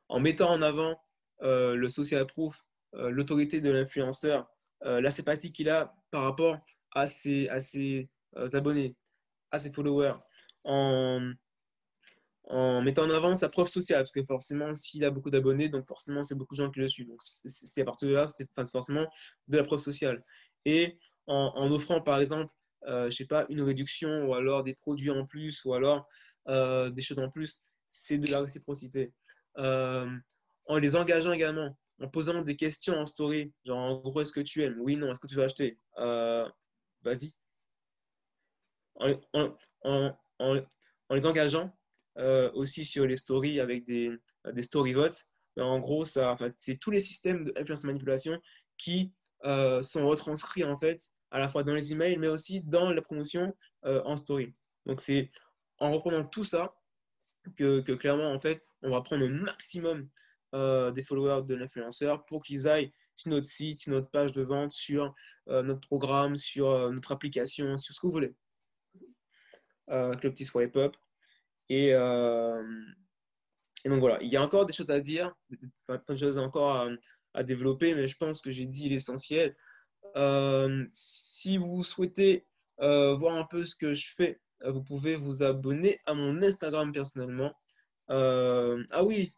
en 0.09 0.20
mettant 0.20 0.51
en 0.51 0.62
avant 0.62 1.01
le 1.41 1.89
social 1.89 2.26
proof, 2.26 2.62
l'autorité 2.93 3.62
de 3.62 3.70
l'influenceur, 3.70 4.47
la 4.83 5.11
sympathie 5.11 5.53
qu'il 5.53 5.70
a 5.70 5.95
par 6.11 6.24
rapport 6.24 6.59
à 6.93 7.07
ses, 7.07 7.49
à 7.49 7.61
ses 7.61 8.11
abonnés, 8.53 8.95
à 9.51 9.59
ses 9.59 9.72
followers, 9.72 10.18
en 12.51 12.83
mettant 12.83 13.05
en 13.05 13.11
avant 13.11 13.35
sa 13.35 13.49
preuve 13.49 13.69
sociale, 13.69 14.01
parce 14.01 14.11
que 14.11 14.25
forcément, 14.25 14.75
s'il 14.75 15.05
a 15.05 15.11
beaucoup 15.11 15.31
d'abonnés, 15.31 15.69
donc 15.69 15.87
forcément, 15.87 16.25
c'est 16.25 16.35
beaucoup 16.35 16.57
de 16.57 16.63
gens 16.63 16.71
qui 16.71 16.81
le 16.81 16.89
suivent. 16.89 17.09
Donc, 17.09 17.21
c'est 17.25 17.81
à 17.81 17.85
partir 17.85 18.09
de 18.09 18.15
là, 18.15 18.29
c'est 18.29 18.49
forcément 18.73 19.07
de 19.47 19.57
la 19.57 19.63
preuve 19.63 19.79
sociale. 19.79 20.21
Et 20.65 20.99
en, 21.27 21.71
offrant, 21.71 22.01
par 22.01 22.19
exemple, 22.19 22.53
euh, 22.89 23.09
je 23.09 23.17
sais 23.17 23.27
pas, 23.27 23.47
une 23.51 23.63
réduction, 23.63 24.27
ou 24.27 24.35
alors 24.35 24.65
des 24.65 24.75
produits 24.75 25.11
en 25.11 25.27
plus, 25.27 25.65
ou 25.65 25.75
alors 25.75 26.09
euh, 26.49 26.91
des 26.91 27.03
choses 27.03 27.21
en 27.21 27.31
plus, 27.31 27.63
c'est 27.89 28.19
de 28.19 28.29
la 28.31 28.41
réciprocité. 28.41 29.13
Euh, 29.59 30.11
en 30.67 30.79
les 30.79 30.97
engageant 30.97 31.33
également, 31.33 31.77
en 32.03 32.09
posant 32.09 32.43
des 32.43 32.57
questions 32.57 32.95
en 32.95 33.07
story, 33.07 33.53
genre 33.65 33.79
en 33.79 33.97
gros, 33.99 34.23
est-ce 34.23 34.33
que 34.33 34.41
tu 34.41 34.63
aimes? 34.65 34.79
Oui, 34.81 34.97
non, 34.97 35.11
est-ce 35.11 35.21
que 35.21 35.29
tu 35.29 35.37
veux 35.37 35.45
acheter? 35.45 35.79
Euh, 35.99 36.49
Vas-y. 37.03 37.33
En, 38.97 40.15
en 40.39 41.15
les 41.15 41.27
engageant, 41.27 41.73
euh, 42.21 42.51
aussi 42.53 42.85
sur 42.85 43.07
les 43.07 43.16
stories 43.16 43.61
avec 43.61 43.85
des, 43.85 44.12
des 44.53 44.62
story 44.62 44.93
votes. 44.93 45.25
En 45.57 45.79
gros, 45.79 46.05
ça, 46.05 46.35
c'est 46.59 46.77
tous 46.77 46.91
les 46.91 46.99
systèmes 46.99 47.45
d'influence 47.45 47.85
manipulation 47.85 48.39
qui 48.77 49.12
euh, 49.45 49.81
sont 49.81 50.07
retranscrits 50.07 50.64
en 50.64 50.77
fait 50.77 51.01
à 51.31 51.39
la 51.39 51.49
fois 51.49 51.62
dans 51.62 51.73
les 51.75 51.93
emails, 51.93 52.18
mais 52.18 52.29
aussi 52.29 52.61
dans 52.61 52.91
la 52.91 53.01
promotion 53.01 53.57
euh, 53.87 54.03
en 54.05 54.18
story. 54.18 54.53
Donc 54.85 55.01
c'est 55.01 55.31
en 55.79 55.93
reprenant 55.93 56.25
tout 56.25 56.45
ça 56.45 56.75
que, 57.57 57.81
que, 57.81 57.93
clairement 57.93 58.33
en 58.33 58.39
fait 58.39 58.62
on 58.83 58.91
va 58.91 59.01
prendre 59.01 59.25
le 59.27 59.31
maximum 59.31 60.09
des 60.53 61.03
followers 61.05 61.47
de 61.47 61.55
l'influenceur 61.55 62.25
pour 62.27 62.43
qu'ils 62.45 62.66
aillent 62.66 62.93
sur 63.14 63.31
notre 63.31 63.47
site, 63.47 63.79
sur 63.79 63.93
notre 63.93 64.11
page 64.11 64.33
de 64.33 64.43
vente, 64.43 64.73
sur 64.73 65.14
notre 65.47 65.81
programme, 65.81 66.37
sur 66.37 66.91
notre 66.91 67.12
application, 67.12 67.77
sur 67.77 67.95
ce 67.95 68.01
que 68.01 68.07
vous 68.07 68.12
voulez. 68.12 68.35
avec 69.87 70.25
le 70.25 70.31
petit 70.31 70.45
swipe 70.45 70.77
up. 70.77 70.97
Euh, 71.71 72.62
et, 73.85 73.89
donc 73.89 74.01
voilà, 74.01 74.18
il 74.23 74.29
y 74.29 74.37
a 74.37 74.43
encore 74.43 74.66
des 74.66 74.73
choses 74.73 74.91
à 74.91 75.01
dire, 75.01 75.35
des 75.51 76.16
choses 76.16 76.39
encore 76.39 76.89
à, 77.35 77.43
développer, 77.45 77.95
mais 77.95 78.07
je 78.07 78.16
pense 78.16 78.41
que 78.41 78.51
j'ai 78.51 78.66
dit 78.66 78.89
l'essentiel. 78.89 79.57
Euh, 80.16 80.85
si 80.91 81.59
vous 81.59 81.85
souhaitez 81.85 82.45
euh, 82.81 83.14
voir 83.14 83.37
un 83.37 83.45
peu 83.45 83.64
ce 83.64 83.77
que 83.77 83.95
je 83.95 84.09
fais, 84.12 84.41
vous 84.66 84.83
pouvez 84.83 85.14
vous 85.14 85.43
abonner 85.43 86.01
à 86.07 86.14
mon 86.14 86.43
Instagram 86.43 86.93
personnellement. 86.93 87.55
ah 88.09 89.05
oui, 89.05 89.33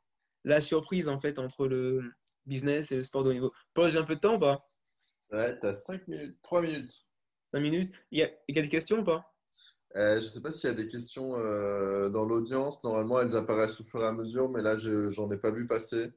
la 0.45 0.61
surprise 0.61 1.09
en 1.09 1.21
fait 1.21 1.39
entre 1.39 1.67
le 1.67 2.03
business 2.47 2.91
et 2.93 2.97
le 2.97 3.03
sport 3.03 3.23
de 3.23 3.31
haut 3.31 3.35
niveau. 3.35 3.53
Paul, 3.75 3.91
j'ai 3.91 3.99
un 3.99 4.05
peu 4.05 4.17
de 4.17 4.21
temps 4.21 4.37
ou 4.37 4.41
pas? 4.41 4.69
Ouais, 5.31 5.59
t'as 5.59 5.73
5 5.73 6.09
minutes, 6.09 6.37
3 6.43 6.63
minutes. 6.63 7.07
5 7.53 7.61
minutes? 7.61 7.93
Il 8.11 8.19
y, 8.19 8.23
a, 8.23 8.31
il 8.49 8.57
y 8.57 8.59
a 8.59 8.63
des 8.63 8.69
questions 8.69 8.99
ou 8.99 9.05
pas? 9.05 9.33
Euh, 9.97 10.15
je 10.15 10.25
ne 10.25 10.29
sais 10.29 10.41
pas 10.41 10.53
s'il 10.53 10.71
y 10.71 10.73
a 10.73 10.77
des 10.77 10.89
questions 10.89 11.37
euh, 11.37 12.09
dans 12.09 12.25
l'audience. 12.25 12.83
Normalement, 12.83 13.21
elles 13.21 13.37
apparaissent 13.37 13.81
au 13.81 13.85
fur 13.85 14.01
et 14.01 14.07
à 14.07 14.13
mesure, 14.13 14.49
mais 14.49 14.63
là, 14.63 14.77
je 14.77 15.21
n'en 15.21 15.31
ai 15.31 15.37
pas 15.37 15.51
vu 15.51 15.67
passer. 15.67 16.13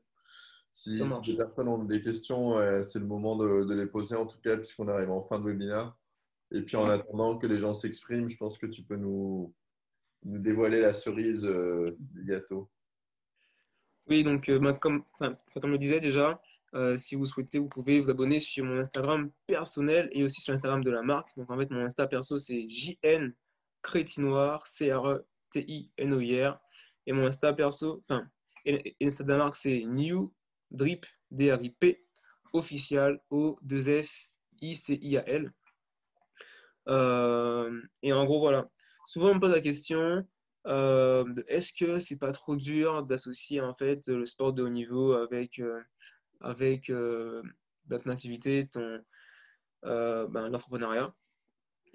Si, 0.72 1.00
des 1.00 1.38
personnes 1.38 1.68
ont 1.68 1.84
des 1.84 2.02
questions, 2.02 2.58
euh, 2.58 2.82
c'est 2.82 3.00
le 3.00 3.06
moment 3.06 3.36
de, 3.36 3.74
les 3.74 3.86
poser 3.86 4.16
en 4.16 4.26
tout 4.26 4.40
cas, 4.40 4.58
puisqu'on 4.58 4.88
arrive 4.88 5.10
en 5.10 5.24
fin 5.24 5.40
de 5.40 5.46
webinaire. 5.46 5.96
Et 6.52 6.62
puis 6.62 6.78
en 6.78 6.88
attendant 6.88 7.38
que 7.38 7.48
les 7.48 7.60
gens 7.60 7.74
s'expriment, 7.74 8.30
je 8.30 8.38
pense 8.38 8.58
que 8.58 8.66
tu 8.66 8.84
peux 8.84 8.98
nous, 8.98 9.54
nous 10.24 10.40
dévoiler 10.40 10.80
la 10.80 10.94
cerise 10.94 11.44
du 11.44 12.24
gâteau. 12.24 12.70
Oui, 14.08 14.24
donc 14.24 14.52
bah, 14.52 14.74
comme, 14.74 15.04
comme 15.18 15.36
je 15.54 15.68
le 15.68 15.78
disais 15.78 16.00
déjà, 16.00 16.40
si 16.98 17.16
vous 17.16 17.26
souhaitez, 17.26 17.58
vous 17.58 17.68
pouvez 17.68 18.00
vous 18.00 18.10
abonner 18.10 18.40
sur 18.40 18.64
mon 18.66 18.80
Instagram 18.80 19.32
personnel 19.48 20.08
et 20.12 20.24
aussi 20.24 20.40
sur 20.40 20.52
l'Instagram 20.52 20.84
de 20.84 20.92
la 20.92 21.02
marque. 21.02 21.36
Donc 21.36 21.50
en 21.50 21.58
fait, 21.58 21.72
mon 21.72 21.84
Insta 21.84 22.06
perso, 22.06 22.38
c'est 22.38 22.68
JN 22.68 23.32
Crétinoir, 23.86 24.66
C-R-E-T-I-N-O-I-R. 24.66 26.60
Et 27.06 27.14
mon 27.14 27.28
Insta 27.28 27.54
perso, 27.54 28.04
enfin, 28.10 28.28
Insta 29.00 29.24
de 29.24 29.30
la 29.30 29.38
marque, 29.38 29.56
c'est 29.56 29.84
New 29.86 30.34
Drip, 30.72 31.06
D-R-I-P, 31.30 32.04
official, 32.54 33.22
O-2-F-I-C-I-A-L. 33.30 35.54
et 36.88 38.14
en 38.14 38.26
gros, 38.26 38.40
voilà. 38.40 38.68
Souvent, 39.06 39.30
on 39.30 39.36
me 39.36 39.40
pose 39.40 39.52
la 39.52 39.62
question 39.62 40.28
de 40.66 41.46
est-ce 41.48 41.72
que 41.80 42.00
c'est 42.00 42.18
pas 42.18 42.32
trop 42.32 42.56
dur 42.56 43.06
d'associer 43.06 43.62
en 43.62 43.76
fait 43.76 44.08
le 44.08 44.26
sport 44.26 44.52
de 44.52 44.64
haut 44.64 44.70
niveau 44.70 45.14
avec, 45.14 45.62
avec 46.42 46.90
ben, 46.90 48.00
ton 48.00 48.10
activité, 48.10 48.68
ton, 48.68 49.00
ben, 49.84 50.50
l'entrepreneuriat? 50.50 51.14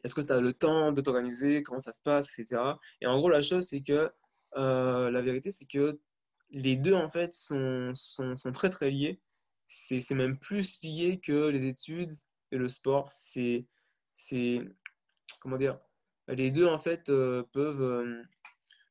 Est-ce 0.05 0.15
que 0.15 0.21
tu 0.21 0.33
as 0.33 0.41
le 0.41 0.53
temps 0.53 0.93
de 0.93 1.01
t'organiser 1.01 1.63
Comment 1.63 1.81
ça 1.81 1.93
se 1.93 2.03
passe, 2.03 2.39
etc. 2.39 2.63
Et 3.01 3.07
en 3.07 3.19
gros, 3.19 3.29
la 3.29 3.43
chose, 3.43 3.67
c'est 3.67 3.81
que 3.81 4.11
la 4.55 5.21
vérité, 5.23 5.51
c'est 5.51 5.67
que 5.67 5.99
les 6.53 6.77
deux, 6.77 6.95
en 6.95 7.09
fait, 7.09 7.33
sont, 7.33 7.93
sont, 7.95 8.35
très, 8.53 8.71
très 8.71 8.91
liés. 8.91 9.21
C'est 9.69 10.11
même 10.13 10.39
plus 10.39 10.83
lié 10.83 11.21
que 11.21 11.49
les 11.49 11.67
études 11.67 12.13
et 12.51 12.57
le 12.57 12.69
sport. 12.69 13.09
C'est, 13.11 13.67
comment 15.41 15.57
dire, 15.57 15.79
les 16.29 16.51
deux, 16.51 16.67
en 16.67 16.79
fait, 16.79 17.09
euh, 17.09 17.43
peuvent, 17.53 17.83
euh, 17.83 18.23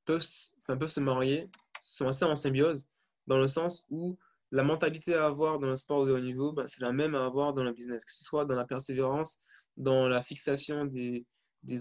peuvent, 0.05 0.26
peuvent 0.68 0.88
se 0.88 0.99
marier, 0.99 1.49
sont 1.82 2.07
assez 2.07 2.26
en 2.26 2.36
symbiose, 2.36 2.88
dans 3.28 3.38
le 3.38 3.47
sens 3.47 3.86
où 3.89 4.18
la 4.51 4.64
mentalité 4.64 5.14
à 5.14 5.26
avoir 5.26 5.60
dans 5.60 5.68
le 5.68 5.76
sport 5.76 6.05
de 6.05 6.12
haut 6.12 6.20
niveau, 6.20 6.51
ben, 6.51 6.66
c'est 6.66 6.82
la 6.82 6.91
même 6.91 7.16
à 7.16 7.26
avoir 7.26 7.53
dans 7.53 7.64
le 7.64 7.72
business, 7.72 8.03
que 8.03 8.14
ce 8.14 8.24
soit 8.24 8.45
dans 8.45 8.55
la 8.55 8.66
persévérance, 8.66 9.41
dans 9.80 10.07
la 10.07 10.21
fixation 10.21 10.86
des, 10.86 11.25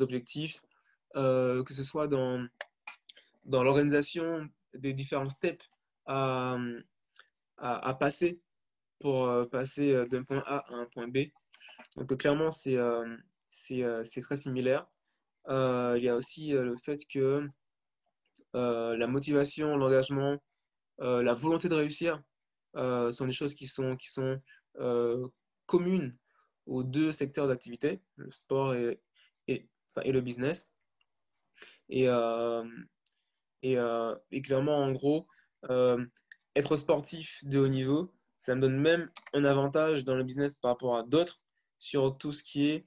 objectifs, 0.01 0.63
euh, 1.17 1.63
que 1.65 1.75
ce 1.75 1.83
soit 1.83 2.07
dans, 2.07 2.47
l'organisation 3.45 4.49
des 4.75 4.95
différents 4.95 5.29
steps 5.29 5.65
à, 6.07 6.57
passer 8.01 8.41
pour 9.01 9.27
euh, 9.27 9.45
passer 9.47 9.93
euh, 9.93 10.07
d'un 10.07 10.23
point 10.23 10.43
A 10.47 10.59
à 10.73 10.75
un 10.75 10.87
point 10.87 11.09
B. 11.09 11.19
Donc 11.97 12.17
clairement, 12.17 12.51
c'est 12.51 12.77
très 14.23 14.37
similaire. 14.37 14.87
il 15.49 16.03
y 16.03 16.09
a 16.09 16.15
aussi 16.15 16.51
le 16.51 16.77
fait 16.77 17.05
que 17.13 17.47
la 18.55 19.07
motivation, 19.09 19.77
l'engagement, 19.77 20.39
la 20.99 21.35
volonté 21.35 21.69
de 21.69 21.75
réussir 21.75 22.23
sont 22.75 23.27
des 23.27 23.33
choses 23.33 23.55
qui 23.55 23.67
sont 23.67 23.97
communes 25.67 26.17
aux 26.69 26.85
deux 26.85 27.13
secteurs 27.13 27.49
d'activité, 27.49 28.01
le 28.17 28.31
sport 28.31 28.75
et, 28.75 29.01
le 29.49 30.21
business. 30.21 30.73
Et, 31.89 32.07
et, 33.63 33.77
et, 34.31 34.43
clairement, 34.43 34.79
en 34.79 34.93
gros, 34.93 35.27
euh, 35.71 36.05
être 36.55 36.77
sportif 36.77 37.45
de 37.45 37.59
haut 37.59 37.69
niveau, 37.69 38.13
ça 38.39 38.55
me 38.55 38.61
donne 38.61 38.79
même 38.79 39.11
un 39.33 39.45
avantage 39.45 40.05
dans 40.05 40.15
le 40.15 40.25
business 40.25 40.57
par 40.57 40.73
rapport 40.73 40.97
à 40.97 41.03
d'autres 41.03 41.43
sur 41.79 42.17
tout 42.19 42.33
ce 42.33 42.43
qui 42.43 42.69
est. 42.69 42.87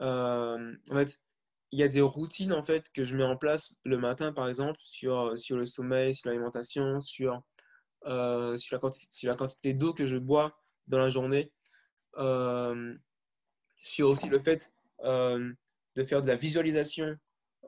Euh, 0.00 0.74
en 0.90 0.94
fait, 0.94 1.20
il 1.70 1.78
y 1.78 1.82
a 1.82 1.88
des 1.88 2.00
routines 2.00 2.52
en 2.52 2.62
fait 2.62 2.90
que 2.92 3.04
je 3.04 3.16
mets 3.16 3.24
en 3.24 3.36
place 3.36 3.76
le 3.84 3.98
matin, 3.98 4.32
par 4.32 4.48
exemple, 4.48 4.78
sur, 4.82 5.38
sur 5.38 5.56
le 5.56 5.66
sommeil, 5.66 6.14
sur 6.14 6.28
l'alimentation, 6.30 7.00
sur, 7.00 7.42
euh, 8.06 8.56
sur 8.56 8.78
la 9.22 9.34
quantité 9.36 9.74
d'eau 9.74 9.94
que 9.94 10.06
je 10.06 10.18
bois 10.18 10.58
dans 10.86 10.98
la 10.98 11.08
journée, 11.08 11.52
sur 13.82 14.08
aussi 14.08 14.28
le 14.28 14.38
fait 14.38 14.72
de 15.02 16.04
faire 16.04 16.22
de 16.22 16.28
la 16.28 16.36
visualisation, 16.36 17.16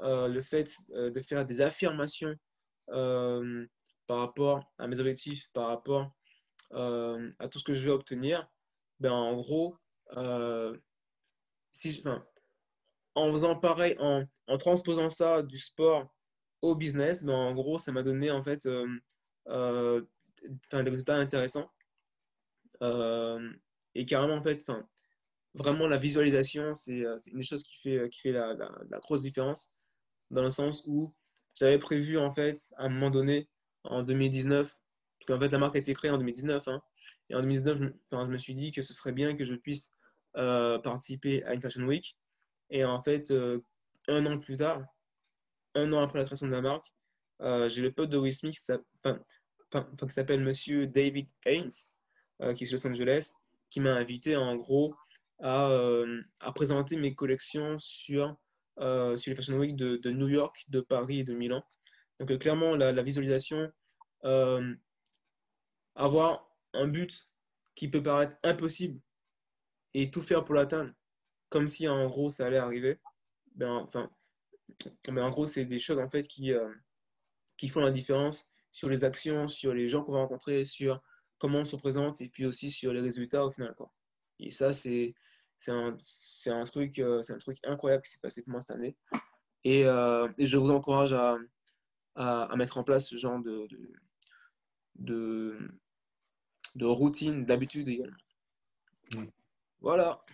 le 0.01 0.41
fait 0.41 0.77
de 0.89 1.21
faire 1.21 1.45
des 1.45 1.61
affirmations 1.61 2.35
par 2.87 4.19
rapport 4.19 4.73
à 4.79 4.87
mes 4.87 5.01
objectifs, 5.01 5.49
par 5.53 5.69
rapport 5.69 6.12
euh, 6.73 7.31
à 7.39 7.49
tout 7.49 7.59
ce 7.59 7.65
que 7.65 7.75
je 7.75 7.87
veux 7.87 7.93
obtenir, 7.93 8.49
ben 9.01 9.12
en 9.12 9.37
gros, 9.37 9.77
euh, 10.17 10.77
en 13.15 13.33
faisant 13.33 13.57
pareil, 13.57 13.97
en, 13.99 14.27
transposant 14.59 15.09
ça 15.09 15.43
du 15.43 15.59
sport 15.59 16.12
au 16.62 16.75
business, 16.75 17.25
ben 17.25 17.35
en 17.35 17.53
gros, 17.53 17.79
ça 17.79 17.93
m'a 17.93 18.03
donné 18.03 18.31
en 18.31 18.43
fait 18.43 18.67
euh, 18.67 20.03
des 20.73 20.91
résultats 20.91 21.17
intéressants. 21.17 21.71
et 22.81 24.07
carrément, 24.07 24.35
en 24.35 24.43
fait, 24.43 24.65
vraiment, 25.55 25.86
la 25.86 25.96
visualisation, 25.96 26.74
c'est 26.74 27.05
une 27.32 27.44
chose 27.44 27.64
qui 27.64 27.76
fait, 27.80 28.09
qui 28.11 28.20
fait 28.20 28.32
la, 28.32 28.55
la, 28.55 28.98
grosse 29.00 29.22
différence 29.22 29.70
dans 30.30 30.42
le 30.42 30.50
sens 30.50 30.84
où 30.86 31.14
j'avais 31.57 31.78
prévu, 31.78 32.18
en 32.18 32.30
fait, 32.30 32.59
à 32.76 32.84
un 32.84 32.88
moment 32.88 33.11
donné, 33.11 33.48
en 33.84 34.02
2019, 34.02 34.68
parce 35.18 35.26
qu'en 35.26 35.38
fait 35.38 35.52
la 35.52 35.59
marque 35.59 35.76
a 35.76 35.78
été 35.78 35.94
créée 35.94 36.11
en 36.11 36.18
2019, 36.18 36.68
hein. 36.68 36.82
et 37.30 37.34
en 37.34 37.40
2019, 37.40 37.78
je, 37.78 37.88
je, 38.11 38.16
me 38.26 38.38
suis 38.38 38.55
dit 38.55 38.72
que 38.72 38.82
ce 38.82 38.92
serait 38.92 39.12
bien 39.12 39.36
que 39.36 39.44
je 39.44 39.55
puisse 39.55 39.92
euh, 40.36 40.78
participer 40.78 41.44
à 41.44 41.55
une 41.55 41.62
Fashion 41.62 41.84
Week. 41.84 42.16
Et 42.70 42.84
en 42.84 43.00
fait, 43.00 43.30
euh, 43.30 43.61
un 44.09 44.26
an 44.26 44.38
plus 44.38 44.57
tard, 44.57 44.82
un 45.74 45.92
an 45.92 46.02
après 46.02 46.18
la 46.18 46.24
création 46.24 46.46
de 46.46 46.52
la 46.52 46.61
marque, 46.61 46.86
euh, 47.40 47.68
j'ai 47.68 47.82
le 47.82 47.92
pote 47.92 48.11
de 48.11 48.18
Will 48.18 48.34
Smith 48.34 48.55
qui 48.55 50.09
s'appelle 50.09 50.40
Monsieur 50.40 50.86
David 50.86 51.28
Haynes, 51.44 51.70
qui 52.55 52.64
est 52.64 52.66
de 52.66 52.72
Los 52.72 52.86
Angeles, 52.86 53.32
qui 53.70 53.80
m'a 53.80 53.94
invité 53.94 54.36
en 54.36 54.57
gros 54.57 54.94
à, 55.45 55.70
à, 56.40 56.53
présenter 56.53 56.97
mes 56.97 57.14
collections 57.14 57.78
sur, 57.78 58.36
sur 58.78 59.30
les 59.30 59.36
Fashion 59.36 59.59
Week 59.59 59.76
de, 59.76 60.11
New 60.11 60.28
York, 60.28 60.64
de 60.68 60.80
Paris 60.80 61.20
et 61.20 61.24
de 61.24 61.34
Milan. 61.34 61.62
Donc 62.20 62.30
euh, 62.30 62.38
clairement, 62.38 62.76
la, 62.76 63.03
visualisation, 63.03 63.70
euh, 64.24 64.74
avoir 65.95 66.49
un 66.72 66.86
but 66.86 67.28
qui 67.74 67.88
peut 67.88 68.03
paraître 68.03 68.36
impossible 68.42 69.01
et 69.95 70.11
tout 70.11 70.22
faire 70.22 70.45
pour 70.45 70.55
l'atteindre, 70.55 70.92
comme 71.49 71.68
si 71.68 71.88
en 71.88 72.07
gros 72.07 72.30
ça 72.30 72.47
allait 72.47 72.59
arriver, 72.59 73.01
ben, 73.55 73.72
enfin, 73.72 74.11
ben, 75.09 75.18
en 75.18 75.30
gros, 75.30 75.47
c'est 75.47 75.64
des 75.64 75.78
choses 75.78 75.99
en 75.99 76.09
fait 76.09 76.26
qui, 76.26 76.53
euh, 76.53 76.72
qui 77.57 77.68
font 77.68 77.80
la 77.80 77.90
différence 77.90 78.51
sur 78.72 78.88
les 78.88 79.05
actions, 79.05 79.47
sur 79.49 79.72
les 79.74 79.88
gens 79.88 80.03
qu'on 80.03 80.12
va 80.12 80.20
rencontrer, 80.20 80.64
sur 80.64 81.01
comment 81.38 81.61
on 81.61 81.64
se 81.64 81.76
présente 81.76 82.20
et 82.20 82.28
puis 82.28 82.47
aussi 82.47 82.70
sur 82.70 82.92
les 82.92 83.01
résultats 83.01 83.45
au 83.45 83.51
final. 83.51 83.74
Et 84.41 84.51
ça, 84.51 84.72
c'est 84.72 85.14
un, 85.68 85.97
un, 86.47 86.64
truc, 86.64 87.01
c'est 87.22 87.32
un 87.32 87.39
truc 87.39 87.59
incroyable 87.64 88.03
qui 88.03 88.11
s'est 88.11 88.20
passé 88.20 88.43
pour 88.43 88.53
moi 88.53 88.61
cette 88.61 88.76
année. 88.76 88.97
Et, 89.64 89.80
et 89.80 90.47
je 90.47 90.57
vous 90.57 90.70
encourage 90.70 91.12
à, 91.12 91.39
à, 92.16 92.55
mettre 92.57 92.78
en 92.78 92.85
place 92.85 93.09
ce 93.09 93.16
genre 93.16 93.41
de, 93.41 93.66
de, 94.97 95.59
de, 96.74 96.87
routine, 96.87 97.45
d'habitude 97.45 97.89
également. 97.89 98.16
Voilà. 99.80 100.24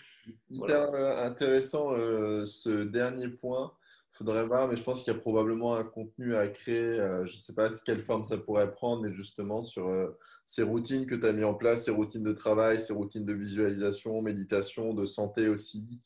Euh, 0.53 1.27
intéressant 1.27 1.93
euh, 1.93 2.47
ce 2.47 2.85
dernier 2.85 3.29
point. 3.29 3.75
Il 4.13 4.17
faudrait 4.17 4.45
voir, 4.45 4.69
mais 4.69 4.77
je 4.77 4.83
pense 4.83 5.03
qu'il 5.03 5.13
y 5.13 5.17
a 5.17 5.19
probablement 5.19 5.77
un 5.77 5.85
contenu 5.85 6.35
à 6.35 6.49
créer. 6.49 6.99
Euh, 6.99 7.25
je 7.27 7.35
ne 7.35 7.39
sais 7.39 7.53
pas 7.53 7.71
quelle 7.85 8.03
forme 8.03 8.25
ça 8.25 8.39
pourrait 8.39 8.73
prendre, 8.73 9.03
mais 9.03 9.13
justement 9.13 9.63
sur 9.63 9.89
ces 10.45 10.63
routines 10.63 11.07
que 11.07 11.15
tu 11.15 11.27
as 11.27 11.33
mis 11.33 11.45
en 11.45 11.55
place, 11.55 11.85
ces 11.85 11.91
routines 11.91 12.23
de 12.23 12.33
travail, 12.33 12.81
ces 12.81 12.93
routines 12.93 13.25
de 13.25 13.33
visualisation, 13.33 14.21
méditation, 14.21 14.95
de 14.95 15.07
santé 15.07 15.49
aussi. 15.49 16.01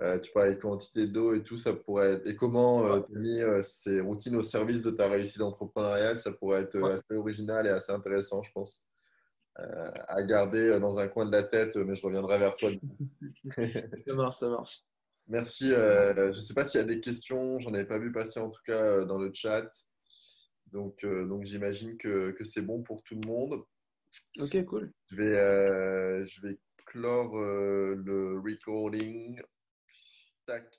Euh, 0.00 0.18
tu 0.20 0.30
parlais 0.30 0.54
de 0.54 0.60
quantité 0.60 1.08
d'eau 1.08 1.34
et 1.34 1.42
tout, 1.42 1.56
ça 1.56 1.72
pourrait 1.72 2.12
être... 2.12 2.28
Et 2.28 2.36
comment 2.36 2.86
euh, 2.86 3.00
tu 3.00 3.16
as 3.16 3.18
mis 3.18 3.40
euh, 3.40 3.62
ces 3.62 4.00
routines 4.00 4.36
au 4.36 4.42
service 4.42 4.82
de 4.82 4.90
ta 4.90 5.08
réussite 5.08 5.42
entrepreneuriale, 5.42 6.20
ça 6.20 6.30
pourrait 6.30 6.62
être 6.62 6.80
assez 6.84 7.16
original 7.16 7.66
et 7.66 7.70
assez 7.70 7.90
intéressant, 7.90 8.42
je 8.42 8.52
pense, 8.52 8.84
à 9.56 10.22
garder 10.22 10.78
dans 10.78 11.00
un 11.00 11.08
coin 11.08 11.26
de 11.26 11.32
la 11.32 11.42
tête, 11.42 11.74
mais 11.74 11.96
je 11.96 12.06
reviendrai 12.06 12.38
vers 12.38 12.54
toi. 12.54 12.70
ça 13.56 14.14
marche, 14.14 14.36
ça 14.36 14.48
marche. 14.48 14.84
Merci. 15.28 15.68
je 15.68 16.34
ne 16.34 16.38
sais 16.38 16.54
pas 16.54 16.64
s'il 16.64 16.80
y 16.80 16.84
a 16.84 16.86
des 16.86 17.00
questions, 17.00 17.60
j'en 17.60 17.74
avais 17.74 17.86
pas 17.86 17.98
vu 17.98 18.12
passer 18.12 18.40
en 18.40 18.50
tout 18.50 18.62
cas 18.64 19.04
dans 19.04 19.18
le 19.18 19.30
chat. 19.32 19.68
Donc, 20.72 21.04
donc 21.04 21.44
j'imagine 21.44 21.96
que, 21.96 22.30
que 22.30 22.44
c'est 22.44 22.62
bon 22.62 22.82
pour 22.82 23.02
tout 23.02 23.18
le 23.22 23.28
monde. 23.28 23.62
Ok, 24.38 24.64
cool. 24.64 24.92
Je 25.10 25.16
vais, 25.16 26.24
je 26.26 26.40
vais 26.42 26.58
clore 26.86 27.34
le 27.36 28.40
recording. 28.42 29.40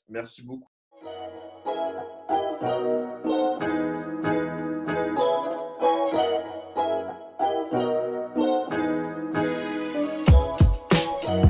Merci 0.07 0.43
beaucoup. 0.43 0.71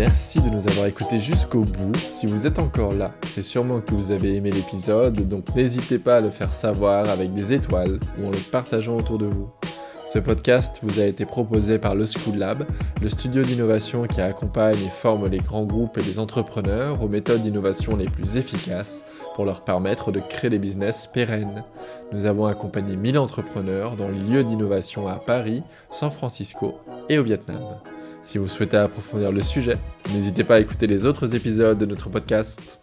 Merci 0.09 0.41
de 0.41 0.49
nous 0.49 0.67
avoir 0.67 0.87
écoutés 0.87 1.19
jusqu'au 1.19 1.61
bout. 1.61 1.95
Si 2.13 2.25
vous 2.25 2.47
êtes 2.47 2.57
encore 2.57 2.93
là, 2.93 3.13
c'est 3.27 3.43
sûrement 3.43 3.79
que 3.79 3.93
vous 3.93 4.09
avez 4.09 4.37
aimé 4.37 4.49
l'épisode, 4.49 5.27
donc 5.27 5.55
n'hésitez 5.55 5.99
pas 5.99 6.17
à 6.17 6.19
le 6.19 6.31
faire 6.31 6.51
savoir 6.51 7.07
avec 7.07 7.31
des 7.35 7.53
étoiles 7.53 7.99
ou 8.17 8.25
en 8.25 8.31
le 8.31 8.51
partageant 8.51 8.97
autour 8.97 9.19
de 9.19 9.27
vous. 9.27 9.51
Ce 10.07 10.17
podcast 10.17 10.79
vous 10.81 10.99
a 10.99 11.03
été 11.03 11.27
proposé 11.27 11.77
par 11.77 11.93
le 11.93 12.07
School 12.07 12.37
Lab, 12.37 12.65
le 12.99 13.07
studio 13.07 13.43
d'innovation 13.43 14.07
qui 14.07 14.19
accompagne 14.19 14.79
et 14.83 14.89
forme 14.89 15.27
les 15.27 15.37
grands 15.37 15.65
groupes 15.65 15.99
et 15.99 16.03
les 16.03 16.17
entrepreneurs 16.17 17.03
aux 17.03 17.07
méthodes 17.07 17.43
d'innovation 17.43 17.95
les 17.95 18.09
plus 18.09 18.35
efficaces 18.35 19.05
pour 19.35 19.45
leur 19.45 19.63
permettre 19.63 20.11
de 20.11 20.21
créer 20.21 20.49
des 20.49 20.57
business 20.57 21.05
pérennes. 21.05 21.63
Nous 22.13 22.25
avons 22.25 22.47
accompagné 22.47 22.95
1000 22.95 23.19
entrepreneurs 23.19 23.95
dans 23.95 24.09
les 24.09 24.17
lieux 24.17 24.43
d'innovation 24.43 25.07
à 25.07 25.17
Paris, 25.17 25.61
San 25.91 26.09
Francisco 26.09 26.79
et 27.09 27.19
au 27.19 27.23
Vietnam. 27.23 27.61
Si 28.23 28.37
vous 28.37 28.47
souhaitez 28.47 28.77
approfondir 28.77 29.31
le 29.31 29.39
sujet, 29.39 29.77
n'hésitez 30.13 30.43
pas 30.43 30.55
à 30.55 30.59
écouter 30.59 30.87
les 30.87 31.05
autres 31.05 31.35
épisodes 31.35 31.77
de 31.77 31.85
notre 31.85 32.09
podcast. 32.09 32.78